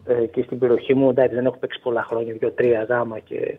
[0.05, 1.11] ε, και στην περιοχή μου.
[1.11, 3.59] Εντάξει, δεν έχω παίξει πολλά χρόνια, δύο-τρία γάμα και,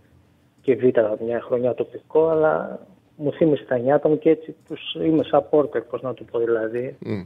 [0.62, 2.80] και β' μια χρονιά τοπικό, αλλά
[3.16, 6.96] μου θύμισε τα νιάτα μου και έτσι τους είμαι supporter, πώς να το πω δηλαδή.
[7.00, 7.22] Μμ.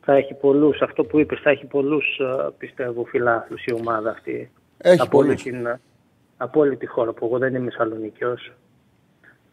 [0.00, 4.50] Θα έχει πολλούς, αυτό που είπες, θα έχει πολλούς, ε, πιστεύω, φιλάθλους η ομάδα αυτή.
[4.78, 5.42] Έχει από, όλη πολλούς.
[5.42, 5.78] την,
[6.36, 8.52] από όλη τη χώρα που εγώ δεν είμαι Θεσσαλονικιός.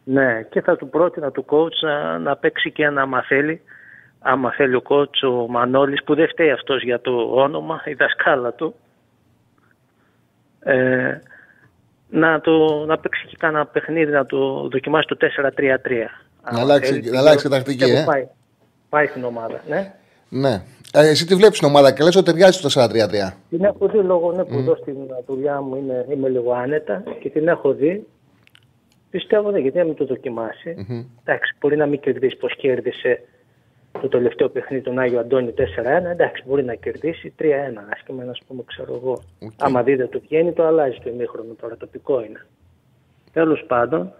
[0.04, 3.60] Ναι, και θα του πρότεινα του coach να, να παίξει και ένα άμα θέλει.
[4.26, 8.52] Άμα θέλει ο coach ο Μανώλης που δεν φταίει αυτός για το όνομα, η δασκάλα
[8.52, 8.74] του.
[10.60, 11.18] Ε,
[12.08, 15.26] να, το, να παίξει και κάνα παιχνίδι, να το δοκιμάσει το 4-3-3.
[16.42, 18.04] Άμα αλλάξει- θέλει, να αλλάξει πιστεύω- τακτική, πιστεύω ε.
[18.04, 18.26] Πάει,
[18.88, 19.92] πάει στην ομάδα, ναι.
[20.28, 20.62] Ναι.
[20.92, 23.32] Ε, εσύ τη βλέπεις την ομάδα και λες ότι ταιριάζει στο 4-3-3.
[23.50, 24.96] Την έχω δει λόγω ναι, που εδώ στην
[25.26, 28.06] δουλειά μου είναι, είμαι λίγο άνετα και την έχω δει.
[29.10, 30.86] Πιστεύω ναι, γιατί να μην το δοκιμασει
[31.24, 33.20] Εντάξει, μπορεί να μην κερδίσει όπως κέρδισε
[34.00, 35.60] το τελευταίο παιχνίδι τον Άγιο Αντώνη 4-1.
[36.10, 37.44] Εντάξει, μπορεί να κερδίσει 3-1.
[37.92, 39.12] Άσχημα να σου πούμε, ξέρω εγώ.
[39.42, 39.50] Οκ.
[39.58, 41.76] Άμα δει δεν του βγαίνει, το αλλάζει το ημίχρονο τώρα.
[41.76, 42.46] Τοπικό είναι.
[43.32, 44.12] Τέλος πάντων,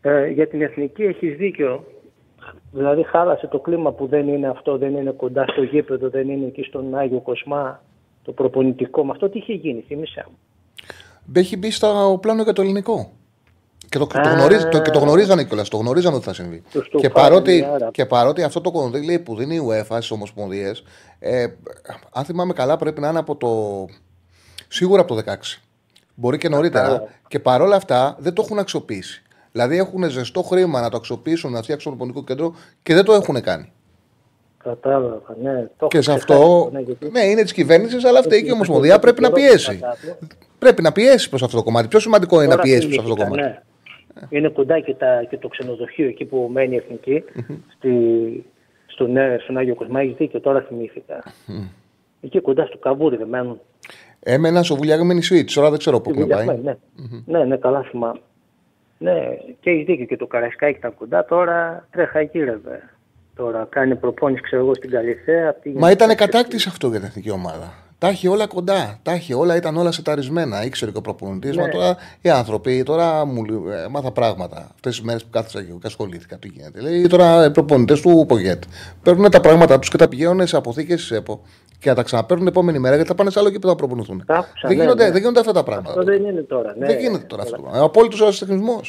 [0.00, 1.84] ε, για την εθνική έχεις δίκιο.
[2.72, 6.46] Δηλαδή χάλασε το κλίμα που δεν είναι αυτό, δεν είναι κοντά στο γήπεδο, δεν είναι
[6.46, 7.82] εκεί στον Άγιο Κοσμά,
[8.22, 9.04] το προπονητικό.
[9.04, 10.38] Με αυτό τι είχε γίνει, θύμισε μου.
[11.34, 13.10] Έχει μπει στο πλάνο για το ελληνικό.
[13.88, 14.22] Και το, το, Α.
[14.34, 15.68] γνωρίζ, το, και το γνωρίζανε κιόλας.
[15.68, 16.62] Το γνωρίζανε ότι θα συμβεί.
[16.70, 17.88] Τους το Και φάγανε, παρότι, άρα.
[17.92, 20.82] και παρότι αυτό το κονδύλι που δίνει η UEFA στις ομοσπονδίες,
[21.18, 21.46] ε,
[22.12, 23.84] αν θυμάμαι καλά, πρέπει να είναι από το.
[24.68, 25.60] σίγουρα από το 16.
[26.14, 26.82] Μπορεί και νωρίτερα.
[26.84, 27.08] Κατάλαβα.
[27.28, 29.22] Και παρόλα αυτά δεν το έχουν αξιοποιήσει.
[29.52, 33.12] Δηλαδή έχουν ζεστό χρήμα να το αξιοποιήσουν, να φτιάξουν το πονικό κέντρο και δεν το
[33.12, 33.72] έχουν κάνει.
[34.64, 35.68] Κατάλαβα, ναι.
[35.76, 36.68] Το Και έχω σε ξεχάσει, αυτό.
[36.72, 38.98] ναι, γιατί- Ναι, είναι της κυβέρνησης, αλλά φταίει και η Ομοσπονδία.
[38.98, 39.80] Πρέπει να πιέσει.
[40.58, 41.88] Πρέπει να πιέσει προς αυτό το κομμάτι.
[41.88, 43.54] Πιο σημαντικό είναι να Τώρα πιέσει προς αυτό το θυμήθηκα, κομμάτι.
[43.54, 43.62] ναι.
[44.28, 47.24] Είναι κοντά και, τα, και το ξενοδοχείο εκεί που μένει η εθνική,
[47.76, 47.90] στη,
[48.86, 50.00] στο, ναι, στον Άγιο Κοσμά.
[50.00, 51.22] Έχει δίκιο, τώρα θυμήθηκα.
[52.20, 53.60] Εκεί κοντά στο καβούρι δεν μένουν.
[54.20, 55.44] Έμενα στο βουλιάγμα νησί.
[55.44, 56.46] Τώρα δεν ξέρω πού έχουν πάει.
[56.46, 56.76] Ναι, ναι.
[57.26, 58.20] ναι, ναι, καλά θυμάμαι.
[58.98, 59.20] Ναι,
[59.60, 62.82] και έχει δίκιο και το Καραϊσκάκι ήταν κοντά, τώρα τρέχα γύρευε.
[63.36, 65.52] Τώρα κάνει προπόνηση, ξέρω εγώ, στην Καλυθέα.
[65.52, 67.74] πήγαινε Μα ήταν και- κατάκτηση αυτό για την εθνική ομάδα.
[67.98, 68.98] Τα είχε όλα κοντά.
[69.02, 70.64] Τα είχε όλα, ήταν όλα σεταρισμένα.
[70.64, 71.56] Ήξερε και ο προπονητής.
[71.56, 71.72] Μα Ναι.
[71.72, 74.56] τώρα οι άνθρωποι τώρα μου λέ- ε, μάθα πράγματα.
[74.74, 76.36] Αυτές τις μέρες που κάθισα και και ασχολήθηκα.
[76.38, 76.80] Τι γίνεται.
[76.80, 78.62] Λέει τώρα οι προπονητές του Πογέτ.
[79.02, 81.40] Παίρνουν τα πράγματα τους και τα πηγαίνουν σε αποθήκες τη ΕΠΟ
[81.78, 84.22] και να τα ξαναπαίρνουν την επόμενη μέρα γιατί θα πάνε σε άλλο και θα προπονηθούν.
[84.26, 85.10] Τα άκουσα, δεν, ναι, γίνονται, ναι.
[85.10, 85.88] δεν γίνονται αυτά τα πράγματα.
[85.90, 86.74] Αυτό δεν είναι τώρα.
[86.78, 86.86] Ναι.
[86.86, 87.70] δεν γίνεται τώρα αυτό.
[87.74, 88.80] Ε, Ο απόλυτο αριστεχνισμό.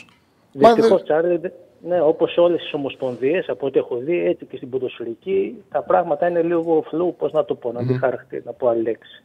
[0.52, 1.50] Δυστυχώς, Τσάρλι, δε-
[1.88, 5.82] ναι, όπως σε όλες τις ομοσπονδίες, από ό,τι έχω δει, έτσι και στην ποδοσφαιρική, τα
[5.82, 9.24] πράγματα είναι λίγο φλού, πώς να το πω, να μην χαρακτή, να πω άλλη λέξη.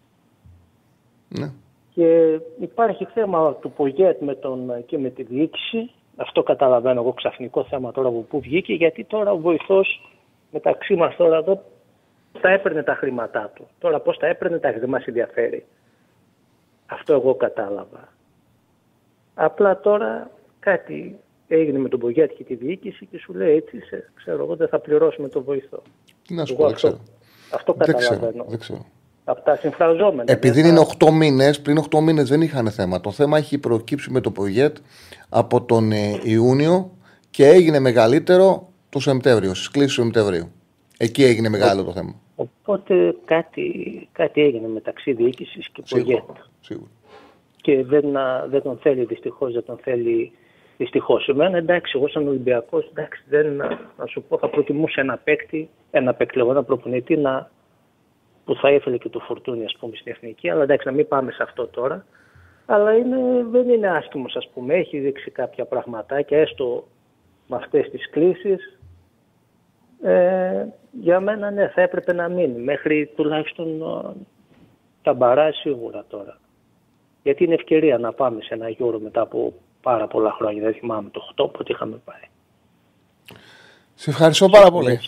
[1.28, 1.52] Ναι.
[1.94, 5.90] Και υπάρχει θέμα του Πογέτ με τον, και με τη διοίκηση.
[6.16, 10.10] Αυτό καταλαβαίνω εγώ ξαφνικό θέμα τώρα από πού βγήκε, γιατί τώρα ο βοηθός
[10.50, 11.62] μεταξύ μας τώρα εδώ
[12.40, 13.66] θα έπαιρνε τα χρήματά του.
[13.78, 15.64] Τώρα πώς τα έπαιρνε, τα δεν μας ενδιαφέρει.
[16.86, 18.08] Αυτό εγώ κατάλαβα.
[19.34, 21.18] Απλά τώρα κάτι
[21.55, 24.68] έγινε με τον Πογέτ και τη διοίκηση και σου λέει έτσι, σε, ξέρω εγώ, δεν
[24.68, 25.82] θα πληρώσουμε τον βοηθό.
[26.26, 27.03] Τι να σου Εγώ πω, δεν αυτό, ξέρω.
[27.50, 28.14] αυτό Δεν ξέρω.
[28.14, 28.44] καταλαβαίνω.
[28.48, 28.84] Δεν ξέρω.
[29.24, 30.32] Από τα συμφραζόμενα.
[30.32, 33.00] Επειδή δεν είναι θα- 8 μήνες, πριν 8 μήνες δεν είχαν θέμα.
[33.00, 34.76] Το θέμα έχει προκύψει με το Πογέτ
[35.28, 36.90] από τον ε, Ιούνιο
[37.30, 40.53] και έγινε μεγαλύτερο το Σεπτέμβριο, στις κλήσεις του Σεπτεμβρίου.
[40.98, 42.14] Εκεί έγινε μεγάλο το θέμα.
[42.36, 43.62] Οπότε κάτι,
[44.12, 46.07] κάτι έγινε μεταξύ διοίκησης και Πογέτ.
[46.18, 46.46] Σίγουρα.
[46.61, 46.90] Σίγουρα.
[47.57, 50.32] Και δεν, α, δεν τον θέλει δυστυχώς, δεν τον θέλει
[50.83, 51.28] δυστυχώς.
[51.28, 55.68] Εμένα εντάξει, εγώ σαν Ολυμπιακός, εντάξει, δεν, α, να σου πω, θα προτιμούσα ένα παίκτη,
[55.91, 57.51] ένα παίκτη, λέγω, ένα προπονητή να,
[58.45, 60.51] που θα ήθελε και το φορτούνι, ας πούμε, στην εθνική.
[60.51, 62.07] Αλλά εντάξει, να μην πάμε σε αυτό τώρα.
[62.66, 63.16] Αλλά είναι,
[63.51, 64.74] δεν είναι άσχημος, ας πούμε.
[64.74, 66.85] Έχει δείξει κάποια πραγματάκια, έστω
[67.47, 68.78] με αυτές τις κλήσεις.
[70.03, 74.20] Ε, για μένα ναι, θα έπρεπε να μείνει μέχρι τουλάχιστον ε,
[75.03, 76.39] τα μπαρά σίγουρα τώρα.
[77.22, 79.53] Γιατί είναι ευκαιρία να πάμε σε ένα γύρο μετά από
[79.83, 80.62] πάρα πολλά χρόνια.
[80.62, 82.20] Δεν θυμάμαι το 8 πότε είχαμε πάει.
[83.95, 85.01] Σε ευχαριστώ πάρα πολύ.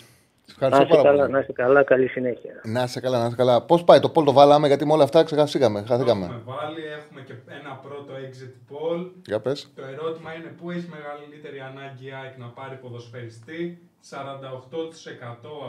[0.47, 1.31] Σε Ευχαριστώ Να είστε πάρα καλά, πολύ.
[1.33, 2.61] να είστε καλά, καλή συνέχεια.
[2.63, 3.61] Να είσαι καλά, να είσαι καλά.
[3.61, 5.81] Πώς πάει το poll το βάλαμε, γιατί με όλα αυτά ξεχαστήκαμε.
[5.81, 6.25] Το Χαθήκαμε.
[6.25, 9.11] έχουμε βάλει, έχουμε και ένα πρώτο exit poll.
[9.25, 9.71] Για πες.
[9.75, 14.15] Το ερώτημα είναι πού έχει μεγαλύτερη ανάγκη η ΑΕΚ να πάρει ποδοσφαιριστή; 48%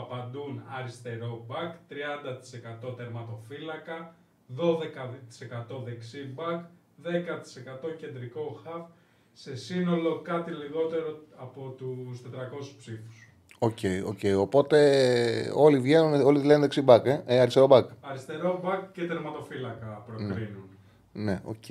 [0.03, 1.71] απαντούν αριστερό μπακ,
[2.89, 4.13] 30% τερματοφύλακα,
[4.55, 6.59] 12% δεξί μπακ,
[7.03, 8.83] 10% κεντρικό χαφ,
[9.39, 13.31] σε σύνολο κάτι λιγότερο από τους 400 ψήφους.
[13.59, 14.19] OK, OK.
[14.37, 17.89] Οπότε όλοι βγαίνουν, όλοι λένε δεξί μπακ, ε, ε αριστερό μπακ.
[18.01, 20.69] Αριστερό μπακ και τερματοφύλακα προκρίνουν.
[21.13, 21.69] Ναι, οκ.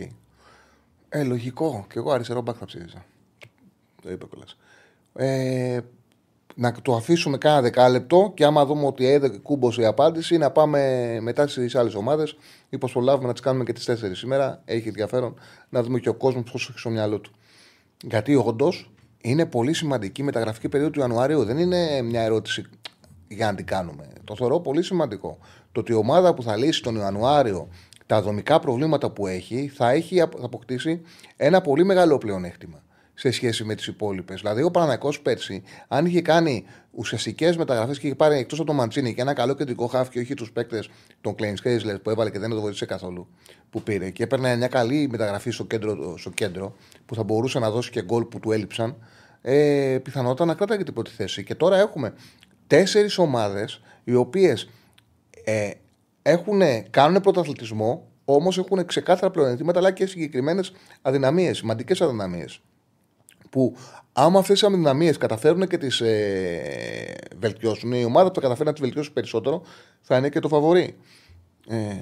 [1.08, 1.86] Ε, λογικό.
[1.92, 3.04] Και εγώ αριστερό μπακ θα ψήφιζα.
[4.02, 4.58] Το είπε κιόλας.
[5.14, 5.80] Ε,
[6.58, 10.80] να το αφήσουμε κάνα δεκάλεπτο και άμα δούμε ότι έδωσε κούμπο η απάντηση, να πάμε
[11.20, 12.36] μετά στις άλλες ομάδες
[12.68, 14.62] ή πώς προλάβουμε να τις κάνουμε και τις 4 σήμερα.
[14.64, 15.34] Έχει ενδιαφέρον
[15.68, 17.30] να δούμε και ο κόσμος πώς έχει στο μυαλό του.
[18.04, 18.72] Γιατί όντως
[19.20, 21.44] είναι πολύ σημαντική η μεταγραφική περίοδο του Ιανουαρίου.
[21.44, 22.64] Δεν είναι μια ερώτηση
[23.28, 24.08] για να την κάνουμε.
[24.24, 25.38] Το θεωρώ πολύ σημαντικό.
[25.72, 27.68] Το ότι η ομάδα που θα λύσει τον Ιανουάριο
[28.06, 31.02] τα δομικά προβλήματα που έχει θα έχει απο- θα αποκτήσει
[31.36, 32.82] ένα πολύ μεγάλο πλεονέκτημα
[33.18, 34.40] σε σχέση με τις υπόλοιπες.
[34.40, 38.76] Δηλαδή, ο Παναγικό πέρσι, αν είχε κάνει ουσιαστικές μεταγραφές και είχε πάρει εκτός από τον
[38.76, 40.90] Μαντσίνη και ένα καλό κεντρικό χάφ και όχι τους παίκτες
[41.20, 43.28] των Κλέιν Χέισλερ που έβαλε και δεν το βοήθησε καθόλου
[43.70, 47.70] που πήρε και έπαιρνε μια καλή μεταγραφή στο κέντρο, στο κέντρο που θα μπορούσε να
[47.70, 48.96] δώσει και γκολ που του έλειψαν,
[49.42, 51.44] ε, πιθανότατα να κράταγε την πρώτη θέση.
[51.44, 52.14] Και τώρα έχουμε
[52.66, 54.68] τέσσερις ομάδες οι οποίες
[55.44, 55.70] ε,
[56.22, 56.60] έχουν,
[56.90, 62.60] κάνουν πρωταθλητισμό, όμως έχουν ξεκάθαρα πλεονεκτήματα αλλά και συγκεκριμένες αδυναμίες, σημαντικές αδυναμίες.
[63.56, 63.76] Που
[64.12, 68.72] άμα αυτέ τι αδυναμίε καταφέρουν και τις ε, βελτιώσουν, η ομάδα που θα καταφέρει να
[68.72, 69.62] τις βελτιώσει περισσότερο
[70.00, 70.96] θα είναι και το φαβορή.
[71.68, 71.96] Ε,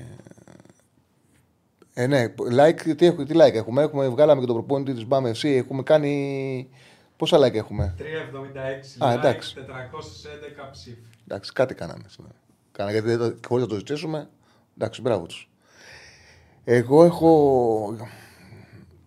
[1.95, 5.29] ε, ναι, like, τι, έχουμε- τι like έχουμε, έχουμε βγάλαμε και τον προπόνητη της Μπάμε
[5.31, 6.69] εσύ, έχουμε κάνει.
[7.17, 9.55] Πόσα like έχουμε; 376 Α, like, εντάξει.
[9.59, 10.97] 411 ψήφοι.
[11.29, 12.05] Εντάξει, κάτι κάνανε.
[12.19, 12.27] Ναι.
[12.73, 14.29] Κάνα, γιατί δεν το- χωρίς να το ζητήσουμε.
[14.79, 15.51] Εντάξει, μπράβο τους.
[16.65, 17.97] Εγώ έχω.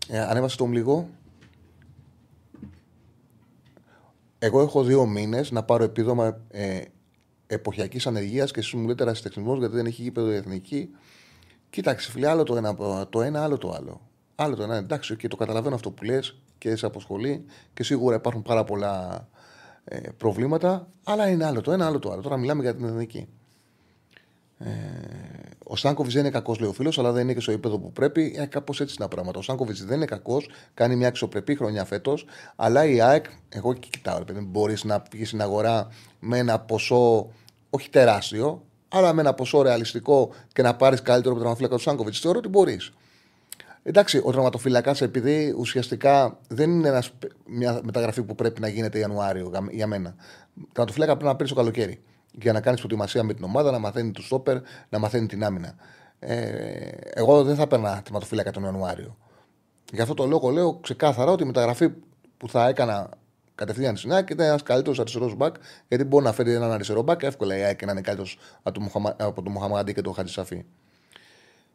[0.10, 1.10] Ε, ανέβασε το λίγο.
[4.40, 6.82] Εγώ έχω δύο μήνες να πάρω επίδομα ε,
[7.48, 10.90] εποχιακής ανεργίας και εσεί μου λέτε ρασιτεχνισμός γιατί δεν έχει γήπεδο η εθνική.
[11.70, 12.76] Κοίταξε, φίλε, άλλο το ένα,
[13.10, 14.02] το ένα, άλλο το άλλο.
[14.36, 18.16] Άλλο το ένα, εντάξει, και το καταλαβαίνω αυτό που λες και σε αποσχολεί και σίγουρα
[18.16, 19.28] υπάρχουν πάρα πολλά
[19.84, 22.22] ε, προβλήματα, αλλά είναι άλλο το ένα, άλλο το άλλο.
[22.22, 23.28] Τώρα μιλάμε για την εθνική.
[24.58, 24.70] Ε,
[25.70, 27.92] ο Σάνκοβιτς δεν είναι κακός, λέει ο φίλος, αλλά δεν είναι και στο επίπεδο που
[27.92, 28.36] πρέπει.
[28.38, 29.40] Ε, Κάπως έτσι είναι τα πράγματα.
[29.40, 32.26] Ο Σάνκοβιτς δεν είναι κακός, κάνει μια αξιοπρεπή χρονιά φέτος,
[32.56, 35.88] αλλά η ΑΕΚ, εγώ και κοιτάω, μπορείς να βγεις στην αγορά
[36.20, 37.32] με ένα ποσό,
[37.70, 41.82] όχι τεράστιο, αλλά με ένα ποσό ρεαλιστικό και να πάρεις καλύτερο από τον τραυματοφύλακα του
[41.82, 42.20] Σάνκοβιτς.
[42.20, 42.92] Θεωρώ ότι μπορείς.
[43.84, 47.12] Εντάξει, ο τραυματοφυλακά, επειδή ουσιαστικά δεν είναι ένας,
[47.46, 50.16] μια μεταγραφή που πρέπει να γίνεται Ιανουάριο για- για μένα.
[50.54, 52.02] Τραυματοφυλάκα πρέπει να παίρνει το καλοκαίρι.
[52.42, 54.58] Για να κάνεις προετοιμασία με την ομάδα, να μαθαίνει του στόπερ,
[54.90, 55.76] να μαθαίνει την άμυνα.
[56.20, 59.18] Ε, εγώ δεν θα παίρνα τερματοφύλακα τον Ιανουάριο.
[59.94, 61.90] Γι' αυτό το λόγο λέω ξεκάθαρα ότι η μεταγραφή
[62.38, 63.10] που θα έκανα
[63.56, 65.56] κατευθείαν στην ΑΕΚ ήταν ένας καλύτερος αριστερός μπακ,
[65.88, 68.84] γιατί μπορεί να φέρει έναν αριστερό μπακ εύκολα η ΑΕΚ να είναι καλύτερος από τον
[68.84, 70.66] Μοχαμα- από τον Μοχαμαντή και τον Χατζησαφή.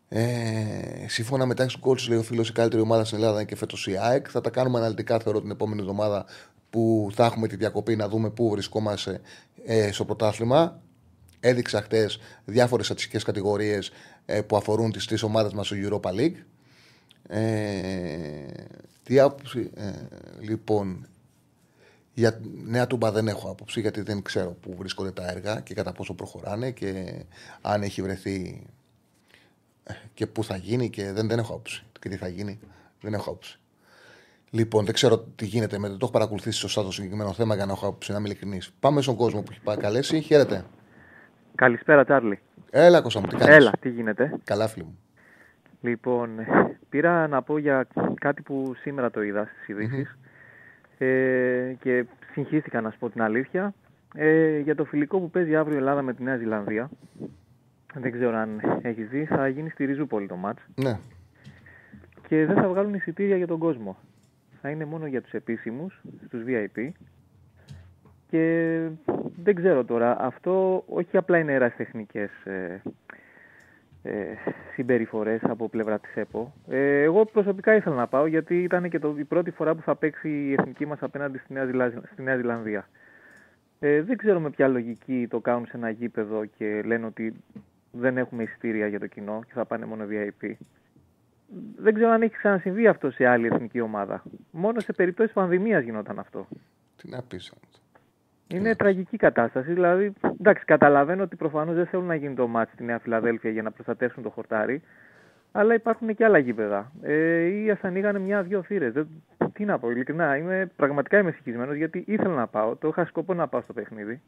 [0.09, 3.45] Ε, σύμφωνα με τα έξι coaches, λέει ο φίλος, η καλύτερη ομάδα στην Ελλάδα είναι
[3.45, 4.27] και φέτος η ΑΕΚ.
[4.31, 6.27] Θα τα κάνουμε αναλυτικά, θεωρώ, την επόμενη εβδομάδα
[6.71, 9.21] που θα έχουμε τη διακοπή να δούμε πού βρισκόμαστε
[9.65, 10.81] ε, στο πρωτάθλημα.
[11.41, 13.91] Έδειξα χτες διάφορες στατιστικές κατηγορίες
[14.27, 16.37] ε, που αφορούν τις τρεις ομάδες μας στο Europa League.
[17.29, 18.47] Ε,
[19.03, 19.71] τι άποψη.
[19.75, 19.91] Ε,
[20.41, 21.07] λοιπόν,
[22.15, 25.93] για νέα τούμπα δεν έχω άποψη γιατί δεν ξέρω πού βρίσκονται τα έργα και κατά
[25.93, 27.25] πόσο προχωράνε και
[27.61, 28.67] αν έχει βρεθεί
[30.15, 31.85] και πού θα γίνει και δεν, δεν έχω άποψη.
[32.01, 32.59] Και τι θα γίνει,
[33.01, 33.59] δεν έχω άποψη.
[34.55, 37.73] Λοιπόν, δεν ξέρω τι γίνεται με το έχω παρακολουθήσει σωστά το συγκεκριμένο θέμα για να
[37.73, 38.73] έχω άποψη, να είμαι ειλικρινής.
[38.81, 40.21] Πάμε στον κόσμο που έχει παρακαλέσει.
[40.21, 40.65] Χαίρετε.
[41.55, 42.39] Καλησπέρα, Τσάρλι.
[42.71, 44.99] Έλα, Κώστα μου, τι κάνεις; Έλα, τι γίνεται; Καλά, φίλοι μου.
[45.81, 46.31] Λοιπόν,
[46.89, 47.87] πήρα να πω για
[48.21, 50.07] κάτι που σήμερα το είδα στις ειδησει
[50.99, 53.75] ε, και συγχύστηκα να σου πω την αλήθεια.
[54.15, 56.91] Ε, για το φιλικό που παίζει αύριο η Ελλάδα με τη Νέα Ζηλανδία.
[57.95, 60.63] Δεν ξέρω αν έχεις δει, θα γίνει στη Ριζούπολη το μάτς.
[60.75, 60.99] Ναι.
[62.29, 63.97] Και δεν θα βγάλουν εισιτήρια για τον κόσμο.
[64.63, 66.89] Θα είναι μόνο για τους επίσημους, στους VIP.
[68.29, 68.89] Και
[69.43, 72.83] δεν ξέρω τώρα, αυτό όχι απλά είναι ερασιτεχνικές ε,
[74.03, 74.13] ε,
[74.75, 76.53] συμπεριφορές από πλευρά της ΕΠΟ.
[76.69, 79.97] Ε, εγώ προσωπικά ήθελα να πάω γιατί ήταν και το, η πρώτη φορά που θα
[79.97, 82.89] παίξει η εθνική μας απέναντι στη Νέα, Ζηλα- στη Νέα Ζηλανδία.
[83.79, 87.35] Ε, δεν ξέρω με ποια λογική το κάνουν σε ένα γήπεδο και λένε ότι
[87.91, 90.51] δεν έχουμε εισιτήρια για το κοινό και θα πάνε μόνο VIP.
[91.77, 94.23] Δεν ξέρω αν έχει ξανασυμβεί αυτός σε άλλη εθνική ομάδα.
[94.51, 96.49] Μόνο σε περιπτώσεις πανδημίας γινόταν αυτό.
[96.97, 97.53] Τι να πεις.
[98.47, 99.73] Είναι τραγική κατάσταση.
[99.73, 103.63] Δηλαδή, εντάξει, καταλαβαίνω ότι προφανώς δεν θέλουν να γίνει το μάτι στη Νέα Φιλαδέλφια για
[103.63, 104.83] να προστατεύσουν το χορτάρι.
[105.53, 106.93] Αλλά υπάρχουν και άλλα γήπεδα.
[107.03, 108.93] Ε, ή ας ανοίγανε μια-δυο θύρες.
[109.53, 110.37] Τι να πω, ειλικρινά.
[110.37, 112.77] Είμαι, πραγματικά είμαι συγχυσμένο γιατί ήθελα να πάω.
[112.77, 114.21] Το είχα σκοπό να πάω στο παιχνίδι.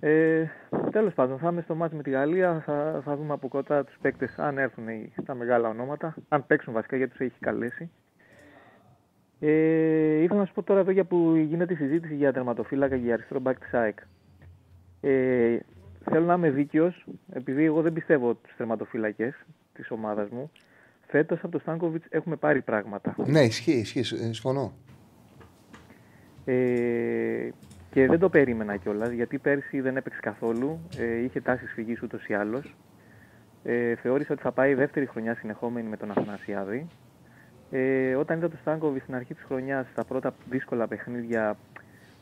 [0.00, 0.44] Ε,
[0.90, 2.62] Τέλος πάντων, θα είμαι στο μάτι με τη Γαλλία.
[2.66, 4.84] Θα, θα δούμε από κοντά τους παίκτες αν έρθουν
[5.24, 6.14] τα μεγάλα ονόματα.
[6.28, 7.90] Αν παίξουν βασικά γιατί τους έχει καλέσει.
[9.40, 13.04] Ε, ήθελα να σου πω τώρα εδώ για που γίνεται η συζήτηση για τερματοφύλακα και
[13.04, 13.98] για αριστερό μπακ της ΑΕΚ.
[15.00, 15.58] Ε,
[16.04, 19.34] θέλω να είμαι δίκαιος, επειδή εγώ δεν πιστεύω τους τερματοφύλακες
[19.72, 20.50] της ομάδας μου.
[21.06, 23.14] Φέτος από τον Στάνκοβιτς έχουμε πάρει πράγματα.
[23.26, 24.72] Ναι, ισχύει, ισχύει, συμφωνώ.
[26.44, 27.48] Ε,
[27.90, 30.80] και δεν το περίμενα κιόλας, γιατί πέρσι δεν έπαιξε καθόλου.
[30.98, 32.74] Ε, είχε τάσεις φυγής ούτως ή άλλως.
[33.64, 36.86] Ε, θεώρησα ότι θα πάει δεύτερη χρονιά συνεχόμενη με τον Αθανασιάδη.
[37.70, 41.56] Ε, όταν είδα το Στάνκοβι στην αρχή της χρονιάς, στα πρώτα δύσκολα παιχνίδια,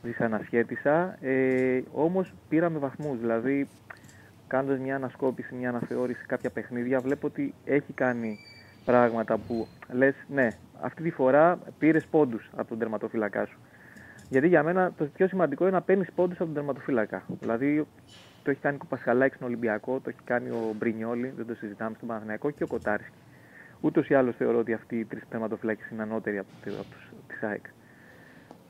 [0.03, 1.17] δυσανασχέτησα.
[1.21, 3.19] Ε, Όμως πήραμε βαθμούς.
[3.19, 3.69] Δηλαδή,
[4.47, 8.39] κάνοντας μια ανασκόπηση, μια αναθεώρηση κάποια παιχνίδια, βλέπω ότι έχει κάνει
[8.85, 10.49] πράγματα που λες, ναι,
[10.81, 13.59] αυτή τη φορά πήρες πόντους από τον τερματοφύλακά σου.
[14.29, 17.23] Γιατί για μένα το πιο σημαντικό είναι να παίρνεις πόντους από τον τερματοφύλακα.
[17.41, 17.87] Δηλαδή,
[18.43, 21.95] το έχει κάνει ο Πασχαλάκης στον Ολυμπιακό, το έχει κάνει ο Μπρινιόλη, δεν το συζητάμε
[21.97, 23.19] στον Παναγενικό και ο Κοτάρισκη.
[23.81, 26.95] Ούτως ή άλλως θεωρώ ότι αυτοί οι τρεις τερματοφυλάκες είναι ανώτεροι από, από
[27.27, 27.65] τη ΑΕΚ.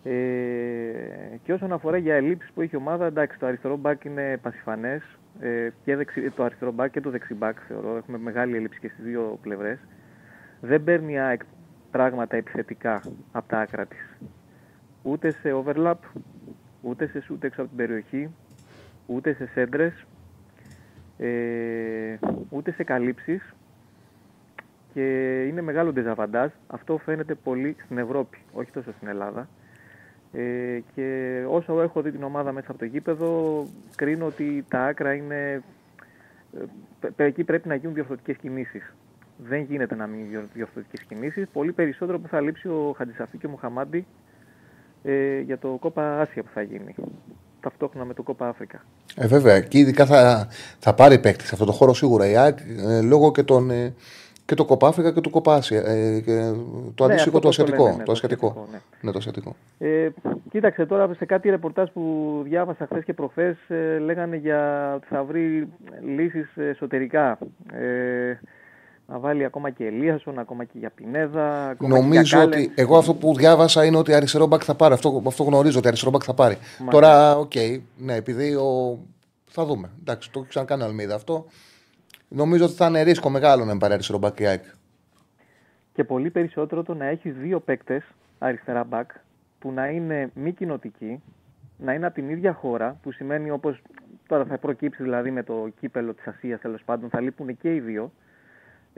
[0.02, 4.39] Ε, και όσον αφορά για ελλείψεις που έχει η ομάδα, εντάξει, το αριστερό μπακ είναι
[4.43, 5.02] πασιφανές.
[5.40, 7.97] Ε, και δεξι, το αριστερό μπακ και το δεξί μπακ θεωρώ.
[7.97, 9.78] Έχουμε μεγάλη έλλειψη και στις δύο πλευρές.
[10.60, 11.40] Δεν παίρνει η ΑΕΚ
[11.90, 13.02] πράγματα επιθετικά
[13.32, 14.18] από τα άκρα της.
[15.10, 15.94] Ούτε σε overlap,
[16.80, 18.30] ούτε σε shoot έξω από την περιοχή,
[19.06, 20.06] ούτε σε σέντρες,
[21.18, 22.18] ε,
[22.48, 23.55] ούτε σε καλύψεις
[24.93, 26.51] και είναι μεγάλο ντεζαβαντάζ.
[26.66, 29.48] Αυτό φαίνεται πολύ στην Ευρώπη, όχι τόσο στην Ελλάδα.
[30.32, 33.64] Ε, και όσο έχω δει την ομάδα μέσα από το γήπεδο,
[33.97, 35.62] κρίνω ότι τα άκρα είναι.
[37.16, 38.94] Ε, εκεί πρέπει να γίνουν διορθωτικές κινήσεις.
[39.39, 41.48] Δεν γίνεται να μην γίνουν διορθωτικές κινήσεις.
[41.52, 44.06] Πολύ περισσότερο που θα λείψει ο Χατζησαφή και ο Μουχαμάντη
[45.03, 46.95] ε, για το κόπα Άσια που θα γίνει.
[47.61, 48.85] Ταυτόχρονα με το κόπα Αφρικα.
[49.16, 49.61] Ε, βέβαια.
[49.61, 50.49] Και ειδικά θα,
[50.79, 52.59] θα πάρει παίκτη σε αυτό το χώρο σίγουρα η ΑΕΚ
[52.89, 53.70] ε, λόγω και των.
[53.70, 53.95] Ε,
[54.49, 55.83] και το Κοπάφρικα και το Κοπάσια.
[55.87, 56.53] Ε, και
[56.95, 57.85] το ναι, αντίστοιχο το, ασιατικό.
[57.85, 58.66] Το, ναι, το, ασιατικό.
[58.70, 58.79] Ναι.
[59.01, 59.11] ναι.
[59.11, 59.57] το ασιατικό.
[59.79, 60.09] Ε,
[60.51, 65.25] κοίταξε τώρα σε κάτι ρεπορτάζ που διάβασα χθες και προχθές, ε, λέγανε για ότι θα
[65.25, 65.69] βρει
[66.16, 67.39] λύσεις εσωτερικά.
[67.73, 68.39] Ε,
[69.10, 71.68] να βάλει ακόμα και Ελίασον, ακόμα και για Πινέδα.
[71.68, 72.72] Ακόμα Νομίζω και ότι.
[72.74, 74.94] Εγώ αυτό που διάβασα είναι ότι αριστερό μπακ θα πάρει.
[74.94, 76.55] Αυτό, αυτό γνωρίζω ότι αριστερό μπακ θα πάρει.
[76.55, 76.90] Μάλιστα.
[76.90, 78.98] Τώρα, OK, okay, ναι, επειδή ο...
[79.51, 79.90] θα δούμε.
[80.01, 81.47] Εντάξει, το έχει ξανακάνει Αλμέιδα αυτό.
[82.28, 84.36] Νομίζω ότι θα είναι ρίσκο μεγάλο να πάρει αριστερό μπακ
[85.93, 88.05] Και πολύ περισσότερο το να έχεις δύο παίκτες
[88.39, 89.10] αριστερά μπακ
[89.59, 91.22] που να είναι μη κοινοτικοί,
[91.76, 93.82] να είναι από την ίδια χώρα, που σημαίνει όπως
[94.26, 97.80] τώρα θα προκύψει δηλαδή με το κύπελο της Ασίας τέλος πάντων, θα λείπουν και οι
[97.80, 98.12] δύο.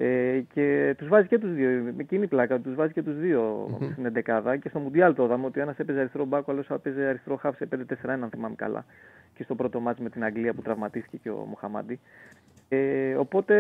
[0.02, 1.68] Ε, και τους βάζει και τους δύο.
[1.68, 3.89] Με εκείνη πλάκα τους βάζει και τους δύο mm-hmm.
[3.93, 6.70] στην 11 και στο Μουντιάλ το είδαμε ότι ο ένας έπαιζε αριστερό μπακ, ο άλλος
[6.70, 8.85] έπαιζε αριστερό χάφ σε 5-4-1, αν θυμάμαι καλά.
[9.35, 12.01] Και στο πρώτο μάτι με την Αγγλία που τραυματίστηκε και ο Μουχαμάντη.
[12.68, 13.55] Ε, οπότε,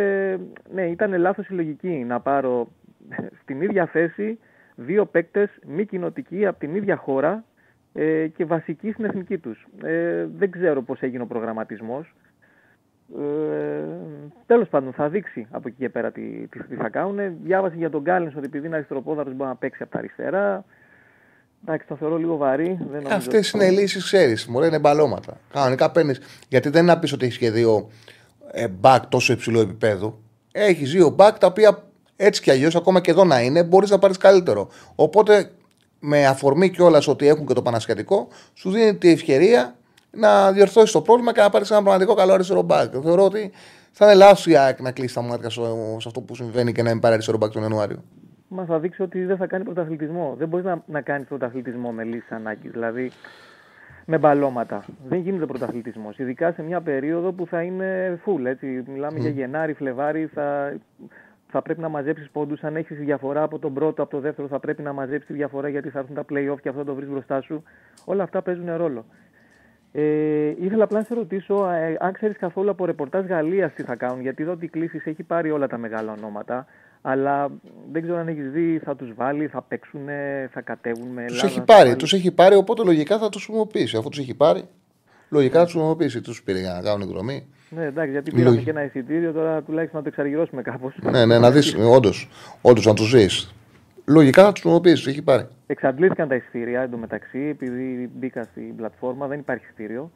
[0.72, 2.68] ναι, ήταν λάθος η λογική να πάρω
[3.42, 4.38] στην ίδια θέση
[4.74, 7.44] δύο παίκτες μη κοινοτικοί από την ίδια χώρα
[7.92, 9.66] ε, και βασικοί στην εθνική τους.
[9.82, 12.14] Ε, δεν ξέρω πώς έγινε ο προγραμματισμός.
[13.18, 13.84] Ε,
[14.46, 17.18] Τέλος πάντων, θα δείξει από εκεί και πέρα τι, τι, τι θα κάνουν.
[17.42, 20.64] Διάβασε για τον Γκάλεν ότι επειδή είναι αριστεροπόδαρος μπορεί να παίξει από τα αριστερά.
[21.64, 22.78] Εντάξει, το θεωρώ λίγο βαρύ.
[23.10, 24.46] Αυτές είναι λύσεις, ξέρεις.
[24.46, 25.40] Μου είναι μπαλώματα.
[25.52, 26.20] Κανονικά παίρνεις.
[26.48, 27.90] Γιατί δεν είναι να πει ότι έχεις σχεδίο
[28.52, 30.18] ε, μπακ τόσο υψηλό επίπεδο.
[30.52, 31.82] Έχεις δύο μπακ τα οποία
[32.16, 34.68] έτσι κι αλλιώς, ακόμα και εδώ να είναι, μπορείς να πάρεις καλύτερο.
[34.94, 35.50] Οπότε,
[36.00, 39.74] με αφορμή κιόλας ότι έχουν και το Πανασιατικό, σου δίνει τη ευκαιρία
[40.10, 42.92] να διορθώσεις το πρόβλημα και να πάρεις ένα πραγματικό καλό αριστερό μπακ.
[43.02, 43.52] Θεωρώ ότι
[43.92, 45.60] θα είναι λάθος η ΑΕΚ να κλείσει τα μάτια σε
[46.06, 48.02] αυτό που συμβαίνει και να μην πάρει αριστερό μπακ τον Ιανουάριο.
[48.48, 50.34] Μα θα δείξει ότι δεν θα κάνει πρωταθλητισμό.
[50.38, 52.70] Δεν μπορείς να, να κάνεις πρωταθλητισμό με λύσει ανάγκης.
[52.70, 53.10] Δηλαδή,
[54.04, 54.84] με μπαλώματα.
[55.08, 56.18] Δεν γίνεται πρωταθλητισμός.
[56.18, 58.44] Ειδικά σε μια περίοδο που θα είναι full.
[58.44, 58.84] Έτσι.
[58.86, 59.20] Μιλάμε mm.
[59.20, 60.26] για Γενάρη, Φλεβάρι.
[60.34, 60.76] Θα,
[61.48, 62.62] θα πρέπει να μαζέψεις πόντους.
[62.62, 65.68] Αν έχεις διαφορά από τον πρώτο, από το δεύτερο, θα πρέπει να μαζέψεις τη διαφορά
[65.68, 67.62] γιατί θα έρθουν τα playoff και αυτό το βρεις μπροστά σου.
[68.04, 69.04] Όλα αυτά παίζουν ρόλο.
[69.92, 73.94] Ε, ήθελα απλά να σε ρωτήσω ε, αν ξέρεις καθόλου από ρεπορτάζ Γαλλίας τι θα
[73.94, 74.20] κάνουν.
[74.20, 76.66] Γιατί εδώ ότι η κλήση έχει πάρει όλα τα μεγάλα ονόματα
[77.02, 77.48] αλλά
[77.92, 80.00] δεν ξέρω αν έχεις δει, θα τους βάλει, θα παίξουν,
[80.50, 81.40] θα κατέβουν με Ελλάδας.
[81.40, 83.96] Του έχει πάρει, τους έχει πάρει, οπότε λογικά θα τους χρησιμοποιήσει.
[83.96, 84.62] Αφού τους έχει πάρει,
[85.28, 86.20] λογικά θα τους χρησιμοποιήσει.
[86.20, 87.46] Τους πήρε για να κάνουν εκδρομή.
[87.70, 90.94] Ναι, εντάξει, γιατί πήραμε και ένα εισιτήριο, τώρα τουλάχιστον να το εξαργυρώσουμε κάπως.
[91.02, 92.28] Ναι, ναι, να δεις, όντως,
[92.60, 93.28] όντως να του δει.
[94.10, 95.46] Λογικά θα τους νομοποιήσεις, έχει πάρει.
[95.66, 100.10] Εξαντλήθηκαν τα εισιτήρια εντωμεταξύ, επειδή μπήκα στην πλατφόρμα, δεν υπάρχει εισιτήριο.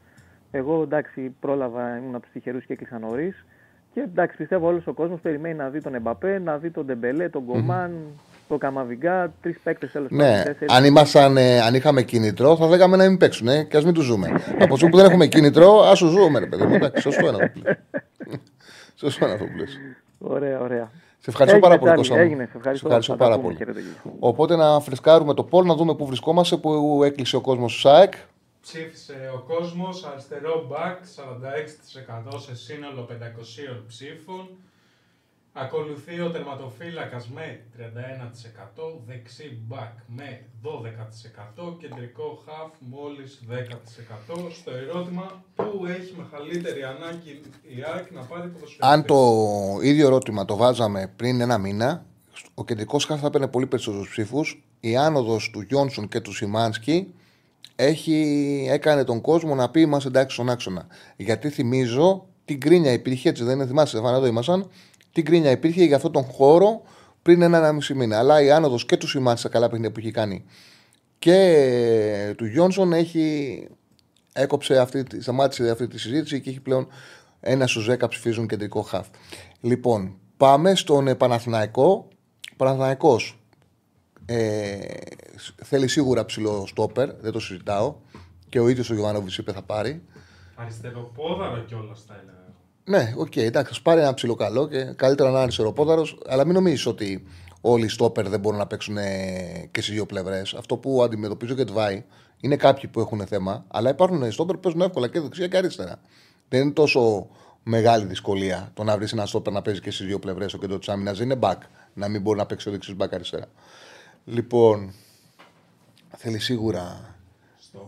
[0.51, 3.45] Εγώ εντάξει πρόλαβα, ήμουν από τους τυχερούς και έκλεισα νωρίς.
[3.93, 7.29] Και εντάξει, πιστεύω όλος ο κόσμος περιμένει να δει τον Εμπαπέ, να δει τον Ντεμπελέ,
[7.29, 7.91] τον Κομάν,
[8.47, 13.09] τον Καμαβιγκά, τρεις παίκτες τέλος Ναι, αν, ήμασταν, ε, αν είχαμε κίνητρο, θα λέγαμε να
[13.09, 14.27] μην παίξουν ε, και ας μην τους ζούμε.
[14.59, 16.73] Από τη που δεν έχουμε κίνητρο, ας τους ζούμε, ρε παιδί μου.
[16.73, 17.77] Εντάξει, σωστό είναι αυτό που λες.
[19.01, 19.79] Σωστό είναι αυτό που λες.
[20.17, 20.91] Ωραία, ωραία.
[21.25, 22.15] Σε ευχαριστώ Έγινε, πάρα πολύ, Τσάρλι, Κώστα.
[22.15, 22.21] μου.
[22.21, 22.87] έγινε, σε ευχαριστώ.
[22.87, 23.45] ευχαριστώ Θα τα πάρα πούμε.
[23.47, 23.57] πολύ.
[23.57, 24.15] Χαίρετε, κύριε.
[24.19, 28.13] Οπότε να φρεσκάρουμε το πόλ, να δούμε πού βρισκόμαστε, που έκλεισε ο κόσμος του ΣΑΕΚ.
[28.61, 30.97] Ψήφισε ο κόσμος αριστερό μπακ
[32.33, 34.49] 46% σε σύνολο 500 ψήφων.
[35.57, 37.81] Ακολουθεί ο τερματοφύλακας με 31%,
[39.05, 44.51] δεξί μπακ με 12%, κεντρικό χαφ μόλις 10%.
[44.51, 48.89] Στο ερώτημα που έχει μεγαλύτερη ανάγκη η ΑΕΚ να πάρει ποδοσφαιριστές.
[48.89, 49.17] Αν το
[49.81, 52.05] ίδιο ερώτημα το βάζαμε πριν ένα μήνα,
[52.53, 54.63] ο κεντρικός χάφ θα έπαιρνε πολύ περισσότερους ψήφους.
[54.79, 57.13] Η άνοδος του Γιόνσον και του Σιμάνσκι
[57.75, 60.87] έχει, έκανε τον κόσμο να πει είμαστε εντάξει στον άξονα.
[61.15, 64.69] Γιατί θυμίζω την κρίνια υπήρχε, έτσι δεν είναι, θυμάσαι, Στεφάνα, εδώ ήμασταν.
[65.15, 66.81] Την κρίνια υπήρχε για αυτόν τον χώρο
[67.21, 68.17] πριν ένα-ένα μισή μήνα.
[68.19, 70.45] Αλλά η άνοδος και του Σιμάνσκι στα καλά παιχνίδια που έχει κάνει
[71.19, 73.67] και του Γιόνσον έχει
[74.33, 76.87] έκοψε αυτή, τη- σταμάτησε αυτή τη συζήτηση και έχει πλέον
[77.39, 79.07] ένα στους 10 ψηφίζουν κεντρικό χαφ.
[79.61, 82.07] Λοιπόν, πάμε στον ε, Παναθηναϊκό.
[82.51, 83.39] Ο Παναθηναϊκός
[84.25, 84.77] ε,
[85.35, 87.95] σ- θέλει σίγουρα ψηλό στόπερ, δεν το συζητάω.
[88.49, 90.01] Και ο ίδιος ο Γιοβάνοβιτς είπε θα πάρει.
[90.55, 92.44] Αριστεροπόδαρο κιόλας θα έλεγα.
[92.87, 96.07] Ναι, οκ, εντάξει, θα πάρει ένα ψηλό καλό και καλύτερα να είναι αριστεροπόδαρο.
[96.27, 97.27] Αλλά μην νομίζεις ότι
[97.61, 100.53] όλοι οι στόπερ δεν μπορούν να παίξουν ε, και στις δύο πλευρές.
[100.53, 102.03] Αυτό που αντιμετωπίζει ο Γεντβάι
[102.39, 105.99] είναι κάποιοι που έχουν θέμα, αλλά υπάρχουν στόπερ που παίζουν εύκολα και δεξιά και αριστερά.
[106.49, 107.27] Δεν είναι τόσο
[107.63, 110.53] μεγάλη δυσκολία το να βρεις ένα στόπερ να παίζει και στις δύο πλευρές.
[110.53, 111.57] Ο κέντρο της άμυνας δεν είναι μπακ,
[111.93, 113.45] να μην μπορεί να παίξει ο δεξί μπακ αριστερά.
[114.25, 114.93] Λοιπόν,
[116.17, 117.15] θέλει σίγουρα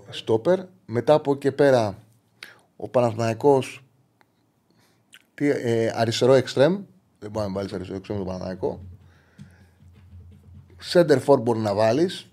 [0.10, 0.60] στόπερ.
[0.86, 1.98] Μετά από εκεί και πέρα,
[2.76, 3.87] ο Παναθηναϊκός
[5.38, 6.80] τι, ε, αριστερό εξτρέμ.
[7.20, 8.80] Δεν μπορεί να βάλει αριστερό εξτρέμ τον Παναναναϊκό.
[10.94, 12.28] Center for μπορεί να βάλεις.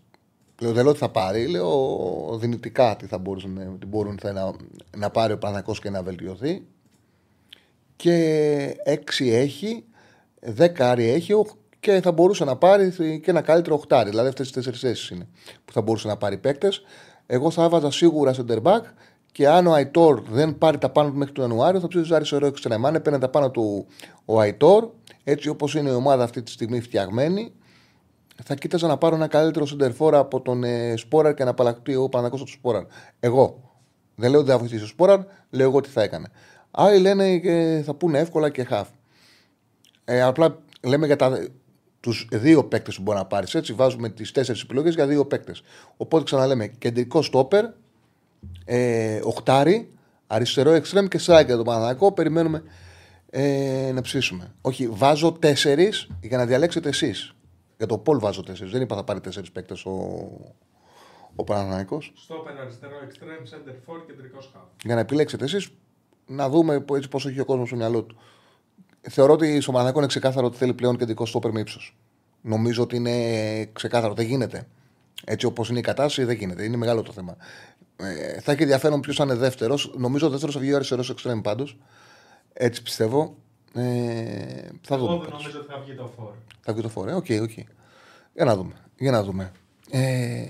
[0.60, 1.47] Λέω, δεν λέω ότι θα πάρει.
[1.47, 4.52] Λέω δυνητικά τι θα μπορούσε να, τι μπορούν θα να,
[4.97, 6.62] να πάρει ο Παναναναϊκός και να βελτιωθεί.
[7.97, 9.85] Και 6 έχει,
[10.56, 11.47] 10 άρι έχει ο-
[11.81, 12.90] και θα μπορούσε να πάρει
[13.22, 14.10] και ένα καλύτερο οχτάρι.
[14.10, 15.28] Δηλαδή αυτές τι τέσσερις θέσεις είναι
[15.64, 16.82] που θα μπορούσε να πάρει παίκτες.
[17.26, 18.81] Εγώ θα έβαζα σίγουρα center back
[19.35, 22.47] και αν ο Αϊτόρ δεν πάρει τα πάνω του μέχρι τον Ιανουάριο, θα ψήσει αριστερό
[22.47, 22.86] εξτρεμ.
[22.86, 23.86] Αν έπαιρνε τα πάνω του
[24.24, 24.89] ο Αϊτόρ,
[25.24, 27.52] έτσι όπως είναι η ομάδα αυτή τη στιγμή φτιαγμένη,
[28.44, 32.09] θα κοίταζα να πάρω ένα καλύτερο σεντερφόρ από τον ε, Σπόραρ και να απαλλαχτεί ο
[32.09, 32.85] Παναγό του Σπόραρ.
[33.20, 33.73] Εγώ.
[34.15, 35.20] Δεν λέω ότι θα βοηθήσει ο Σπόραρ,
[35.51, 36.28] λέω εγώ τι θα έκανε.
[36.70, 38.89] Άλλοι λένε ε, θα πούνε εύκολα και χαφ.
[40.05, 41.48] Ε, απλά λέμε για τα,
[42.01, 43.55] τους δύο παίκτες που μπορεί να πάρεις.
[43.55, 45.62] Έτσι, βάζουμε τις τέσσερις επιλογές για δύο παίκτες.
[45.97, 47.65] Οπότε ξαναλέμε κεντρικό στόπερ,
[48.64, 49.92] ε, οχτάρι,
[50.26, 52.12] αριστερό εξτρέμ και striker για τον Παναθηναϊκό.
[52.12, 52.62] Περιμένουμε
[53.30, 54.54] ε, να ψήσουμε.
[54.60, 57.34] Όχι, βάζω τέσσερις για να διαλέξετε εσείς.
[57.76, 58.72] Για το Πολ βάζω τέσσερις.
[58.72, 59.92] Δεν είπα θα πάρει τέσσερις παίκτες ο,
[61.34, 62.12] ο Παναθηναϊκός.
[62.16, 64.62] Στόπερ αριστερό εξτρέμ, σέντερ φορ, κεντρικός χαφ.
[64.84, 65.68] Για να επιλέξετε εσείς,
[66.26, 68.16] να δούμε πο- έτσι πώς έχει ο κόσμος στο μυαλό του.
[69.00, 71.96] Θεωρώ ότι στο Παναθηναϊκό είναι ξεκάθαρο ότι θέλει πλέον κεντρικό στόπερ με ύψος.
[72.40, 74.14] Νομίζω ότι είναι ξεκάθαρο.
[74.14, 74.66] Δεν γίνεται.
[75.24, 76.64] Έτσι όπως είναι η κατάσταση, δεν γίνεται.
[76.64, 77.36] Είναι μεγάλο το θέμα.
[77.96, 79.92] Ε, θα έχει ενδιαφέρον ποιος θα είναι δεύτερος.
[79.96, 81.76] Νομίζω ο δεύτερος θα βγει ο αριστερός εξτρέμ πάντως.
[82.52, 83.36] Έτσι πιστεύω.
[83.74, 83.82] Ε,
[84.82, 85.18] θα Εγώ δούμε.
[85.18, 85.42] δεν πάντως.
[85.42, 86.32] νομίζω ότι θα βγει το φόρ.
[86.60, 87.14] Θα βγει το φορ.
[87.14, 87.51] OK, OK.
[88.34, 88.72] Για να δούμε.
[88.98, 89.52] Για να δούμε.
[89.90, 90.44] Ε,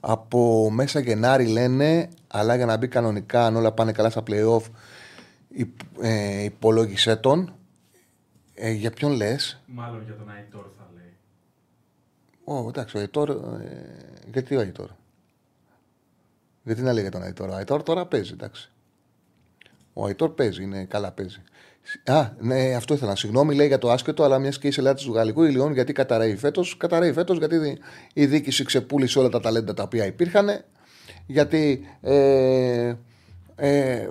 [0.00, 4.62] από μέσα Γενάρη λένε, αλλά για να μπει κανονικά, αν όλα πάνε καλά στα playoff,
[5.48, 5.68] υπ,
[6.00, 7.52] ε, υπολόγισέ τον.
[8.54, 11.14] Ε, για ποιον λες; Μάλλον για τον Αϊτόρ θα λέει.
[12.44, 13.30] Ω, εντάξει, ο Αϊτόρ.
[13.30, 13.36] Ε,
[14.32, 14.88] γιατί ο Αϊτόρ.
[16.68, 17.48] Γιατί να λέει για τον Αϊτόρ.
[17.48, 18.70] Ο Αϊτόρ τώρα παίζει, εντάξει.
[19.92, 21.42] Ο Αϊτόρ παίζει, είναι καλά παίζει.
[22.04, 23.16] Α, ναι, αυτό ήθελα.
[23.16, 26.36] Συγγνώμη, λέει για το άσχετο, αλλά μιας και είσαι ελάτη του Γαλλικού Ηλιών, γιατί καταραίει
[26.36, 26.76] φέτος.
[26.76, 27.78] Καταραίει φέτος γιατί
[28.12, 30.48] η διοίκηση ξεπούλησε όλα τα ταλέντα τα οποία υπήρχαν.
[31.26, 32.94] Γιατί ε,
[33.56, 34.06] ε,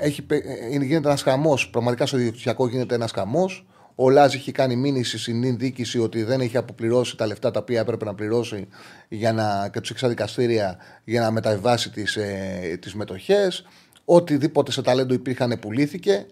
[0.00, 1.70] έχει, πε- ε, είναι- γίνεται ένας χαμός.
[1.70, 3.66] Πραγματικά στο ιδιωτικό γίνεται ένας χαμός.
[3.94, 7.80] Ο Λάζ έχει κάνει μήνυση στην διοίκηση ότι δεν έχει αποπληρώσει τα λεφτά τα οποία
[7.80, 8.68] έπρεπε να πληρώσει
[9.08, 13.66] για να, και τους εξαδικαστήρια για να μεταβιβάσει τις ε, τις μετοχές.
[14.04, 16.26] Οτιδήποτε σε ταλέντο υπήρχαν πουλήθηκε.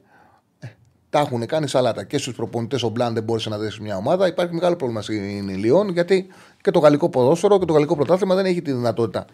[0.58, 0.68] Ε,
[1.10, 2.04] Τα έχουν κάνει σαλάτα.
[2.04, 4.26] Και στους προπονητές ο Μπλάν δεν μπόρεσε να δέσει μια ομάδα.
[4.26, 6.26] Υπάρχει μεγάλο πρόβλημα στην Λιόν γιατί
[6.60, 9.26] και το γαλλικό ποδόσφαιρο και το γαλλικό πρωτάθλημα δεν έχει τη δυνατότητα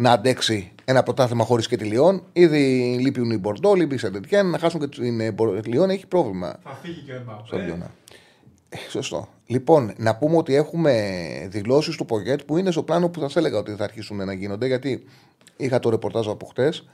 [0.00, 2.22] να αντέξει ένα πρωτάθλημα χωρίς και τη Λιόν.
[2.32, 4.46] Ήδη λείπουν οι Μπορντό, λείπει η Σεντετιέν.
[4.46, 7.64] Να χάσουν και την ε, Μπο- Λιόν έχει πρόβλημα Θα φύγει και ο στο Εμπαπέ.
[7.66, 7.90] Λιόνα.
[8.68, 9.28] Ε, Σωστό.
[9.46, 10.92] Λοιπόν, να πούμε ότι έχουμε
[11.50, 14.66] δηλώσεις του Πογέτ που είναι στο πλάνο που σας έλεγα ότι θα αρχίσουν να γίνονται.
[14.66, 15.04] Γιατί
[15.56, 16.88] είχα το ρεπορτάζ από χτες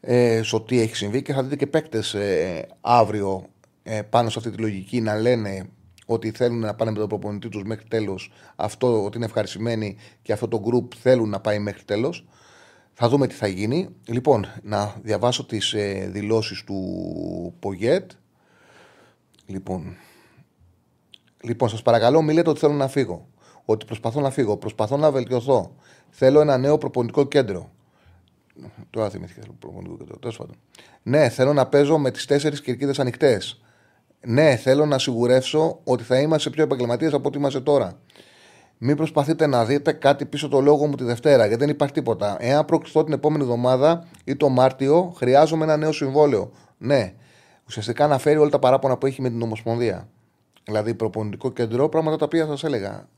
[0.00, 3.44] ε, στο τι έχει συμβεί και θα δείτε και παίκτες ε, αύριο
[3.82, 5.66] ε, πάνω σε αυτή τη λογική να λένε
[6.06, 8.32] ότι θέλουν να πάνε με τον προπονητή τους μέχρι τέλος.
[8.56, 12.26] Αυτό ότι είναι ευχαριστημένοι και αυτό το group θέλουν να πάει μέχρι τέλος.
[12.94, 13.88] Θα δούμε τι θα γίνει.
[14.04, 18.10] Λοιπόν, να διαβάσω τις ε, δηλώσεις του Πογέτ.
[19.46, 19.96] Λοιπόν,
[21.42, 23.26] λοιπόν σας παρακαλώ, μην λέτε ότι θέλω να φύγω.
[23.64, 24.56] Ότι προσπαθώ να φύγω.
[24.56, 25.74] Προσπαθώ να βελτιωθώ.
[26.10, 27.70] Θέλω ένα νέο προπονητικό κέντρο.
[28.90, 30.16] Τώρα θυμήθηκα το προπονητικό κέντρο.
[30.18, 30.56] Τέλος πάντων.
[31.02, 33.62] Ναι, θέλω να παίζω με τις τέσσερις κερκίδες ανοιχτές.
[34.26, 37.98] Ναι, θέλω να σιγουρεύσω ότι θα είμαστε πιο επαγγελματίες από ό,τι είμαστε τώρα.
[38.84, 42.36] Μην προσπαθείτε να δείτε κάτι πίσω το λόγο μου τη Δευτέρα, γιατί δεν υπάρχει τίποτα.
[42.40, 46.50] Εάν προκληθώ την επόμενη εβδομάδα ή το Μάρτιο, χρειάζομαι ένα νέο συμβόλαιο.
[46.78, 47.14] Ναι,
[47.66, 50.08] ουσιαστικά να φέρει όλα τα παράπονα που έχει με την Ομοσπονδία.
[50.64, 53.08] Δηλαδή, προπονητικό κέντρο, πράγματα τα οποία σας έλεγα.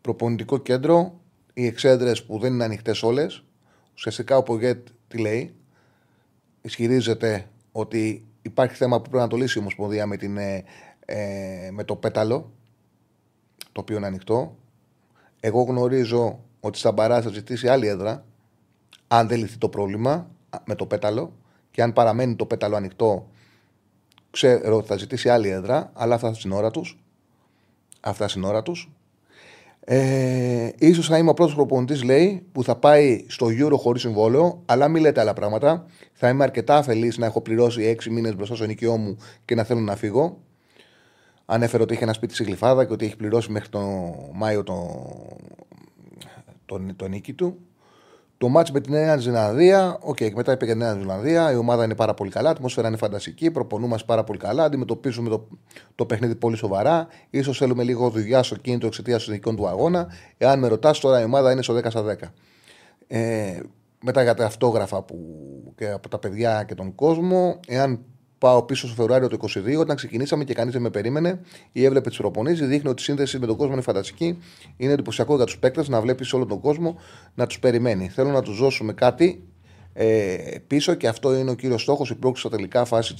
[0.00, 1.20] Προπονητικό κέντρο,
[1.52, 3.44] οι εξέδρες που δεν είναι ανοιχτές όλες.
[3.94, 5.54] Ουσιαστικά ο Πογέτ τι λέει,
[6.60, 10.64] ισχυρίζεται ότι υπάρχει θέμα που πρέπει να το λύσει η Ομοσπονδία με, την, ε,
[11.04, 12.52] ε, με το πέταλο,
[13.74, 14.56] το οποίο είναι ανοιχτό.
[15.40, 18.24] Εγώ γνωρίζω ότι στα Μπαρά θα ζητήσει άλλη έδρα,
[19.08, 20.30] αν δεν λυθεί το πρόβλημα
[20.64, 21.32] με το πέταλο
[21.70, 23.28] και αν παραμένει το πέταλο ανοιχτό,
[24.30, 26.98] ξέρω ότι θα ζητήσει άλλη έδρα, αλλά αυτά στην ώρα τους.
[28.00, 28.90] Αυτά στην ώρα τους.
[29.86, 34.62] Ε, ίσως θα είμαι ο πρώτος προπονητής, λέει, που θα πάει στο Euro χωρίς συμβόλαιο,
[34.66, 35.86] αλλά μην λέτε άλλα πράγματα.
[36.12, 39.64] Θα είμαι αρκετά αφελής να έχω πληρώσει 6 μήνες μπροστά στο νοικιό μου και να
[39.64, 40.38] θέλω να φύγω.
[41.46, 44.74] Ανέφερε ότι είχε ένα σπίτι στη Γλυφάδα και ότι έχει πληρώσει μέχρι τον Μάιο το,
[46.66, 47.58] το, το νίκη του.
[48.38, 51.52] Το ματς με την Νέα Ζηλανδία, OK, okay, μετά είπε για την Νέα Ζηλανδία.
[51.52, 55.28] Η ομάδα είναι πάρα πολύ καλά, η ατμόσφαιρα είναι φανταστική, προπονούμαστε πάρα πολύ καλά, αντιμετωπίζουμε
[55.28, 55.48] το,
[55.94, 57.06] το παιχνίδι πολύ σοβαρά.
[57.42, 60.08] Ίσως θέλουμε λίγο δουλειά στο κίνητρο εξαιτίας των δικών του αγώνα.
[60.38, 62.28] Εάν με ρωτάς, τώρα η ομάδα είναι στο 10 στα 10.
[63.06, 63.60] Ε,
[64.02, 65.16] μετά για τα αυτόγραφα που,
[65.76, 68.00] και από τα παιδιά και τον κόσμο, εάν
[68.44, 71.40] πάω πίσω στο Φεβρουάριο του 2022, όταν ξεκινήσαμε και κανείς δεν με περίμενε
[71.72, 74.38] ή έβλεπε τις προπονήσεις, δείχνει ότι η σύνδεση με τον κόσμο είναι φανταστική.
[74.76, 76.98] Είναι εντυπωσιακό για τους παίκτες να βλέπεις όλο τον κόσμο
[77.34, 78.08] να τους περιμένει.
[78.08, 79.44] Θέλω να τους δώσουμε κάτι
[79.92, 83.14] ε, πίσω και αυτό είναι ο κύριος στόχος, η πρόκληση στα τελικά φάση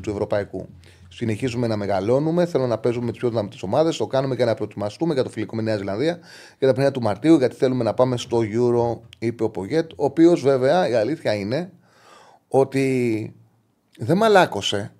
[0.00, 0.68] του Ευρωπαϊκού.
[1.08, 2.46] Συνεχίζουμε να μεγαλώνουμε.
[2.46, 3.96] Θέλω να παίζουμε με τις πιο δυνατέ ομάδες.
[3.96, 6.18] Το κάνουμε για να προετοιμαστούμε για το φιλικό με Νέα Ζηλανδία
[6.58, 9.90] για τα παιχνίδια του Μαρτίου, γιατί θέλουμε να πάμε στο Euro, είπε ο Πογέτ.
[9.96, 11.72] Ο οποίος βέβαια η αλήθεια είναι
[12.48, 13.34] ότι
[13.98, 14.92] δεν μαλάκωσε.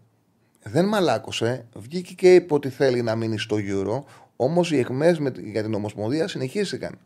[0.63, 1.67] Δεν μαλάκωσε.
[1.75, 4.03] Βγήκε και είπε ότι θέλει να μείνει στο Euro.
[4.37, 6.99] Όμως οι εχμέ για την Ομοσπονδία συνεχίστηκαν.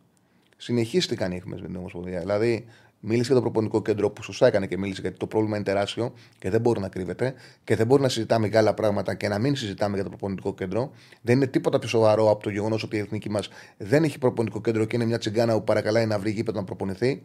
[0.56, 2.20] Συνεχίστηκαν οι εχμέ με την Ομοσπονδία.
[2.20, 2.66] Δηλαδή,
[3.00, 6.12] μίλησε για το προπονικό κέντρο που σωστά έκανε και μίλησε γιατί το πρόβλημα είναι τεράστιο
[6.38, 7.34] και δεν μπορεί να κρύβεται
[7.64, 10.54] και δεν μπορεί να συζητάμε για άλλα πράγματα και να μην συζητάμε για το προπονικό
[10.54, 10.90] κέντρο.
[11.22, 14.60] Δεν είναι τίποτα πιο σοβαρό από το γεγονός ότι η εθνική μας δεν έχει προπονικό
[14.60, 17.22] κέντρο και είναι μια τσιγκάνα που παρακαλάει να βρει γήπεδο να προπονηθεί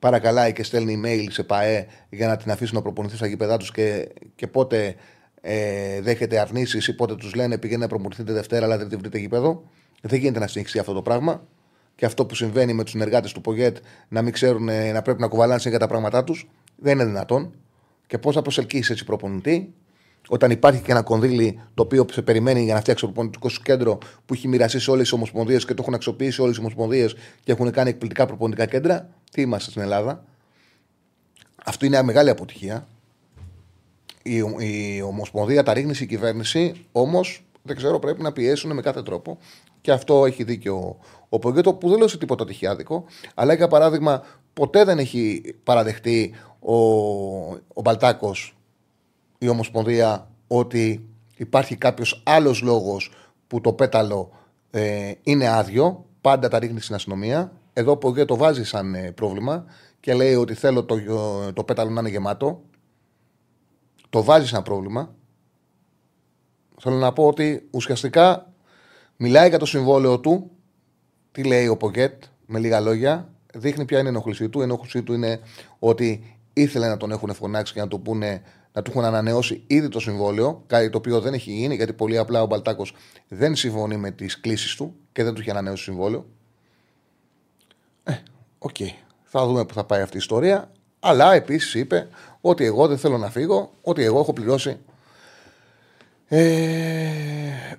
[0.00, 3.70] παρακαλάει και στέλνει email σε ΠαΕ για να την αφήσουν να προπονηθεί στα γήπεδά τους
[3.70, 4.94] και, και πότε
[5.40, 9.18] ε, δέχεται αρνήσεις ή πότε τους λένε πηγαίνει να προπονηθείτε Δευτέρα, αλλά δεν τη βρείτε
[9.18, 9.62] γήπεδο.
[10.02, 11.46] Δεν γίνεται να συνεχίσει αυτό το πράγμα.
[11.94, 13.76] Και αυτό που συμβαίνει με τους συνεργάτες του ΠΟΓΕΤ
[14.08, 17.54] να μην ξέρουν ε, να πρέπει να κουβαλάνε για τα πράγματά τους, δεν είναι δυνατόν.
[18.06, 19.74] Και πώς θα προσελκύσεις έτσι προπονητή,
[20.28, 23.62] όταν υπάρχει και ένα κονδύλι το οποίο σε περιμένει για να φτιάξει το προπονητικό σου
[23.62, 27.14] κέντρο που έχει μοιραστεί σε όλες τις ομοσπονδίες και το έχουν αξιοποιήσει όλες οι ομοσπονδίες
[27.44, 29.08] και έχουν κάνει εκπληκτικά προπονητικά κέντρα.
[29.30, 30.24] Τι είμαστε στην Ελλάδα.
[31.64, 32.86] Αυτό είναι μια μεγάλη αποτυχία.
[34.22, 39.02] Η, η Ομοσπονδία τα ρίχνει η κυβέρνηση, όμως δεν ξέρω, πρέπει να πιέσουν με κάθε
[39.02, 39.38] τρόπο.
[39.80, 40.98] Και αυτό έχει δίκιο
[41.28, 43.04] ο Πογκέτο, που δεν λέω σε τίποτα τυχιάδικο,
[43.34, 46.74] αλλά για παράδειγμα, ποτέ δεν έχει παραδεχτεί ο,
[47.74, 48.54] ο Μπαλτάκος
[49.38, 53.12] η Ομοσπονδία ότι υπάρχει κάποιος άλλος λόγος
[53.46, 54.30] που το πέταλο
[54.70, 56.04] ε, είναι άδειο.
[56.20, 57.52] Πάντα τα ρίχνει στην αστυνομία.
[57.80, 59.64] Εδώ που το βάζει σαν ε, πρόβλημα
[60.00, 60.96] και λέει ότι θέλω το,
[61.52, 62.62] το πέταλο να είναι γεμάτο.
[64.10, 65.14] Το βάζει σαν πρόβλημα.
[66.80, 68.52] Θέλω να πω ότι ουσιαστικά
[69.16, 70.50] μιλάει για το συμβόλαιο του.
[71.32, 73.34] Τι λέει ο Πογκέτ, με λίγα λόγια.
[73.54, 74.60] Δείχνει ποια είναι η ενοχλησή του.
[74.60, 75.40] Η ενοχλησή του είναι
[75.78, 78.42] ότι ήθελε να τον έχουν φωνάξει και να του πούνε
[78.72, 82.18] να του έχουν ανανεώσει ήδη το συμβόλαιο, κάτι το οποίο δεν έχει γίνει, γιατί πολύ
[82.18, 82.94] απλά ο Μπαλτάκος
[83.28, 86.26] δεν συμφωνεί με τις κλήσεις του και δεν του έχει ανανεώσει το συμβόλαιο.
[88.60, 88.74] Ε, OK.
[88.78, 88.92] Okay.
[89.22, 90.70] Θα δούμε που θα πάει αυτή η ιστορία.
[91.00, 92.08] Αλλά επίσης είπε
[92.40, 94.78] ότι εγώ δεν θέλω να φύγω, ότι εγώ έχω πληρώσει.
[96.26, 96.40] Ε,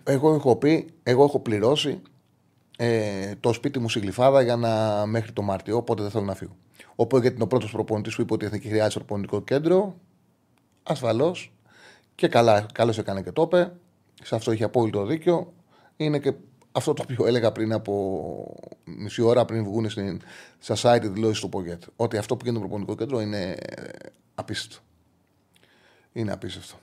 [0.04, 2.02] εγώ έχω πει, εγώ έχω πληρώσει
[2.78, 6.36] ε, το σπίτι μου στη Γλυφάδα για να μέχρι το Μάρτιο, οπότε δεν θέλω να
[6.36, 6.56] φύγω.
[6.96, 9.96] Οπότε γιατί είναι ο πρώτος προπονητής που είπε ότι η Εθνική χρειάζεται προπονητικό κέντρο,
[10.84, 11.54] ασφαλώς
[12.16, 13.72] και καλά, καλώς έκανε και το είπε.
[14.24, 15.54] Σε αυτό έχει απόλυτο δίκιο.
[15.98, 16.34] Είναι και
[16.72, 20.22] αυτό το οποίο έλεγα πριν από μισή ώρα πριν βγουν στην,
[20.60, 21.84] στα site δηλώσει του Πογέτ.
[21.96, 23.56] Ότι αυτό που γίνεται το προπονητικό κέντρο είναι
[24.36, 24.78] απίστευτο.
[26.14, 26.76] Είναι απίστευτο.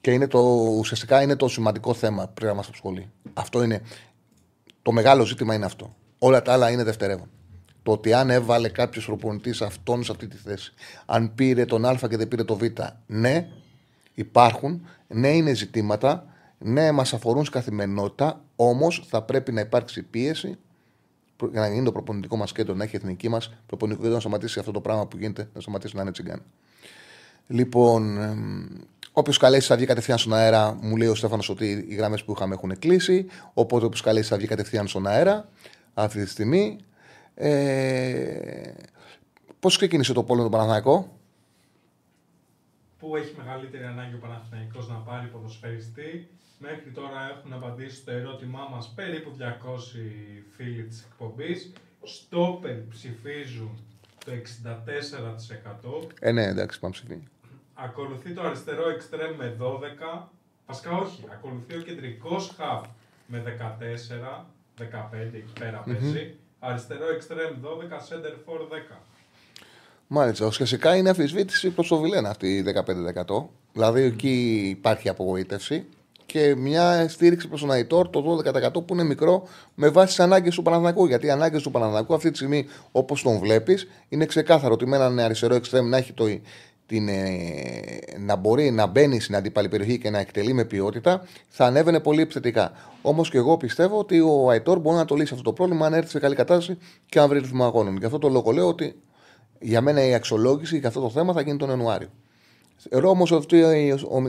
[0.00, 0.38] Και είναι το,
[0.78, 3.10] ουσιαστικά είναι το σημαντικό θέμα πριν να μα απασχολεί.
[3.34, 3.82] Αυτό είναι.
[4.82, 5.94] Το μεγάλο ζήτημα είναι αυτό.
[6.18, 7.30] Όλα τα άλλα είναι δευτερεύον.
[7.82, 10.72] Το ότι αν έβαλε κάποιος προπονητής αυτόν σε αυτή τη θέση,
[11.06, 12.62] αν πήρε τον Α και δεν πήρε το Β,
[13.06, 13.48] ναι,
[14.14, 16.26] υπάρχουν, ναι, είναι ζητήματα,
[16.58, 20.58] ναι, μας αφορούν στην καθημερινότητα, όμως θα πρέπει να υπάρξει πίεση
[21.50, 24.20] για να γίνει το προπονητικό μας κέντρο, να έχει η εθνική μας προπονητικό κέντρο να
[24.20, 26.42] σταματήσει αυτό το πράγμα που γίνεται, να σταματήσει να είναι τσιγκάνι.
[27.46, 28.18] Λοιπόν,
[29.12, 32.32] όποιος καλέσει θα βγει κατευθείαν στον αέρα, μου λέει ο Στέφανος ότι οι γραμμές που
[32.32, 33.26] είχαμε έχουν κλείσει.
[33.54, 35.48] Οπότε όποιος καλέσει θα βγει κατευθείαν στον αέρα
[35.94, 36.78] αυτή τη στιγμή.
[37.34, 38.72] Ε,
[39.60, 41.20] Πώς ξεκίνησε το πόλεμο του Παναθηναϊκό,
[42.98, 46.28] Πού έχει μεγαλύτερη ανάγκη ο Παναθηναϊκός να πάρει ποδοσφαιριστή;
[46.62, 49.42] Μέχρι τώρα έχουν απαντήσει στο ερώτημά μας περίπου 200
[50.56, 51.72] φίλοι της εκπομπής.
[52.02, 53.78] Στόπερ ψηφίζουν
[54.24, 56.08] το 64%.
[56.20, 57.18] Ε, ναι, εντάξει, πάμε ψηφί.
[57.74, 60.28] Ακολουθεί το αριστερό εξτρέμ με 12.
[60.66, 61.24] Βασικά όχι.
[61.32, 62.86] Ακολουθεί ο κεντρικός χαφ
[63.26, 64.46] με 14.
[64.78, 64.84] 15
[65.34, 66.34] εκεί πέρα παίζει.
[66.58, 68.60] Αριστερό εξτρέμ 12, center for
[68.92, 68.96] 10.
[70.06, 70.46] Μάλιστα.
[70.46, 72.64] Ουσιαστικά είναι αμφισβήτηση προς το Βιλένα αυτή η
[73.26, 73.48] 15%.
[73.72, 75.86] Δηλαδή εκεί υπάρχει απογοήτευση
[76.32, 80.54] και μια στήριξη προς τον Αϊτόρ το 12% που είναι μικρό με βάση τις ανάγκες
[80.54, 81.06] του Παναθηνακού.
[81.06, 84.96] Γιατί οι ανάγκες του Παναθηνακού αυτή τη στιγμή, όπως τον βλέπεις, είναι ξεκάθαρο ότι με
[84.96, 86.24] έναν αριστερό εξτρέμ να έχει το,
[86.86, 87.32] την, ε,
[88.18, 92.22] να μπορεί να μπαίνει στην αντίπαλη περιοχή και να εκτελεί με ποιότητα, θα ανέβαινε πολύ
[92.22, 92.72] επιθετικά.
[93.02, 95.92] Όμως και εγώ πιστεύω ότι ο Αϊτόρ μπορεί να το λύσει αυτό το πρόβλημα αν
[95.92, 97.96] έρθει σε καλή κατάσταση και αν βρει ρυθμό αγώνων.
[97.96, 98.94] Γι' αυτό το λόγο λέω ότι
[99.60, 102.08] για μένα η αξιολόγηση για αυτό το θέμα θα γίνει τον Ιανουάριο.
[102.88, 103.30] Θεωρώ όμως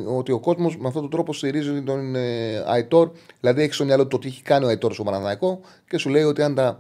[0.08, 4.08] ότι ο κόσμος με αυτόν τον τρόπο στηρίζει τον ε, Αϊτόρ, δηλαδή έχεις στο μυαλό
[4.08, 6.80] το τι έχει κάνει ο Αϊτόρ στο Παναναναϊκό και σου λέει ότι αν, τα,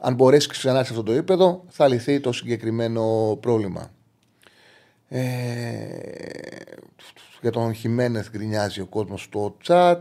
[0.00, 3.90] αν μπορέσει ξανά σε αυτό το επίπεδο θα λυθεί το συγκεκριμένο πρόβλημα.
[5.08, 5.18] Ε,
[7.40, 10.00] για τον Χιμένεθ γκρινιάζει ο κόσμος στο chat.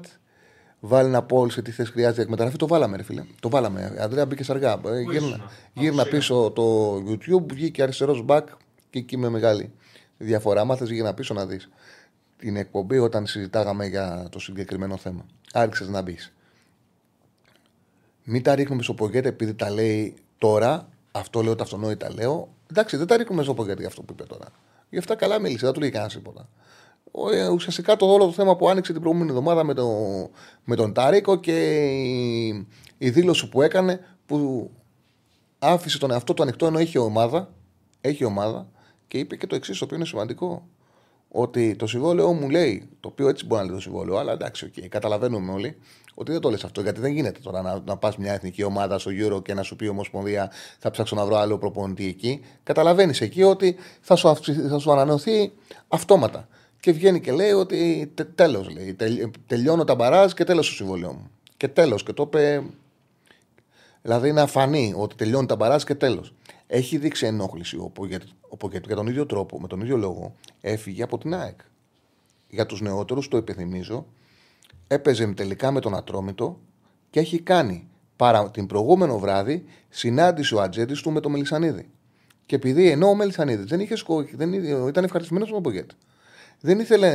[0.80, 2.58] Βάλει ένα πόλ σε τι θε χρειάζεται εκμεταλλευτεί.
[2.60, 3.24] Το βάλαμε, ρε φίλε.
[3.40, 3.96] Το βάλαμε.
[4.00, 4.80] Αντρέα μπήκε αργά.
[4.86, 8.44] Ε, Γύρνα, γύρνα πίσω το YouTube, βγήκε αριστερός back
[8.90, 9.72] και εκεί με μεγάλη
[10.18, 10.66] διαφορά.
[10.66, 11.70] Μάθε γύρνα πίσω να δεις
[12.38, 15.26] την εκπομπή όταν συζητάγαμε για το συγκεκριμένο θέμα.
[15.54, 16.34] Άρχισες να μπεις.
[18.24, 20.90] Μην τα ρίχνουμε στο Πογκέτ επειδή τα λέει τώρα.
[21.12, 22.50] Αυτό λέω, τα αυτονόητα λέω.
[22.72, 24.46] Εντάξει, δεν τα ρίχνουμε στο Πογκέτ για αυτό που είπε τώρα.
[24.90, 26.50] Γι' αυτά καλά μίλησε, δεν του λέει κανένας τίποτα.
[27.34, 29.90] Ε, ουσιαστικά το όλο το θέμα που άνοιξε την προηγούμενη εβδομάδα με, το,
[30.64, 32.68] με τον Τάρικο και η,
[32.98, 34.72] η δήλωση που έκανε που
[35.60, 37.50] άφησε τον εαυτό του ανοιχτό ενώ έχει ομάδα,
[38.02, 38.68] έχει ομάδα
[39.08, 40.68] και είπε και το εξής, το οποίο είναι σημαντικό.
[41.30, 44.72] Ότι το συμβόλαιο μου λέει, το οποίο έτσι μπορεί να λέει το συμβόλαιο, αλλά εντάξει,
[44.76, 45.78] okay, καταλαβαίνουμε όλοι,
[46.14, 46.82] ότι δεν το λες αυτό.
[46.82, 49.76] Γιατί δεν γίνεται τώρα να, να πας μια εθνική ομάδα στο Euro και να σου
[49.76, 52.42] πει Ομοσπονδία θα ψάξω να βρω άλλο προπονητή εκεί.
[52.64, 54.36] Καταλαβαίνεις εκεί ότι θα σου,
[54.70, 55.52] θα σου ανανεωθεί
[55.88, 56.48] αυτόματα.
[56.80, 58.94] Και βγαίνει και λέει ότι τε, τέλος, λέει.
[58.94, 61.30] Τελ, τελειώνω τα μπαράζ και τέλος το συμβόλαιό μου.
[61.58, 62.04] Και τέλος.
[62.04, 62.64] Και το είπε.
[64.02, 66.34] Δηλαδή να φανεί ότι τελειώνει τα μπαράζ και τέλος.
[66.68, 71.18] Έχει δείξει ενόχληση ο Πογκέτ για τον ίδιο τρόπο, με τον ίδιο λόγο, έφυγε από
[71.18, 71.60] την ΑΕΚ.
[72.50, 74.06] Για τους νεότερους, το επιθυμίζω,
[74.88, 76.60] έπαιζε τελικά με τον Ατρόμητο
[77.10, 81.90] και έχει κάνει παρά την προηγούμενο βράδυ συνάντηση ο ατζέντης του με τον Μελισανίδη.
[82.46, 84.26] Και επειδή ενώ ο Μελισανίδης δεν, είχε σκο...
[84.34, 84.54] δεν
[84.88, 85.92] ήταν ευχαριστημένος με τον Πογκέτ,
[86.60, 87.12] δεν, ήθελε,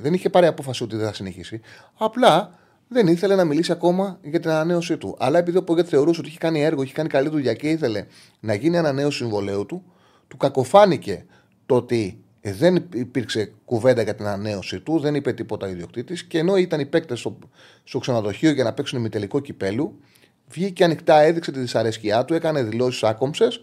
[0.00, 1.60] δεν είχε πάρει απόφαση ότι δεν θα συνεχίσει.
[1.94, 2.58] Απλά
[2.88, 5.16] δεν ήθελε να μιλήσει ακόμα για την ανανέωσή του.
[5.18, 8.06] Αλλά επειδή ο Πογκέτ θεωρούσε ότι είχε κάνει έργο, είχε κάνει καλή δουλειά και ήθελε
[8.40, 9.84] να γίνει ανανέωση συμβολέου του,
[10.28, 11.24] του κακοφάνηκε
[11.66, 16.38] το ότι δεν υπήρξε κουβέντα για την ανανέωση του, δεν είπε τίποτα ο ιδιοκτήτης και
[16.38, 17.38] ενώ ήταν οι παίκτες στο,
[17.84, 20.00] στο ξενοδοχείο για να παίξουν με τελικό κυπέλου,
[20.48, 23.60] βγήκε ανοιχτά, έδειξε τη δυσαρέσκειά του, έκανε δηλώσεις άκομψες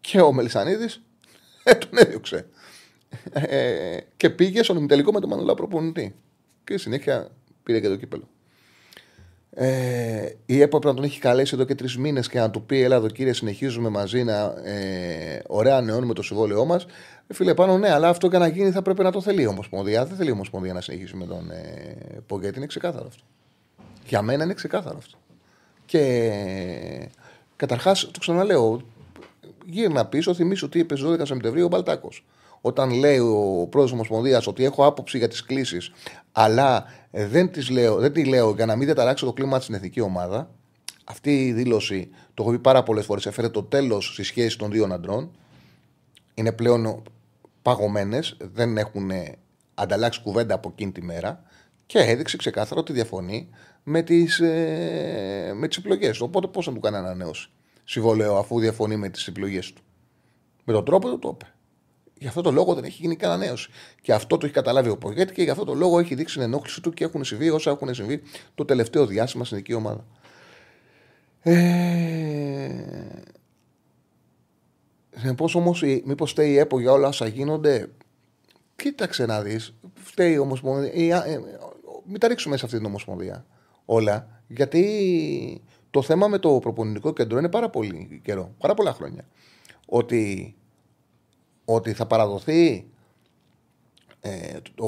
[0.00, 1.02] και ο Μελισανίδης
[1.64, 2.46] τον έδιωξε.
[3.32, 6.14] Ε, και πήγε στον ημιτελικό με τον Μανολά προπονητή.
[6.64, 7.30] Και συνέχεια
[7.62, 8.28] πήρε και το κύπελο.
[9.56, 12.62] Ε, η ΕΠΟ πρέπει να τον έχει καλέσει εδώ και τρεις μήνες και να του
[12.62, 16.86] πει: Ελά, εδώ κύριε, συνεχίζουμε μαζί να ε, ωραία νεώνουμε το συμβόλαιό μας.
[17.26, 19.46] Ε, φίλε, πάνω ναι, αλλά αυτό για να γίνει θα πρέπει να το θέλει η
[19.46, 20.04] Ομοσπονδία.
[20.04, 22.56] Δεν θέλει η Ομοσπονδία να συνεχίσει με τον ε, Πογκέτη.
[22.56, 23.22] Είναι ξεκάθαρο αυτό.
[24.06, 25.18] Για μένα είναι ξεκάθαρο αυτό.
[25.86, 26.30] Και
[27.56, 28.82] καταρχάς, το ξαναλέω,
[29.64, 32.24] γύρνα πίσω, θυμίσω ότι είπε 12 Σεπτεμβρίου ο Μπαλτάκος
[32.66, 35.92] όταν λέει ο πρόεδρος Ομοσπονδίας ότι έχω άποψη για τις κλήσεις,
[36.32, 36.84] αλλά
[37.14, 40.50] δεν, τις λέω, δεν τη λέω για να μην διαταράξω το κλίμα στην εθνική ομάδα.
[41.04, 44.70] Αυτή η δήλωση, το έχω πει πάρα πολλές φορές, έφερε το τέλος στη σχέση των
[44.70, 45.30] δύο αντρών.
[46.34, 47.02] Είναι πλέον
[47.62, 49.10] παγωμένες, δεν έχουν
[49.74, 51.42] ανταλλάξει κουβέντα από εκείνη τη μέρα
[51.86, 53.48] Και έδειξε ξεκάθαρα ότι διαφωνεί
[53.82, 56.24] με τις ε, με τις επιλογές του.
[56.28, 57.48] Οπότε πώς θα του κάνει ανανέωση
[57.84, 59.82] συμβολέο αφού διαφωνεί με τις επιλογές του.
[60.64, 61.53] Με τον τρόπο του το είπε.
[62.18, 63.70] Γι' αυτό το λόγο δεν έχει γίνει κανένα ανανέωση.
[64.00, 66.42] Και αυτό το έχει καταλάβει ο Πογέτη και γι' αυτό το λόγο έχει δείξει την
[66.42, 68.22] ενόχληση του και έχουν συμβεί όσα έχουν συμβεί
[68.54, 70.04] το τελευταίο διάστημα στην δική ομάδα.
[71.42, 72.70] Ε...
[75.16, 77.88] Συνεπώς όμως, μήπως φταίει η ΕΠΟ για όλα όσα γίνονται;
[78.76, 79.74] Κοίταξε να δεις.
[79.94, 81.24] Φταίει η Ομοσπονδία.
[81.26, 81.40] Ε,
[82.06, 83.46] μην τα ρίξουμε σε αυτή την Ομοσπονδία
[83.84, 84.42] όλα.
[84.46, 88.54] Γιατί το θέμα με το προπονητικό κέντρο είναι πάρα πολύ καιρό.
[88.58, 89.28] Πάρα πολλά χρόνια.
[89.86, 90.54] Ότι,
[91.64, 92.86] ότι θα παραδοθεί
[94.20, 94.86] ε, το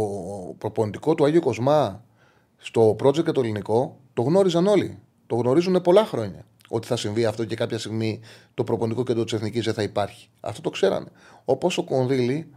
[0.59, 2.05] προπονητικό του Άγιο Κοσμά
[2.57, 4.99] στο project και το ελληνικό, το γνώριζαν όλοι.
[5.27, 8.21] Το γνωρίζουν πολλά χρόνια ότι θα συμβεί αυτό και κάποια στιγμή
[8.55, 10.29] το προπονητικό κέντρο της Εθνικής δεν θα υπάρχει.
[10.41, 11.09] Αυτό το ξέρανε.
[11.45, 12.51] Όπως ο Κονδύλη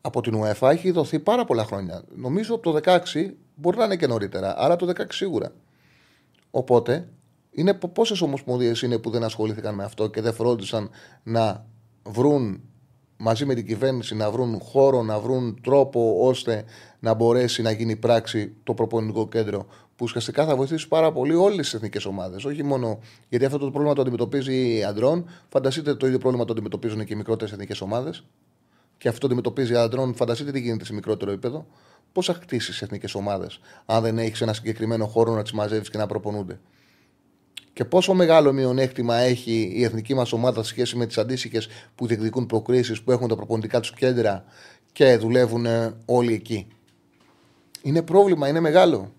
[0.00, 2.02] από την UEFA έχει δοθεί πάρα πολλά χρόνια.
[2.16, 3.00] Νομίζω από το 16
[3.54, 5.52] μπορεί να είναι και νωρίτερα, αλλά το 16 σίγουρα.
[6.50, 7.08] Οπότε,
[7.50, 10.90] είναι πόσες ομοσπονδίες είναι που δεν ασχολήθηκαν με αυτό και δεν φρόντισαν
[11.22, 11.66] να
[12.02, 12.60] βρουν
[13.24, 16.64] μαζί με την κυβέρνηση να βρουν χώρο, να βρουν τρόπο ώστε
[16.98, 19.66] να μπορέσει να γίνει πράξη το προπονητικό κέντρο
[19.96, 22.44] που ουσιαστικά θα βοηθήσει πάρα πολύ όλες τις εθνικές ομάδες.
[22.44, 27.04] Όχι μόνο γιατί αυτό το πρόβλημα το αντιμετωπίζει αντρών, φανταστείτε το ίδιο πρόβλημα το αντιμετωπίζουν
[27.04, 28.24] και οι μικρότερες εθνικές ομάδες.
[28.98, 31.66] Και αυτό το αντιμετωπίζει αντρών, φανταστείτε τι γίνεται σε μικρότερο επίπεδο.
[32.12, 35.98] Πώ θα χτίσει εθνικές ομάδες, αν δεν έχεις ένα συγκεκριμένο χώρο να τις μαζεύεις και
[35.98, 36.60] να προπονούνται.
[37.72, 42.06] Και πόσο μεγάλο μειονέκτημα έχει η εθνική μας ομάδα σε σχέση με τις αντίστοιχες που
[42.06, 44.44] διεκδικούν προκρίσεις, που έχουν τα προπονητικά τους κέντρα
[44.92, 45.66] και δουλεύουν
[46.04, 46.66] όλοι εκεί.
[47.82, 49.12] Είναι πρόβλημα, είναι μεγάλο.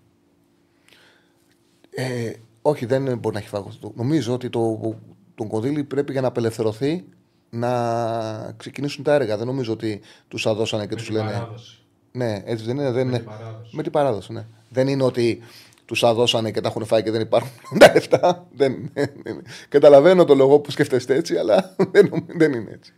[1.90, 2.32] Ε,
[2.62, 3.78] όχι, δεν μπορεί να έχει φάγος.
[3.94, 4.94] Νομίζω ότι το,
[5.34, 7.04] τον κονδύλι πρέπει για να απελευθερωθεί
[7.50, 9.36] να ξεκινήσουν τα έργα.
[9.36, 11.30] Δεν νομίζω ότι τους αδώσανε και τους λένε.
[11.30, 11.78] Παράδοση.
[12.12, 12.90] Ναι, έτσι δεν είναι.
[12.90, 13.18] Δεν Με είναι.
[13.18, 13.76] την παράδοση.
[13.76, 14.46] Με την παράδοση, ναι.
[14.68, 15.40] Δεν είναι ότι
[15.84, 18.46] τους αδώσανε και τα έχουν φάει και δεν υπάρχουν τα λεφτά.
[18.52, 19.42] δεν, δεν είναι.
[19.68, 22.92] Καταλαβαίνω το λόγο που σκέφτεστε έτσι, αλλά δεν, νομ- δεν είναι έτσι.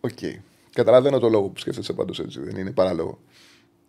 [0.00, 0.18] Οκ.
[0.72, 2.40] Καταλαβαίνω το λόγο που σκέφτεσαι πάντως έτσι.
[2.40, 3.18] Δεν είναι παράλογο.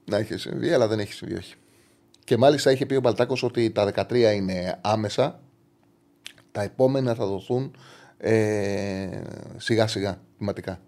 [0.05, 1.55] Να έχει συμβεί, αλλά δεν έχει συμβεί, όχι.
[2.23, 5.39] Και μάλιστα είχε πει ο Μπαλτάκος ότι τα 13 είναι άμεσα.
[6.51, 7.75] Τα επόμενα θα δοθούν
[8.17, 9.21] ε,
[9.57, 10.81] σιγά σιγά, βηματικά.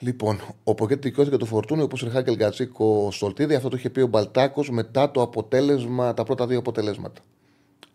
[0.00, 4.00] Λοιπόν, ο Ποκέτη και το Φορτούνι, όπως ο Χάκελ Γκατσίκο Στολτίδη, αυτό το είχε πει
[4.00, 7.20] ο Μπαλτάκος μετά το αποτέλεσμα, τα πρώτα δύο αποτελέσματα.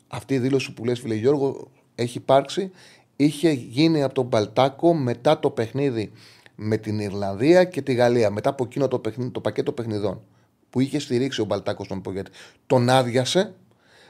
[0.08, 2.72] Αυτή η δήλωση που λες φίλε Γιώργο έχει υπάρξει,
[3.16, 6.12] είχε γίνει από τον Μπαλτάκο μετά το παιχνίδι
[6.56, 10.22] με την Ιρλανδία και τη Γαλλία, μετά από εκείνο το, παιχνίδι, το πακέτο παιχνιδών
[10.70, 12.32] που είχε στηρίξει ο Μπαλτάκος τον Ποκέτη.
[12.68, 13.54] Τον άδειασε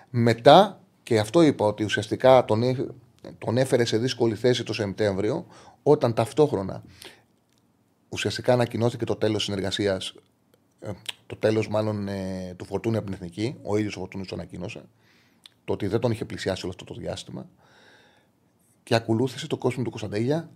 [0.09, 2.89] μετά και αυτό είπα ότι ουσιαστικά τον, έ-
[3.37, 5.45] τον έφερε σε δύσκολη θέση το Σεπτέμβριο
[5.83, 6.83] όταν ταυτόχρονα
[8.13, 10.13] ουσιαστικά ανακοινώθηκε το τέλος συνεργασίας,
[11.25, 13.55] το τέλος μάλλον ε, του Φορτούνη από την Εθνική.
[13.61, 14.83] Ο ίδιος ο Φορτούνης το ανακοίνωσε.
[15.65, 17.49] Το ότι δεν τον είχε πλησιάσει όλο αυτό το διάστημα.
[18.83, 20.49] Και ακολούθησε το κόσμο του Κωνσταντέλια.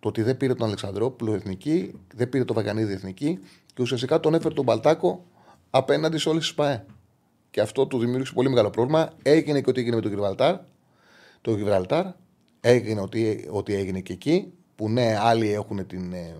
[0.00, 3.38] Το ότι δεν πήρε τον Αλεξανδρόπουλο εθνική, δεν πήρε τον Βαγανίδη εθνική
[3.74, 5.24] και ουσιαστικά τον έφερε τον Μπαλτάκο
[5.70, 6.84] απέναντι σε όλες τις ΠαΕ.
[7.50, 9.12] Και αυτό του δημιούργησε πολύ μεγάλο πρόβλημα.
[9.22, 10.56] Έγινε και ό,τι έγινε με τον Γιβραλτάρ.
[11.40, 12.06] Το Γιβραλτάρ
[12.60, 14.52] έγινε ότι, ότι έγινε και εκεί.
[14.76, 16.36] Που ναι, άλλοι έχουν την, ε,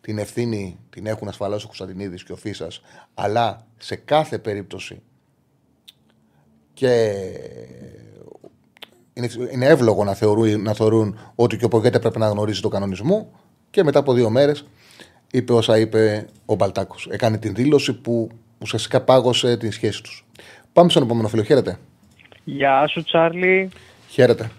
[0.00, 2.82] την ευθύνη, την έχουν ασφαλώς ο Κωνσταντινίδης και ο Φίσας,
[3.14, 5.02] αλλά σε κάθε περίπτωση
[6.74, 7.14] και
[9.12, 12.68] είναι, είναι εύλογο να θεωρούν, να θεωρούν ότι και ο Πογέτε πρέπει να γνωρίζει το
[12.68, 13.30] κανονισμό
[13.70, 14.66] και μετά από δύο μέρες
[15.30, 17.08] είπε όσα είπε ο Μπαλτάκος.
[17.10, 18.28] Έκανε την δήλωση που
[18.58, 20.26] ουσιαστικά πάγωσε την σχέση τους.
[20.72, 21.42] Πάμε στον επόμενο φίλο.
[21.42, 21.78] Χαίρετε.
[22.44, 23.70] Γεια σου Τσάρλι,
[24.08, 24.50] Χαίρετε.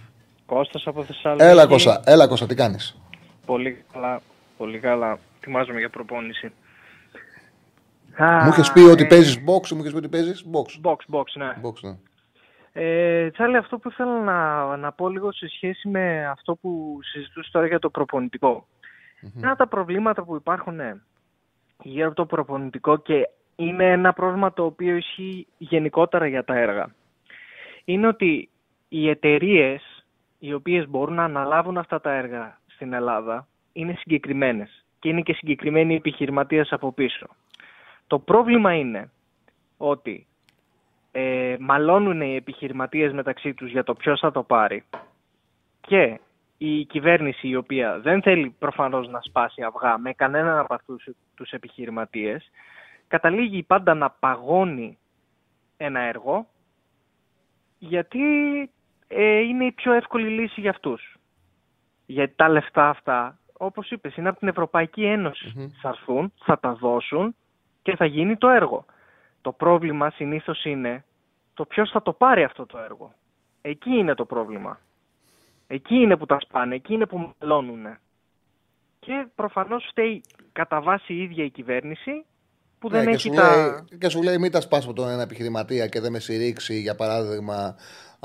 [0.45, 1.47] Κώστας από Θεσσαλονίκη.
[1.47, 2.97] Έλα Κώστα, έλα Κώστα, τι κάνεις;
[3.45, 4.21] Πολύ καλά,
[4.57, 5.19] πολύ καλά.
[5.37, 6.51] Ετοιμάζομαι για προπόνηση.
[8.17, 10.89] Μου είχες πει ότι παίζεις box, μου είχες πει ότι παίζεις box.
[10.89, 11.53] Box, box, ναι.
[11.63, 11.97] box ναι.
[12.75, 17.51] Ε, Τσάρλι, αυτό που ήθελα να, να πω λίγο σε σχέση με αυτό που συζητούσες
[17.51, 18.67] τώρα για το προπονητικό.
[19.37, 20.95] Ένα από τα προβλήματα που υπάρχουν ναι,
[21.83, 26.95] γύρω από το προπονητικό και είναι ένα πρόβλημα το οποίο ισχύει γενικότερα για τα έργα.
[27.85, 28.49] Είναι ότι
[28.87, 29.81] οι εταιρείες
[30.45, 35.33] οι οποίες μπορούν να αναλάβουν αυτά τα έργα στην Ελλάδα είναι συγκεκριμένες και είναι και
[35.33, 37.27] συγκεκριμένοι επιχειρηματίες από πίσω.
[38.07, 39.11] Το πρόβλημα είναι
[39.77, 40.27] ότι
[41.11, 44.83] ε, μαλώνουν οι επιχειρηματίες μεταξύ τους για το ποιος θα το πάρει
[45.81, 46.19] και
[46.57, 51.51] η κυβέρνηση η οποία δεν θέλει προφανώς να σπάσει αυγά με κανέναν από αυτούς τους
[51.51, 52.51] επιχειρηματίες
[53.07, 54.97] καταλήγει πάντα να παγώνει
[55.77, 56.47] ένα έργο
[57.79, 58.19] γιατί
[59.15, 61.17] ε, είναι η πιο εύκολη λύση για αυτούς.
[62.05, 65.71] Γιατί τα λεφτά αυτά, όπως είπες, είναι από την Ευρωπαϊκή Ένωση.
[65.81, 67.35] Θα έρθουν, θα τα δώσουν
[67.81, 68.85] και θα γίνει το έργο.
[69.41, 71.03] Το πρόβλημα συνήθως είναι
[71.53, 73.13] το ποιος θα το πάρει αυτό το έργο.
[73.61, 74.79] Εκεί είναι το πρόβλημα.
[75.67, 77.97] Εκεί είναι που τα σπάνε, εκεί είναι που μελώνουν.
[78.99, 80.21] Και προφανώς φταίει
[80.51, 82.25] κατά βάση η ίδια η κυβέρνηση
[82.79, 83.55] που δεν Ναι, και έχει σου τα...
[83.55, 86.79] λέει, και σου λέει μην τα σπάς από τον ένα επιχειρηματία και δεν με στηρίξει
[86.79, 87.75] για παράδειγμα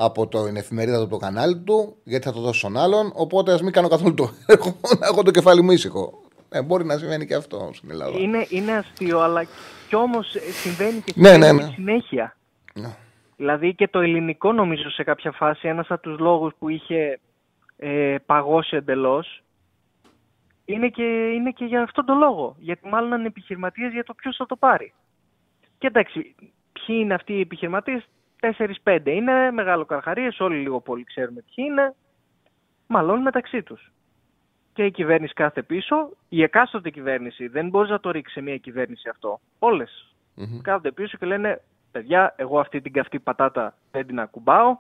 [0.01, 3.63] από την εφημερίδα του το κανάλι του γιατί θα το δώσει στον άλλον οπότε ας
[3.63, 7.27] μην κάνω καθόλου το έργο να έχω το κεφάλι μου ήσυχο ε, μπορεί να συμβαίνει
[7.27, 9.45] και αυτό στην Ελλάδα Είναι, είναι αστείο, αλλά
[9.89, 11.73] κι όμως ε, συμβαίνει και Ναι, συμβαίνει ναι, και ναι.
[11.75, 12.37] συνέχεια.
[12.75, 12.97] Ναι.
[13.37, 17.21] Δηλαδή και το ελληνικό νομίζω σε κάποια φάση, ένας από τους λόγους που είχε
[17.77, 19.43] ε, παγώσει εντελώς,
[20.65, 21.03] είναι και,
[21.35, 22.57] είναι και για αυτόν τον λόγο.
[22.59, 24.93] Γιατί μάλλον είναι επιχειρηματίες για το ποιος θα το πάρει.
[25.79, 26.35] Και εντάξει,
[26.73, 28.09] ποιοι είναι αυτοί οι επιχειρηματίες,
[28.41, 31.95] 4-5 είναι, μεγάλο καρχαρίες, όλοι λίγο πολύ ξέρουμε ποιοι είναι,
[32.87, 33.93] μάλλον μεταξύ τους.
[34.73, 38.57] Και η κυβέρνηση κάθε πίσω, η εκάστοτε κυβέρνηση, δεν μπορείς να το ρίξεις σε μια
[38.57, 39.41] κυβέρνηση αυτό.
[39.59, 40.61] Όλες Μμμ.
[40.61, 44.79] κάθονται πίσω και λένε παιδιά, εγώ αυτή την καυτή πατάτα δεν την ακουμπάω,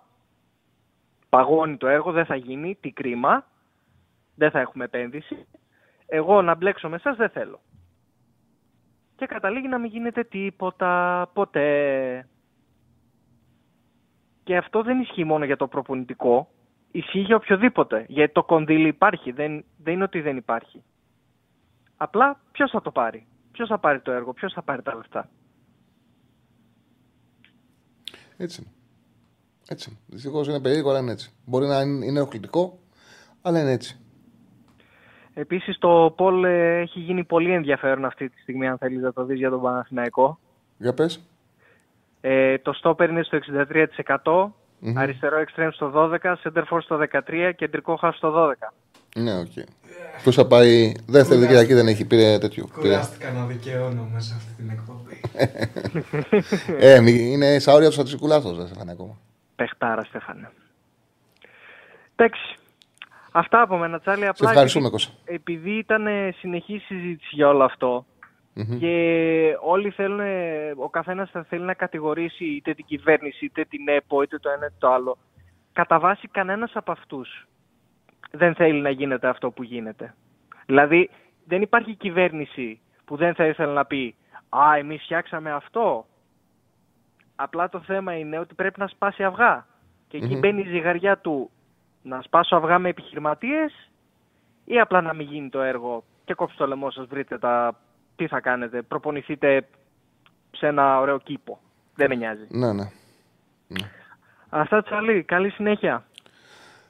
[1.28, 3.46] παγώνει το έργο, δεν θα γίνει, τι κρίμα,
[4.34, 5.46] δεν θα έχουμε επένδυση,
[6.06, 7.60] εγώ να μπλέξω με εσάς δεν θέλω.
[9.16, 12.28] Και καταλήγει να μην γίνεται τίποτα, ποτέ.
[14.48, 16.48] Και αυτό δεν ισχύει μόνο για το προπονητικό,
[16.90, 18.04] ισχύει για οποιοδήποτε.
[18.08, 20.82] Γιατί το κονδύλι υπάρχει, δεν, δεν είναι ότι δεν υπάρχει.
[21.96, 25.28] Απλά ποιος θα το πάρει, ποιος θα πάρει το έργο, ποιος θα πάρει τα λεφτά;
[28.36, 28.72] έτσι είναι
[29.68, 29.98] έτσι είναι.
[30.06, 32.78] δυστυχώς είναι περίεργο αλλά είναι έτσι μπορεί να είναι είναι ενοχλητικό
[33.42, 34.00] αλλά είναι έτσι
[35.34, 39.24] Επίσης το Πολ ε, έχει γίνει πολύ ενδιαφέρον αυτή τη στιγμή αν θέλεις να το
[39.24, 40.38] δεις για τον Παναθηναϊκό.
[40.78, 41.28] για πες
[42.20, 44.98] Ε, το στόπερ είναι στο 63%, Μμμ.
[44.98, 48.52] αριστερό εξτρέμ στο 12%, center for στο 13% κεντρικό half στο 12%.
[49.16, 49.52] ναι οκ
[50.22, 52.88] Ποιος θα πάει δεύτερη Κυριακή δεν έχει πήρε τέτοιο πήρε.
[52.88, 55.20] Κουράστηκα να δικαιώνω μέσα αυτή την εκπομπή.
[56.86, 59.18] ε, μη- είναι στα όρια του στατιστικού λάθος δεν σε φάνε ακόμα
[59.56, 60.50] Πεχτάρα, Στέφανε.
[62.16, 62.40] Εντάξει.
[63.32, 64.22] Αυτά από μένα, Τσάρλι.
[64.22, 68.06] σε Απλά ευχαριστούμε επειδή, Κώστα επειδή ήταν ε, συνεχή συζήτηση για όλο αυτό
[68.58, 68.78] Μμμ.
[68.78, 73.88] και όλοι θέλουν, ε, ο καθένας θα θέλει να κατηγορήσει είτε την κυβέρνηση, είτε την
[73.88, 75.18] ΕΠΟ, είτε το ένα είτε το άλλο.
[75.72, 77.46] Κατά βάση κανένας από αυτούς
[78.30, 80.14] δεν θέλει να γίνεται αυτό που γίνεται.
[80.66, 81.10] Δηλαδή
[81.44, 84.14] δεν υπάρχει κυβέρνηση που δεν θα ήθελε να πει
[84.48, 86.06] «Α, εμείς φτιάξαμε αυτό».
[87.36, 89.66] Απλά το θέμα είναι ότι πρέπει να σπάσει αυγά.
[90.08, 90.38] Και εκεί Μμμ.
[90.38, 91.50] μπαίνει η ζυγαριά του
[92.02, 93.90] να σπάσω αυγά με επιχειρηματίες
[94.64, 97.80] ή απλά να μην γίνει το έργο και κόψτε το λαιμό σας, βρείτε τα
[98.18, 99.68] τι θα κάνετε, προπονηθείτε
[100.50, 101.60] σε ένα ωραίο κήπο.
[101.94, 102.46] Δεν με νοιάζει.
[102.48, 102.90] ναι ναι
[104.48, 106.06] Αυτά Τσαλή, καλή συνέχεια.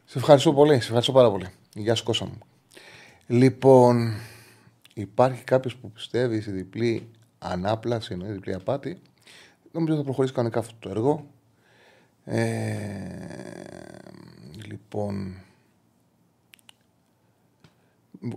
[0.04, 1.46] Σε ευχαριστώ πολύ, σε ευχαριστώ πάρα πολύ.
[1.74, 2.38] Γεια σου Κώστα μου.
[3.26, 4.12] Λοιπόν,
[4.94, 9.02] υπάρχει κάποιος που πιστεύει στη διπλή ανάπλαση, εννοείς διπλή απάτη.
[9.72, 11.26] Νομίζω θα προχωρήσει κανονικά αυτό το έργο.
[12.24, 12.38] Ε,
[14.66, 15.47] λοιπόν, ε,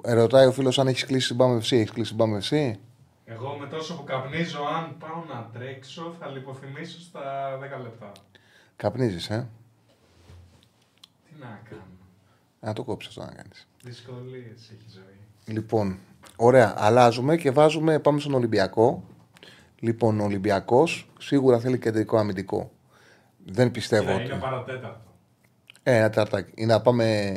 [0.03, 1.71] ρωτάει ο φίλος αν έχεις κλείσει την Πάμε FC.
[1.71, 2.73] Έχεις κλείσει την Πάμε FC.
[3.25, 7.21] Εγώ με τόσο που καπνίζω, αν πάω να τρέξω, θα λιποθυμίσω στα
[7.57, 8.11] 10 λεπτά.
[8.75, 9.47] Καπνίζεις, ε;
[11.27, 11.81] Τι να κάνω.
[12.59, 13.67] Να το κόψεις αυτό να κάνεις.
[13.83, 15.55] Δυσκολίες έχει η ζωή.
[15.55, 15.97] Λοιπόν,
[16.35, 16.73] ωραία.
[16.77, 19.03] Αλλάζουμε και βάζουμε, πάμε στον Ολυμπιακό.
[19.79, 22.71] Λοιπόν, ο Ολυμπιακός σίγουρα θέλει κεντρικό αμυντικό.
[23.45, 24.25] Δεν πιστεύω Κοίτα, ότι.
[24.31, 25.01] είναι παρατέταρτο.
[25.83, 26.51] Ε, ένα ταρτάκι.
[26.55, 27.31] Ή να πάμε.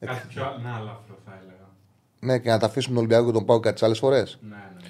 [0.00, 1.68] Κάτι πιο ανάλαφρο θα έλεγα.
[2.20, 4.38] Ναι, και να τα αφήσουμε τον Ολυμπιακό και τον Πάο κάτι τι άλλες φορές.
[4.42, 4.54] Ναι, ναι.
[4.82, 4.88] ναι.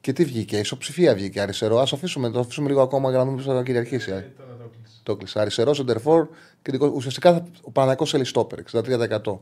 [0.00, 1.78] Και τι βγήκε, ισοψηφία βγήκε αριστερό.
[1.78, 4.10] Α αφήσουμε, το αφήσουμε λίγο ακόμα για να δούμε πώς θα κυριαρχήσει.
[4.10, 4.98] Ε, Ε, τώρα το κλείσα.
[5.02, 5.40] Το κλείσα.
[5.40, 6.28] Αριστερό, σεντερφόρ.
[6.62, 6.86] κεντρικό.
[6.94, 9.40] Ουσιαστικά θα- ο Παναγικό θέλει στόπερ, 63%.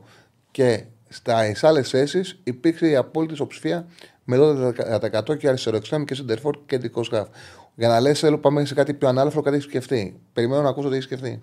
[0.51, 3.85] Και στα άλλες θέσεις υπήρξε η απόλυτη ισοψηφία
[4.23, 7.27] με 12% και αριστερό εξτρέμ και σεντερφόρ και κεντρικό σκάφ.
[7.75, 10.19] Για να λες, θέλω πάμε σε κάτι πιο ανάλαφρο, κάτι έχει σκεφτεί.
[10.33, 11.41] Περιμένω να ακούσω τι έχει σκεφτεί.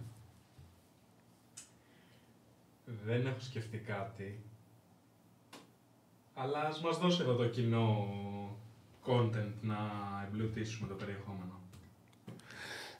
[3.05, 4.41] Δεν έχω σκεφτεί κάτι.
[6.35, 8.09] Αλλά ας μας δώσει εδώ το κοινό
[9.07, 9.77] content να
[10.27, 11.61] εμπλουτίσουμε το περιεχόμενο.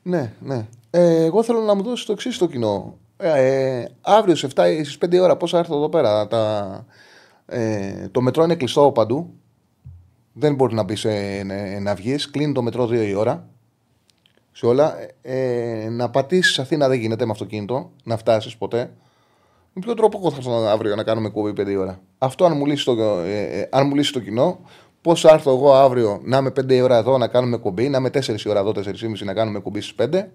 [0.03, 0.67] Ναι, ναι.
[0.91, 2.99] Ε, εγώ θέλω να μου δώσεις το εξής στο κοινό.
[3.17, 6.87] Ε, ε, αύριο στις 7 ή στις 5 η ώρα, πόσα έρθω εδώ πέρα; Τα,
[7.47, 9.35] ε, το μετρό είναι κλειστό παντού.
[10.33, 12.31] Δεν μπορεί να μπει σε, ναι, να βγεις.
[12.31, 13.49] Κλείνει το μετρό 2 η ώρα.
[14.53, 14.97] Σε όλα.
[15.23, 17.91] Ε, να πατήσεις Αθήνα δεν γίνεται με αυτοκίνητο.
[18.05, 18.93] Να φτάσεις ποτέ.
[19.73, 22.57] Με ποιο τρόπο εγώ θα έρθω αύριο να κάνουμε κουβί 5 η ώρα; Αυτό αν
[22.57, 24.59] μου λύσει το, ε, ε, αν μου λύσει το κοινό,
[25.01, 27.99] πώς θα έρθω εγώ αύριο να είμαι 5 η ώρα εδώ να κάνουμε κουμπί, να
[27.99, 30.29] είμαι 4 η ώρα εδώ, 4.30 να κάνουμε κουμπί στις 5.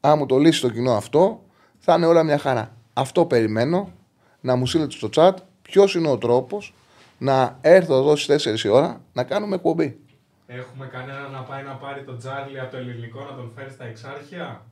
[0.00, 1.42] Αν μου το λύσει το κοινό αυτό,
[1.78, 2.76] θα είναι όλα μια χαρά.
[2.92, 3.92] Αυτό περιμένω
[4.40, 5.32] να μου στείλετε στο chat
[5.62, 6.74] ποιος είναι ο τρόπος
[7.18, 10.00] να έρθω εδώ στις 4 η ώρα να κάνουμε κουμπί.
[10.46, 13.84] Έχουμε κανένα να πάει να πάρει τον Τζάρλι από το ελληνικό να τον φέρει στα
[13.84, 14.62] εξάρχεια;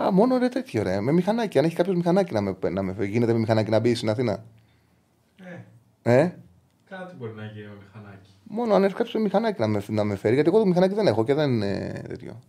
[0.00, 1.00] Α, μόνο ρε τέτοιο ρε.
[1.00, 1.58] Με μηχανάκι.
[1.58, 4.44] Αν έχει κάποιος μηχανάκι να με, να με γίνεται με μηχανάκι να μπει στην Αθήνα.
[6.02, 6.34] Ε, Ε,
[6.88, 8.30] κάτι μπορεί να γίνει με μηχανάκι.
[8.44, 10.34] μόνο αν έρθει κάποιος με μηχανάκι να με, να με φέρει.
[10.34, 12.40] Γιατί εγώ το μηχανάκι δεν έχω και δεν είναι τέτοιο.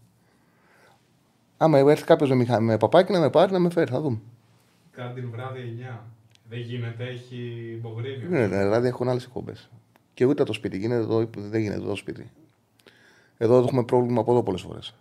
[1.58, 2.60] Άμα έρθει κάποιος με, μηχα...
[2.60, 4.20] με παπάκι να με πάρει να με φέρει, θα δούμε.
[4.92, 5.98] Κάτι την βράδυ 9.
[6.50, 8.26] Δεν γίνεται, έχει υπογρίνει.
[8.26, 9.70] Δεν είναι, δηλαδή έχουν άλλες εκπομπές.
[10.14, 12.32] Και ούτε το σπίτι γίνεται εδώ, δεν γίνεται εδώ το σπίτι.
[13.38, 14.96] Εδώ έχουμε πρόβλημα από εδώ πολλές φορές.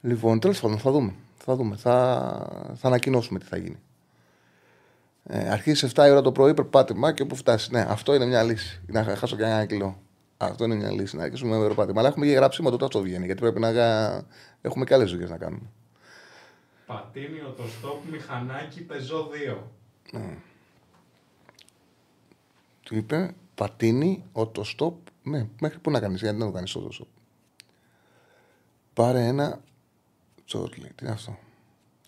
[0.00, 1.14] Λοιπόν, τέλος πάντων, θα δούμε.
[1.36, 1.76] Θα δούμε.
[1.76, 3.78] Θα, θα ανακοινώσουμε τι θα γίνει.
[5.24, 7.72] Ε, αρχίζει 7 η ώρα το πρωί, περπάτημα και όπου φτάσει.
[7.72, 8.80] Ναι, αυτό είναι μια λύση.
[8.86, 10.00] Να χάσω και ένα κιλό.
[10.36, 11.16] Αυτό είναι μια λύση.
[11.16, 12.00] Να αρχίσουμε με περπάτημα.
[12.00, 13.24] Αλλά έχουμε και γράψιμο τότε αυτό βγαίνει.
[13.24, 14.26] Γιατί πρέπει να γα-
[14.60, 15.66] έχουμε και άλλες δουλειές να κάνουμε.
[16.86, 19.56] Πατίνιο το στόπ μηχανάκι πεζό 2.
[22.82, 24.96] Του είπε πατίνι, οτοστόπ.
[25.22, 27.08] Ναι, μέχρι πού να κάνεις, γιατί να το κάνεις οτοστόπ.
[28.94, 29.60] Πάρε ένα
[30.50, 30.90] τσόρλι.
[30.94, 31.38] Τι είναι αυτό;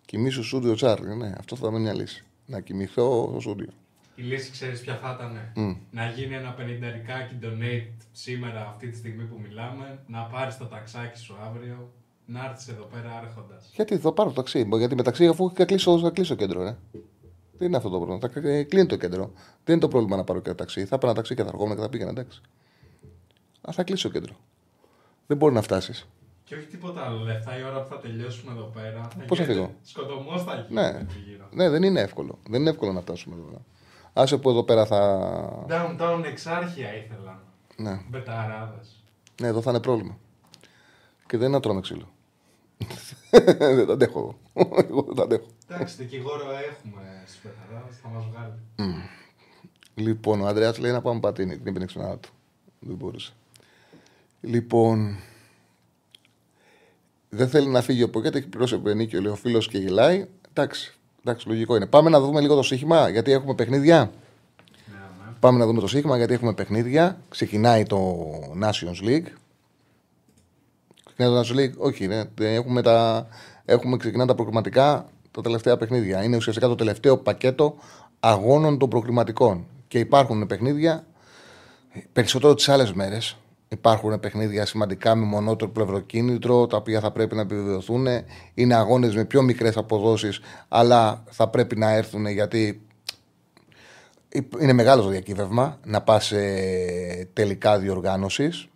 [0.05, 1.17] Κοιμήσου στούντιο Τσάρλι.
[1.17, 2.25] Ναι, αυτό θα ήταν μια λύση.
[2.47, 3.73] Να κοιμηθώ στο στούντιο.
[4.15, 5.65] Η λύση ξέρεις ποια θα ήταν.
[5.65, 5.77] Μμ.
[5.91, 11.19] Να γίνει ένα πενηνταρικάκι donate σήμερα, αυτή τη στιγμή που μιλάμε, να πάρεις το ταξάκι
[11.19, 11.93] σου αύριο,
[12.27, 13.71] να έρθεις εδώ πέρα άρχοντας.
[13.75, 16.77] Γιατί θα πάρω το ταξί; Γιατί μεταξύ αφού θα κλείσω, θα κλείσω κέντρο, ρε.
[17.59, 18.29] Δεν είναι αυτό το πρόβλημα.
[18.29, 19.33] Θα ε, κλείνει το κέντρο.
[19.65, 20.85] Δεν είναι το πρόβλημα να πάρω και ταξί.
[20.85, 22.41] Θα πάρω ένα ταξί και θα ερχόμουν και θα πήγαινα, εντάξει.
[23.69, 24.35] Α, θα κλείσω κέντρο.
[25.27, 26.09] Δεν μπορεί να φτάσεις.
[26.53, 27.19] Και όχι τίποτα άλλο.
[27.25, 29.09] Λεφτά η ώρα που θα τελειώσουμε εδώ πέρα.
[29.27, 30.81] Πώς θα φύγω; Σκοτωμό θα γίνει.
[30.81, 30.87] Ναι.
[30.87, 31.49] εκεί γύρω.
[31.51, 32.39] ναι, δεν είναι εύκολο.
[32.49, 33.65] Δεν είναι εύκολο να φτάσουμε εδώ.
[34.13, 35.67] Άσε που εδώ πέρα θα.
[35.69, 37.43] Downtown εξάρχεια ήθελα.
[37.77, 38.01] Ναι.
[38.09, 39.05] Μπεταράδες.
[39.41, 40.19] ναι, εδώ θα είναι πρόβλημα.
[41.27, 42.09] Και δεν είναι να τρώμε ξύλο.
[43.77, 44.39] δεν τα αντέχω.
[44.55, 44.69] εγώ.
[44.77, 45.47] Εγώ δεν τα αντέχω.
[45.69, 49.05] Εντάξει, δικηγόρο έχουμε στου μπεταράδες, θα μας βγάλει.
[49.95, 51.59] Λοιπόν, ο Ανδρέας λέει να πάμε πατίνι.
[51.59, 52.29] Την έπαιρνε ξανά του.
[52.79, 53.33] Δεν μπορούσε.
[54.41, 55.17] Λοιπόν.
[57.35, 60.27] Δεν θέλει να φύγει ο Ποκέτ, έχει πληρώσει επενίκιο, λέει ο φίλο και γελάει.
[60.51, 60.95] Εντάξει,
[61.25, 61.87] εντάξει, λογικό είναι.
[61.87, 63.99] Πάμε να δούμε λίγο το στοίχημα, γιατί έχουμε παιχνίδια.
[63.99, 65.33] Ναι, ναι.
[65.41, 67.21] Πάμε να δούμε το στοίχημα, γιατί έχουμε παιχνίδια.
[67.29, 68.29] Ξεκινάει το
[68.63, 69.27] Nations League.
[71.05, 72.23] Ξεκινάει το Nations League, όχι, ναι.
[72.41, 73.27] Έχουμε, τα,
[73.65, 76.23] έχουμε ξεκινά τα προκριματικά τα τελευταία παιχνίδια.
[76.23, 77.75] Είναι ουσιαστικά το τελευταίο πακέτο
[78.21, 79.67] αγώνων των προκριματικών.
[79.89, 81.07] Και υπάρχουν παιχνίδια
[82.13, 83.37] περισσότερο τις άλλες μέρες.
[83.73, 88.07] Υπάρχουν παιχνίδια σημαντικά με μονότερο πλευροκίνητρο, τα οποία θα πρέπει να επιβεβαιωθούν.
[88.55, 92.87] Είναι αγώνες με πιο μικρές αποδόσεις, αλλά θα πρέπει να έρθουν γιατί
[94.61, 96.45] είναι μεγάλο το διακύβευμα να πας σε
[97.33, 98.69] τελικά διοργάνωσης.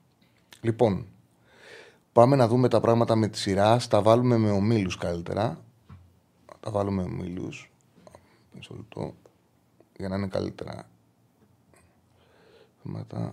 [0.61, 1.07] Λοιπόν,
[2.13, 3.81] πάμε να δούμε τα πράγματα με τη σειρά.
[3.89, 5.65] Τα βάλουμε με ομίλους καλύτερα.
[6.61, 7.73] Τα βάλουμε με ομίλους.
[8.55, 9.15] Μισό λεπτό.
[9.97, 10.89] Για να είναι καλύτερα.
[12.83, 13.31] Θέματα.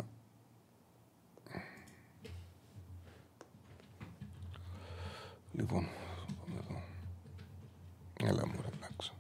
[5.54, 5.88] Λοιπόν,
[6.40, 6.82] πάμε εδώ.
[8.14, 9.12] Έλα μου, ρε, εντάξει.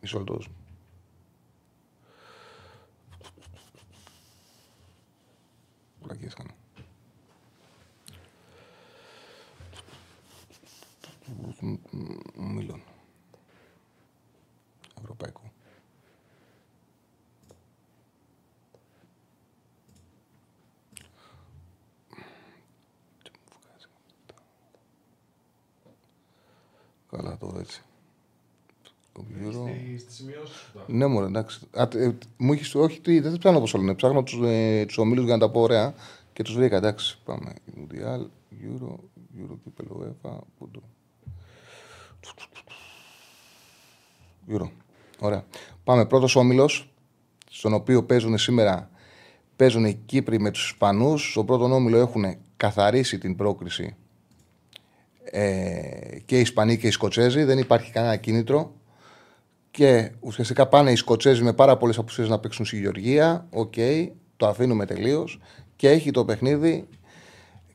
[0.00, 0.34] Μισό λεπτό.
[0.34, 0.54] δώσ' μου.
[6.02, 6.50] Πλακίες κάνω.
[12.36, 12.82] Μήλων.
[15.00, 15.52] Ευρωπαϊκό.
[23.22, 24.34] Τι μου βγάζει αυτό.
[27.16, 27.82] Καλά τώρα έτσι.
[29.12, 29.52] Το Euro.
[29.52, 30.92] Στη, στη σημειώση σου το έχω.
[30.92, 31.60] Ναι, μωρέ, εντάξει.
[31.80, 33.94] Α, τε- ε, μου έχεις, όχι, τι, δεν ψάχνω πώ λένε.
[33.94, 35.94] Ψάχνω τους ε, τους ομίλους για να τα πω ωραία
[36.32, 36.76] και τους βρήκα.
[36.76, 37.52] Εντάξει, πάμε.
[37.76, 38.26] Μουντιάλ,
[38.62, 38.92] Euro,
[39.38, 40.82] Euro, κύπελο, UEFA, πού το.
[44.48, 44.68] Euro.
[45.18, 45.44] Ωραία.
[45.84, 46.06] Πάμε.
[46.06, 46.70] Πρώτος όμιλο,
[47.50, 48.90] στον οποίο παίζουν σήμερα
[49.56, 51.30] παίζουν οι Κύπροι με τους Ισπανούς.
[51.30, 53.96] Στο πρώτο όμιλο έχουν καθαρίσει την πρόκριση
[55.30, 57.44] ε, και οι Ισπανοί και οι Σκοτσέζοι.
[57.44, 58.74] Δεν υπάρχει κανένα κίνητρο.
[59.70, 63.46] Και ουσιαστικά πάνε οι Σκοτσέζοι με πάρα πολλές απουσίες να παίξουν στη Γεωργία.
[63.50, 63.74] Οκ,
[64.36, 65.40] το αφήνουμε τελείως.
[65.76, 66.88] Και έχει το παιχνίδι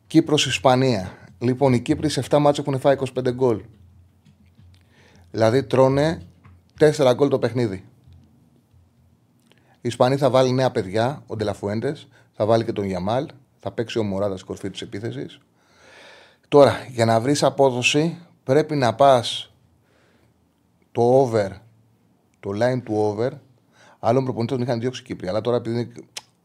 [0.07, 1.11] Κύπρος-Ισπανία.
[1.39, 3.61] Λοιπόν, οι Κύπροι σε 7 ματς έχουν φάει 25 γκολ.
[5.31, 6.21] Δηλαδή τρώνε
[6.79, 7.83] 4 γκολ το παιχνίδι.
[9.81, 13.27] Οι Ισπανοί θα βάλει νέα παιδιά, ο Ντελαφουέντες, θα βάλει και τον Γιαμάλ,
[13.59, 15.39] θα παίξει ο Μωράδας στην κορφή της επίθεσης.
[16.49, 19.51] Τώρα, για να βρεις απόδοση, πρέπει να πας
[20.91, 21.49] το over,
[22.39, 23.31] το line του over.
[23.99, 25.27] Άλλων προπονητών τον είχαν διώξει οι Κύπροι.
[25.27, 25.91] Αλλά τώρα επειδή είναι-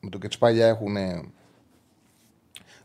[0.00, 0.96] με το Κετσπάλια έχουν,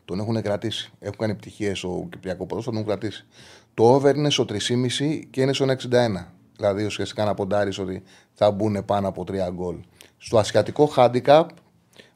[0.06, 0.91] τον έχουν κρατήσει.
[1.00, 3.26] Έχουν κάνει επιτυχίε στο Κυπριακό ποδόσφαιρο, τον έχουν κρατήσει.
[3.74, 6.34] Το over είναι στο 3,5 και είναι στο 1,61.
[6.56, 9.76] δηλαδή ουσιαστικά να ποντάρεις ότι θα μπουν πάνω από τρία γκολ.
[10.18, 11.46] Στο ασιατικό handicap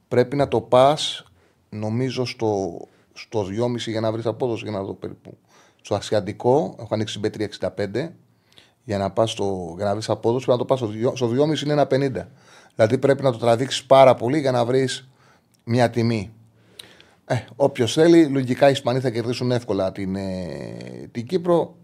[0.07, 1.23] πρέπει να το πας,
[1.69, 2.79] νομίζω, στο,
[3.13, 5.37] στο 2,5 για να βρεις απόδοση για να δω περίπου.
[5.81, 8.09] Στο ασιατικό έχω ανοίξει B365
[8.83, 11.27] για να, πας στο, για να βρεις απόδοση, πρέπει να το πας στο, δυο- στο
[11.27, 12.27] 2,5 είναι ένα 50.
[12.75, 15.09] Δηλαδή πρέπει να το τραβήξεις πάρα πολύ για να βρεις
[15.63, 16.33] μια τιμή.
[17.25, 21.75] Ε, Όποιος θέλει, λογικά οι Ισπανοί θα κερδίσουν εύκολα την, ε, την Κύπρο.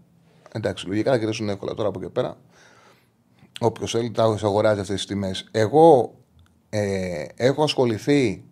[0.52, 2.36] Εντάξει, λογικά θα κερδίσουν εύκολα τώρα από εκεί πέρα.
[3.60, 5.48] Όποιος θέλει, τα αγοράζει αυτές τις τιμές.
[5.50, 6.14] Εγώ
[6.68, 8.44] ε, έχω ασχοληθεί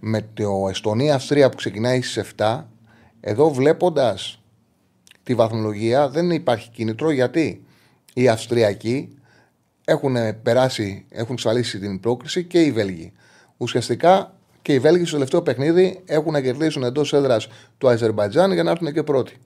[0.00, 2.64] με το Εστονία-Αυστρία που ξεκινάει στις 7.
[3.20, 4.42] Εδώ βλέποντας
[5.22, 7.64] τη βαθμολογία δεν υπάρχει κίνητρο γιατί
[8.14, 9.18] οι Αυστριακοί
[9.84, 13.12] έχουν περάσει, έχουν εξασφαλίσει την πρόκριση και οι Βέλγοι.
[13.56, 17.48] Ουσιαστικά και οι Βέλγοι στο τελευταίο παιχνίδι έχουν να κερδίσουν εντός έδρας
[17.78, 19.36] του Αζερμπαϊτζάν για να έρθουν και πρώτοι.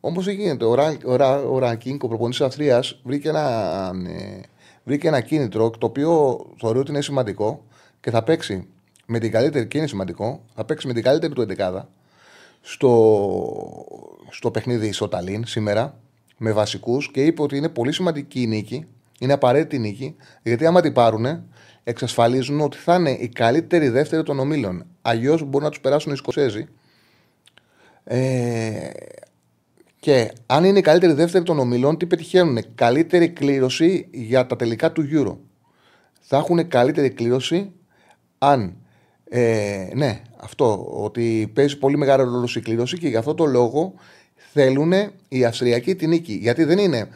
[0.00, 0.64] Όμως δεν γίνεται.
[0.64, 4.40] Ο, Ρα, ο, Ρα, ο Ράνκινγκ, ο προπονητής της Αυστρίας, βρήκε ένα, ε,
[4.84, 7.64] βρήκε ένα κίνητρο το οποίο θεωρεί ότι είναι σημαντικό
[8.00, 8.66] και θα παίξει
[9.06, 11.82] με την καλύτερη, και είναι σημαντικό, θα παίξει με την καλύτερη του 11
[12.60, 13.86] στο,
[14.30, 15.98] στο παιχνίδι στο Ταλίν σήμερα
[16.36, 18.86] με βασικούς και είπε ότι είναι πολύ σημαντική η νίκη,
[19.18, 21.44] είναι απαραίτητη η νίκη, γιατί άμα την πάρουν,
[21.84, 24.86] εξασφαλίζουν ότι θα είναι η καλύτερη δεύτερη των ομίλων.
[25.02, 26.66] Αλλιώς μπορούν να τους περάσουν οι Σκοτσέζοι.
[28.04, 28.90] Ε,
[30.00, 32.74] και αν είναι η καλύτερη δεύτερη των ομιλών, τι πετυχαίνουν.
[32.74, 35.36] Καλύτερη κλήρωση για τα τελικά του Euro.
[36.20, 37.72] Θα έχουν καλύτερη κλήρωση
[38.38, 38.76] αν.
[39.34, 40.88] Ε, ναι, αυτό.
[40.90, 43.94] Ότι παίζει πολύ μεγάλο ρόλο η κλήρωση και γι' αυτό το λόγο
[44.34, 44.92] θέλουν
[45.28, 46.32] οι Αυστριακοί τη νίκη.
[46.32, 47.08] Γιατί δεν είναι.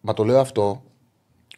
[0.00, 0.82] Μα το λέω αυτό.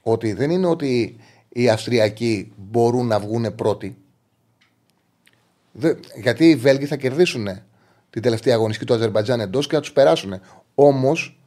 [0.02, 1.16] Ότι δεν είναι ότι
[1.48, 3.96] οι Αυστριακοί μπορούν να βγουν πρώτοι.
[5.72, 7.48] Δε, γιατί οι Βέλγοι θα κερδίσουν
[8.10, 10.40] την τελευταία αγωνιστική του Αζερμπαϊτζάν εντός και θα τους περάσουν.
[10.74, 11.40] Όμως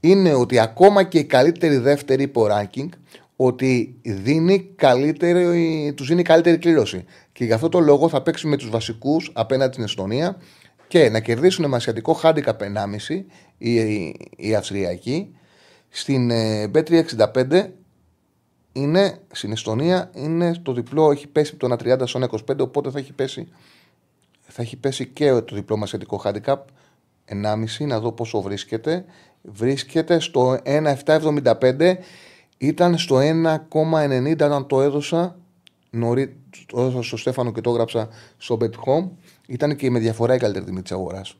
[0.00, 2.88] είναι ότι ακόμα και η καλύτερη δεύτερη υπό ranking
[3.40, 7.04] ότι δίνει καλύτερη, τους δίνει καλύτερη κλήρωση.
[7.32, 10.36] Και γι' αυτό το λόγο θα παίξει με τους βασικούς απέναντι στην Εστονία
[10.88, 13.24] και να κερδίσουν με ασιατικό handicap 1,5
[13.58, 15.36] οι, οι, οι Αυστριακοί.
[15.88, 17.68] Στην ε, B365
[18.72, 22.98] είναι, στην Εστονία είναι το διπλό έχει πέσει από το 1,30 στο 1,25 οπότε θα
[22.98, 23.48] έχει πέσει
[24.40, 26.56] θα έχει πέσει και το διπλό μας σχετικό handicap
[27.28, 29.04] 1,5 να δω πόσο βρίσκεται
[29.42, 31.96] βρίσκεται στο 1,775
[32.58, 35.36] ήταν στο 1,90 όταν το έδωσα
[35.90, 36.36] νωρί,
[36.66, 39.08] το έδωσα στο Στέφανο και το έγραψα στο Bet Home
[39.46, 41.36] ήταν και με διαφορά η καλύτερη τιμή της αγοράς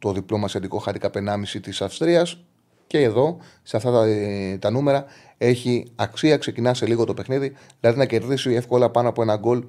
[0.00, 2.44] το διπλό μας σχετικό handicap 1,5 της Αυστρίας
[2.86, 5.04] και εδώ, σε αυτά τα, ε, τα νούμερα,
[5.38, 6.36] έχει αξία.
[6.36, 9.64] Ξεκινά σε λίγο το παιχνίδι, δηλαδή να κερδίσει εύκολα πάνω από ένα γκολ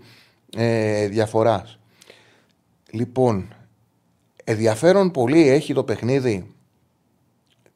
[0.56, 1.80] ε, διαφοράς.
[2.92, 3.54] Λοιπόν,
[4.44, 6.48] ενδιαφέρον πολύ έχει το παιχνίδι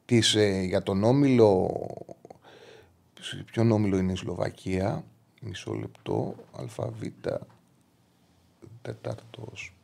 [0.04, 1.70] της, ε, για τον όμιλο.
[3.34, 5.04] Ποιον όμιλο είναι η Σλοβακία,
[5.40, 7.02] μισό λεπτό, ΑΒ,
[8.82, 9.74] τετάρτος,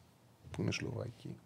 [0.51, 1.37] που είναι η Σλοβακία;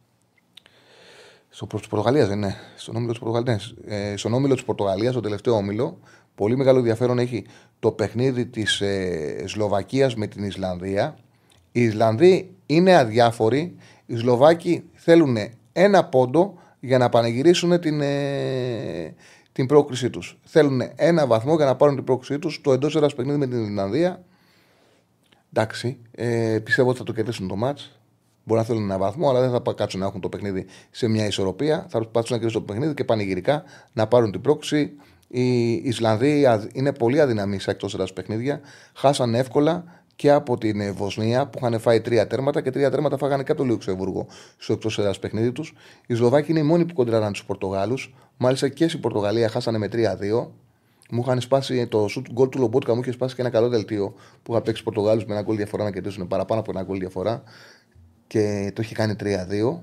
[1.49, 2.55] Στο προ της Πορτογαλίας δεν είναι.
[2.77, 3.75] Στον όμιλο της Πορτογαλίας.
[3.87, 5.99] Ε, στον όμιλο της Πορτογαλίας, το τελευταίο όμιλο,
[6.35, 7.45] πολύ μεγάλο ενδιαφέρον έχει
[7.79, 11.19] το παιχνίδι της ε, Σλοβακίας με την Ισλανδία.
[11.73, 13.77] Οι Ισλανδοί είναι αδιάφοροι.
[14.07, 15.37] Οι Σλοβάκοι θέλουν
[15.73, 19.15] ένα πόντο για να πανηγυρίσουν την, ε,
[19.57, 20.39] την πρόκρισή τους.
[20.45, 22.61] Θέλουν ένα βαθμό για να πάρουν την πρόκρισή τους.
[22.61, 24.25] Το εντός έδρα παιχνίδι με την Ισλανδία.
[25.53, 27.99] Εντάξει, ε, πιστεύω ότι θα το κερδίσουν το μάτς.
[28.45, 31.27] Μπορεί να θέλουν ένα βαθμό, αλλά δεν θα κάτσουν να έχουν το παιχνίδι σε μια
[31.27, 31.87] ισορροπία.
[31.89, 33.63] Θα προσπαθήσουν να κερδίσουν το παιχνίδι και πανηγυρικά
[33.93, 34.93] να πάρουν την πρόκληση.
[35.29, 38.61] Οι Ισλανδοί είναι πολύ αδυναμοί σε εκτός έδρα παιχνίδια.
[38.95, 39.85] Χάσαν εύκολα
[40.17, 43.61] και από την Βοσνία που είχαν φάει τρία τέρματα και τρία τέρματα φάγανε και από
[43.61, 44.27] το Λουξεμβούργο
[44.59, 45.75] στο εκτός έδρας παιχνίδι τους.
[46.07, 48.15] Οι Σλοβάκοι είναι οι μόνοι που κοντράραν τους Πορτογάλους.
[48.37, 50.49] Μάλιστα και στην Πορτογαλία χάσανε με 3-2.
[51.11, 54.15] Μου είχαν σπάσει το σουτ γκολ του Λομπότκα, μου είχε σπάσει και ένα καλό δελτίο
[54.43, 57.43] που είχα παίξει Πορτογάλους με ένα γκολ διαφορά να κερδίσουν παραπάνω από ένα γκολ διαφορά
[58.27, 59.79] και το είχε κάνει 3-2.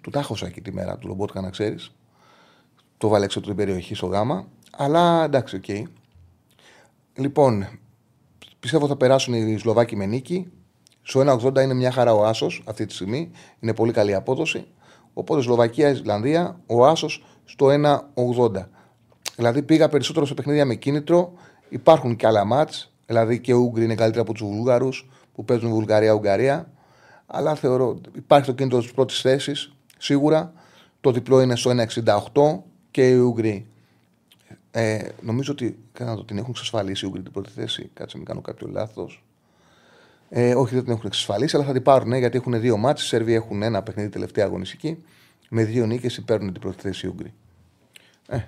[0.00, 1.92] Του τα 'χωσα εκεί τη μέρα του Λομπότκα, να ξέρεις.
[2.96, 4.46] Το 'βαλε έξω από την περιοχή στο γάμα.
[4.70, 5.64] Αλλά εντάξει, OK.
[5.66, 5.82] Okay.
[7.14, 7.66] Λοιπόν,
[8.60, 10.50] πιστεύω θα περάσουν οι Σλοβάκοι με νίκη.
[11.02, 13.30] Στο 1,80 είναι μια χαρά ο Άσος αυτή τη στιγμή.
[13.60, 14.66] Είναι πολύ καλή απόδοση.
[15.12, 18.68] Οπότε Σλοβακία-Ισλανδία, ο Άσος στο 1,80.
[19.36, 21.32] Δηλαδή πήγα περισσότερο σε παιχνίδια με κίνητρο.
[21.68, 22.92] Υπάρχουν και άλλα ματς.
[23.06, 24.88] Δηλαδή και οι Ούγγροι είναι καλύτερα από τους Βούλγαρους
[25.34, 26.70] που παίζουν Βουλγαρία-Ουγγαρία.
[27.26, 30.52] Αλλά θεωρώ υπάρχει το κίνητρο της πρώτης θέσης σίγουρα.
[31.00, 33.69] Το διπλό είναι στο 1,68 και οι Ούγγροι.
[34.70, 37.90] Ε, νομίζω ότι να το, την έχουν εξασφαλίσει οι Ούγγροι την πρώτη θέση.
[37.94, 39.24] Κάτσε μην κάνω κάποιο λάθος.
[40.28, 43.04] Ε, όχι, δεν την έχουν εξασφαλίσει, αλλά θα την πάρουν γιατί έχουν δύο μάτσε.
[43.04, 45.04] Οι Σέρβοι έχουν ένα παιχνίδι τελευταία αγωνιστική.
[45.48, 47.32] Με δύο νίκες παίρνουν την πρώτη θέση οι Ούγγροι.
[48.28, 48.38] Ε,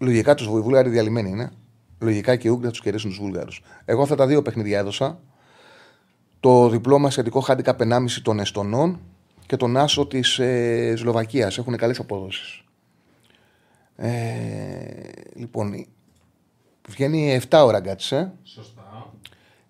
[0.00, 1.50] Λογικά τους Βούλγαροι διαλυμένοι είναι.
[1.98, 3.62] Λογικά και οι Ούγγροι θα τους κερδίσουν τους Βούλγαρους.
[3.84, 5.20] Εγώ αυτά τα δύο παιχνίδια έδωσα.
[6.40, 9.00] Το διπλό μας σχετικό χάντικα 1,5 των Εστονών
[9.46, 11.58] και τον Άσο της ε, Σλοβακίας.
[11.58, 12.63] Έχουν καλές αποδόσει.
[13.96, 15.86] Ε, λοιπόν,
[16.88, 18.32] βγαίνει 7 ώρα γκάτσε.
[18.42, 19.12] Σωστά.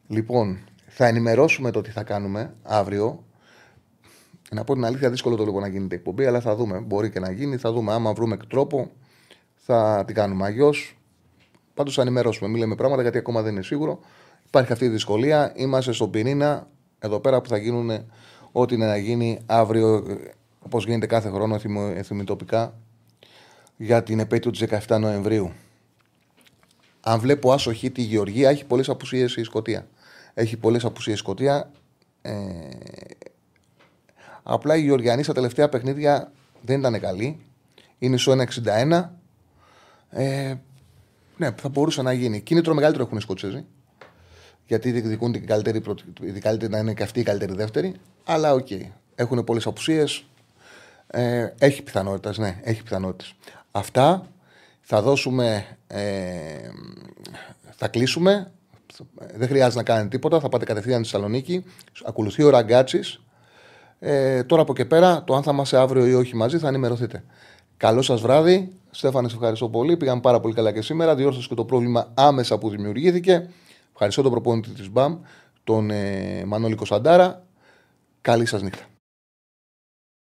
[0.07, 3.25] Λοιπόν, θα ενημερώσουμε το τι θα κάνουμε αύριο.
[4.51, 6.79] Να πω την αλήθεια, δύσκολο το λίγο να γίνεται εκπομπή, αλλά θα δούμε.
[6.79, 7.93] Μπορεί και να γίνει, θα δούμε.
[7.93, 8.91] Άμα βρούμε τρόπο,
[9.55, 10.45] θα την κάνουμε.
[10.45, 10.99] Αλλιώς,
[11.75, 12.49] πάντως θα ενημερώσουμε.
[12.49, 14.01] Μην λέμε πράγματα γιατί ακόμα δεν είναι σίγουρο.
[14.47, 15.53] Υπάρχει αυτή η δυσκολία.
[15.57, 16.69] Είμαστε στον πυρήνα
[16.99, 17.91] εδώ πέρα που θα γίνουν
[18.53, 20.07] ό,τι είναι να γίνει αύριο,
[20.59, 21.59] όπω γίνεται κάθε χρόνο,
[21.95, 22.75] εθιμητοπικά,
[23.77, 25.53] για την επέτειο τη 17 Νοεμβρίου.
[27.01, 29.87] Αν βλέπω άσοχη τη Γεωργία, έχει πολλές απουσίες η Σκωτία.
[30.35, 31.71] Έχει πολλές απουσίες η Σκωτία.
[32.23, 32.33] Ε,
[34.43, 37.41] απλά η Γεωργιανή στα τελευταία παιχνίδια δεν ήταν καλή.
[37.99, 39.11] Είναι στο 1,61.
[40.11, 40.55] Ε,
[41.37, 42.41] ναι, θα μπορούσε να γίνει.
[42.41, 43.65] Κίνητρο μεγαλύτερο έχουν οι Σκοτσέζοι.
[44.67, 45.81] Γιατί διεκδικούν την καλύτερη,
[46.15, 47.95] την καλύτερη να είναι και αυτή η καλύτερη δεύτερη.
[48.25, 48.67] Αλλά ok.
[48.71, 48.91] Okay.
[49.15, 50.25] Έχουν πολλές απουσίες.
[51.07, 53.35] Ε, έχει πιθανότητες, ναι, έχει πιθανότητες.
[53.77, 54.27] Αυτά
[54.81, 55.67] θα δώσουμε.
[55.87, 56.71] Ε,
[57.77, 58.53] θα κλείσουμε.
[59.35, 60.41] Δεν χρειάζεται να κάνετε τίποτα.
[60.41, 61.65] Θα πάτε κατευθείαν στη Θεσσαλονίκη.
[62.05, 63.21] Ακολουθεί ο Ραγκάτσης.
[63.99, 67.25] Ε, τώρα από και πέρα, το αν θα είμαστε αύριο ή όχι μαζί θα ενημερωθείτε.
[67.77, 68.73] Καλό σας βράδυ.
[68.91, 69.97] Στέφανε, σε ευχαριστώ πολύ.
[69.97, 71.15] Πήγαμε πάρα πολύ καλά και σήμερα.
[71.15, 73.49] Διόρθωσε και το πρόβλημα άμεσα που δημιουργήθηκε.
[73.93, 75.19] Ευχαριστώ τον προπονητή της ΜΠΑΜ,
[75.65, 77.45] τον ε, Μανώλη Κωνσταντάρα.
[78.21, 78.85] Καλή σας νύχτα.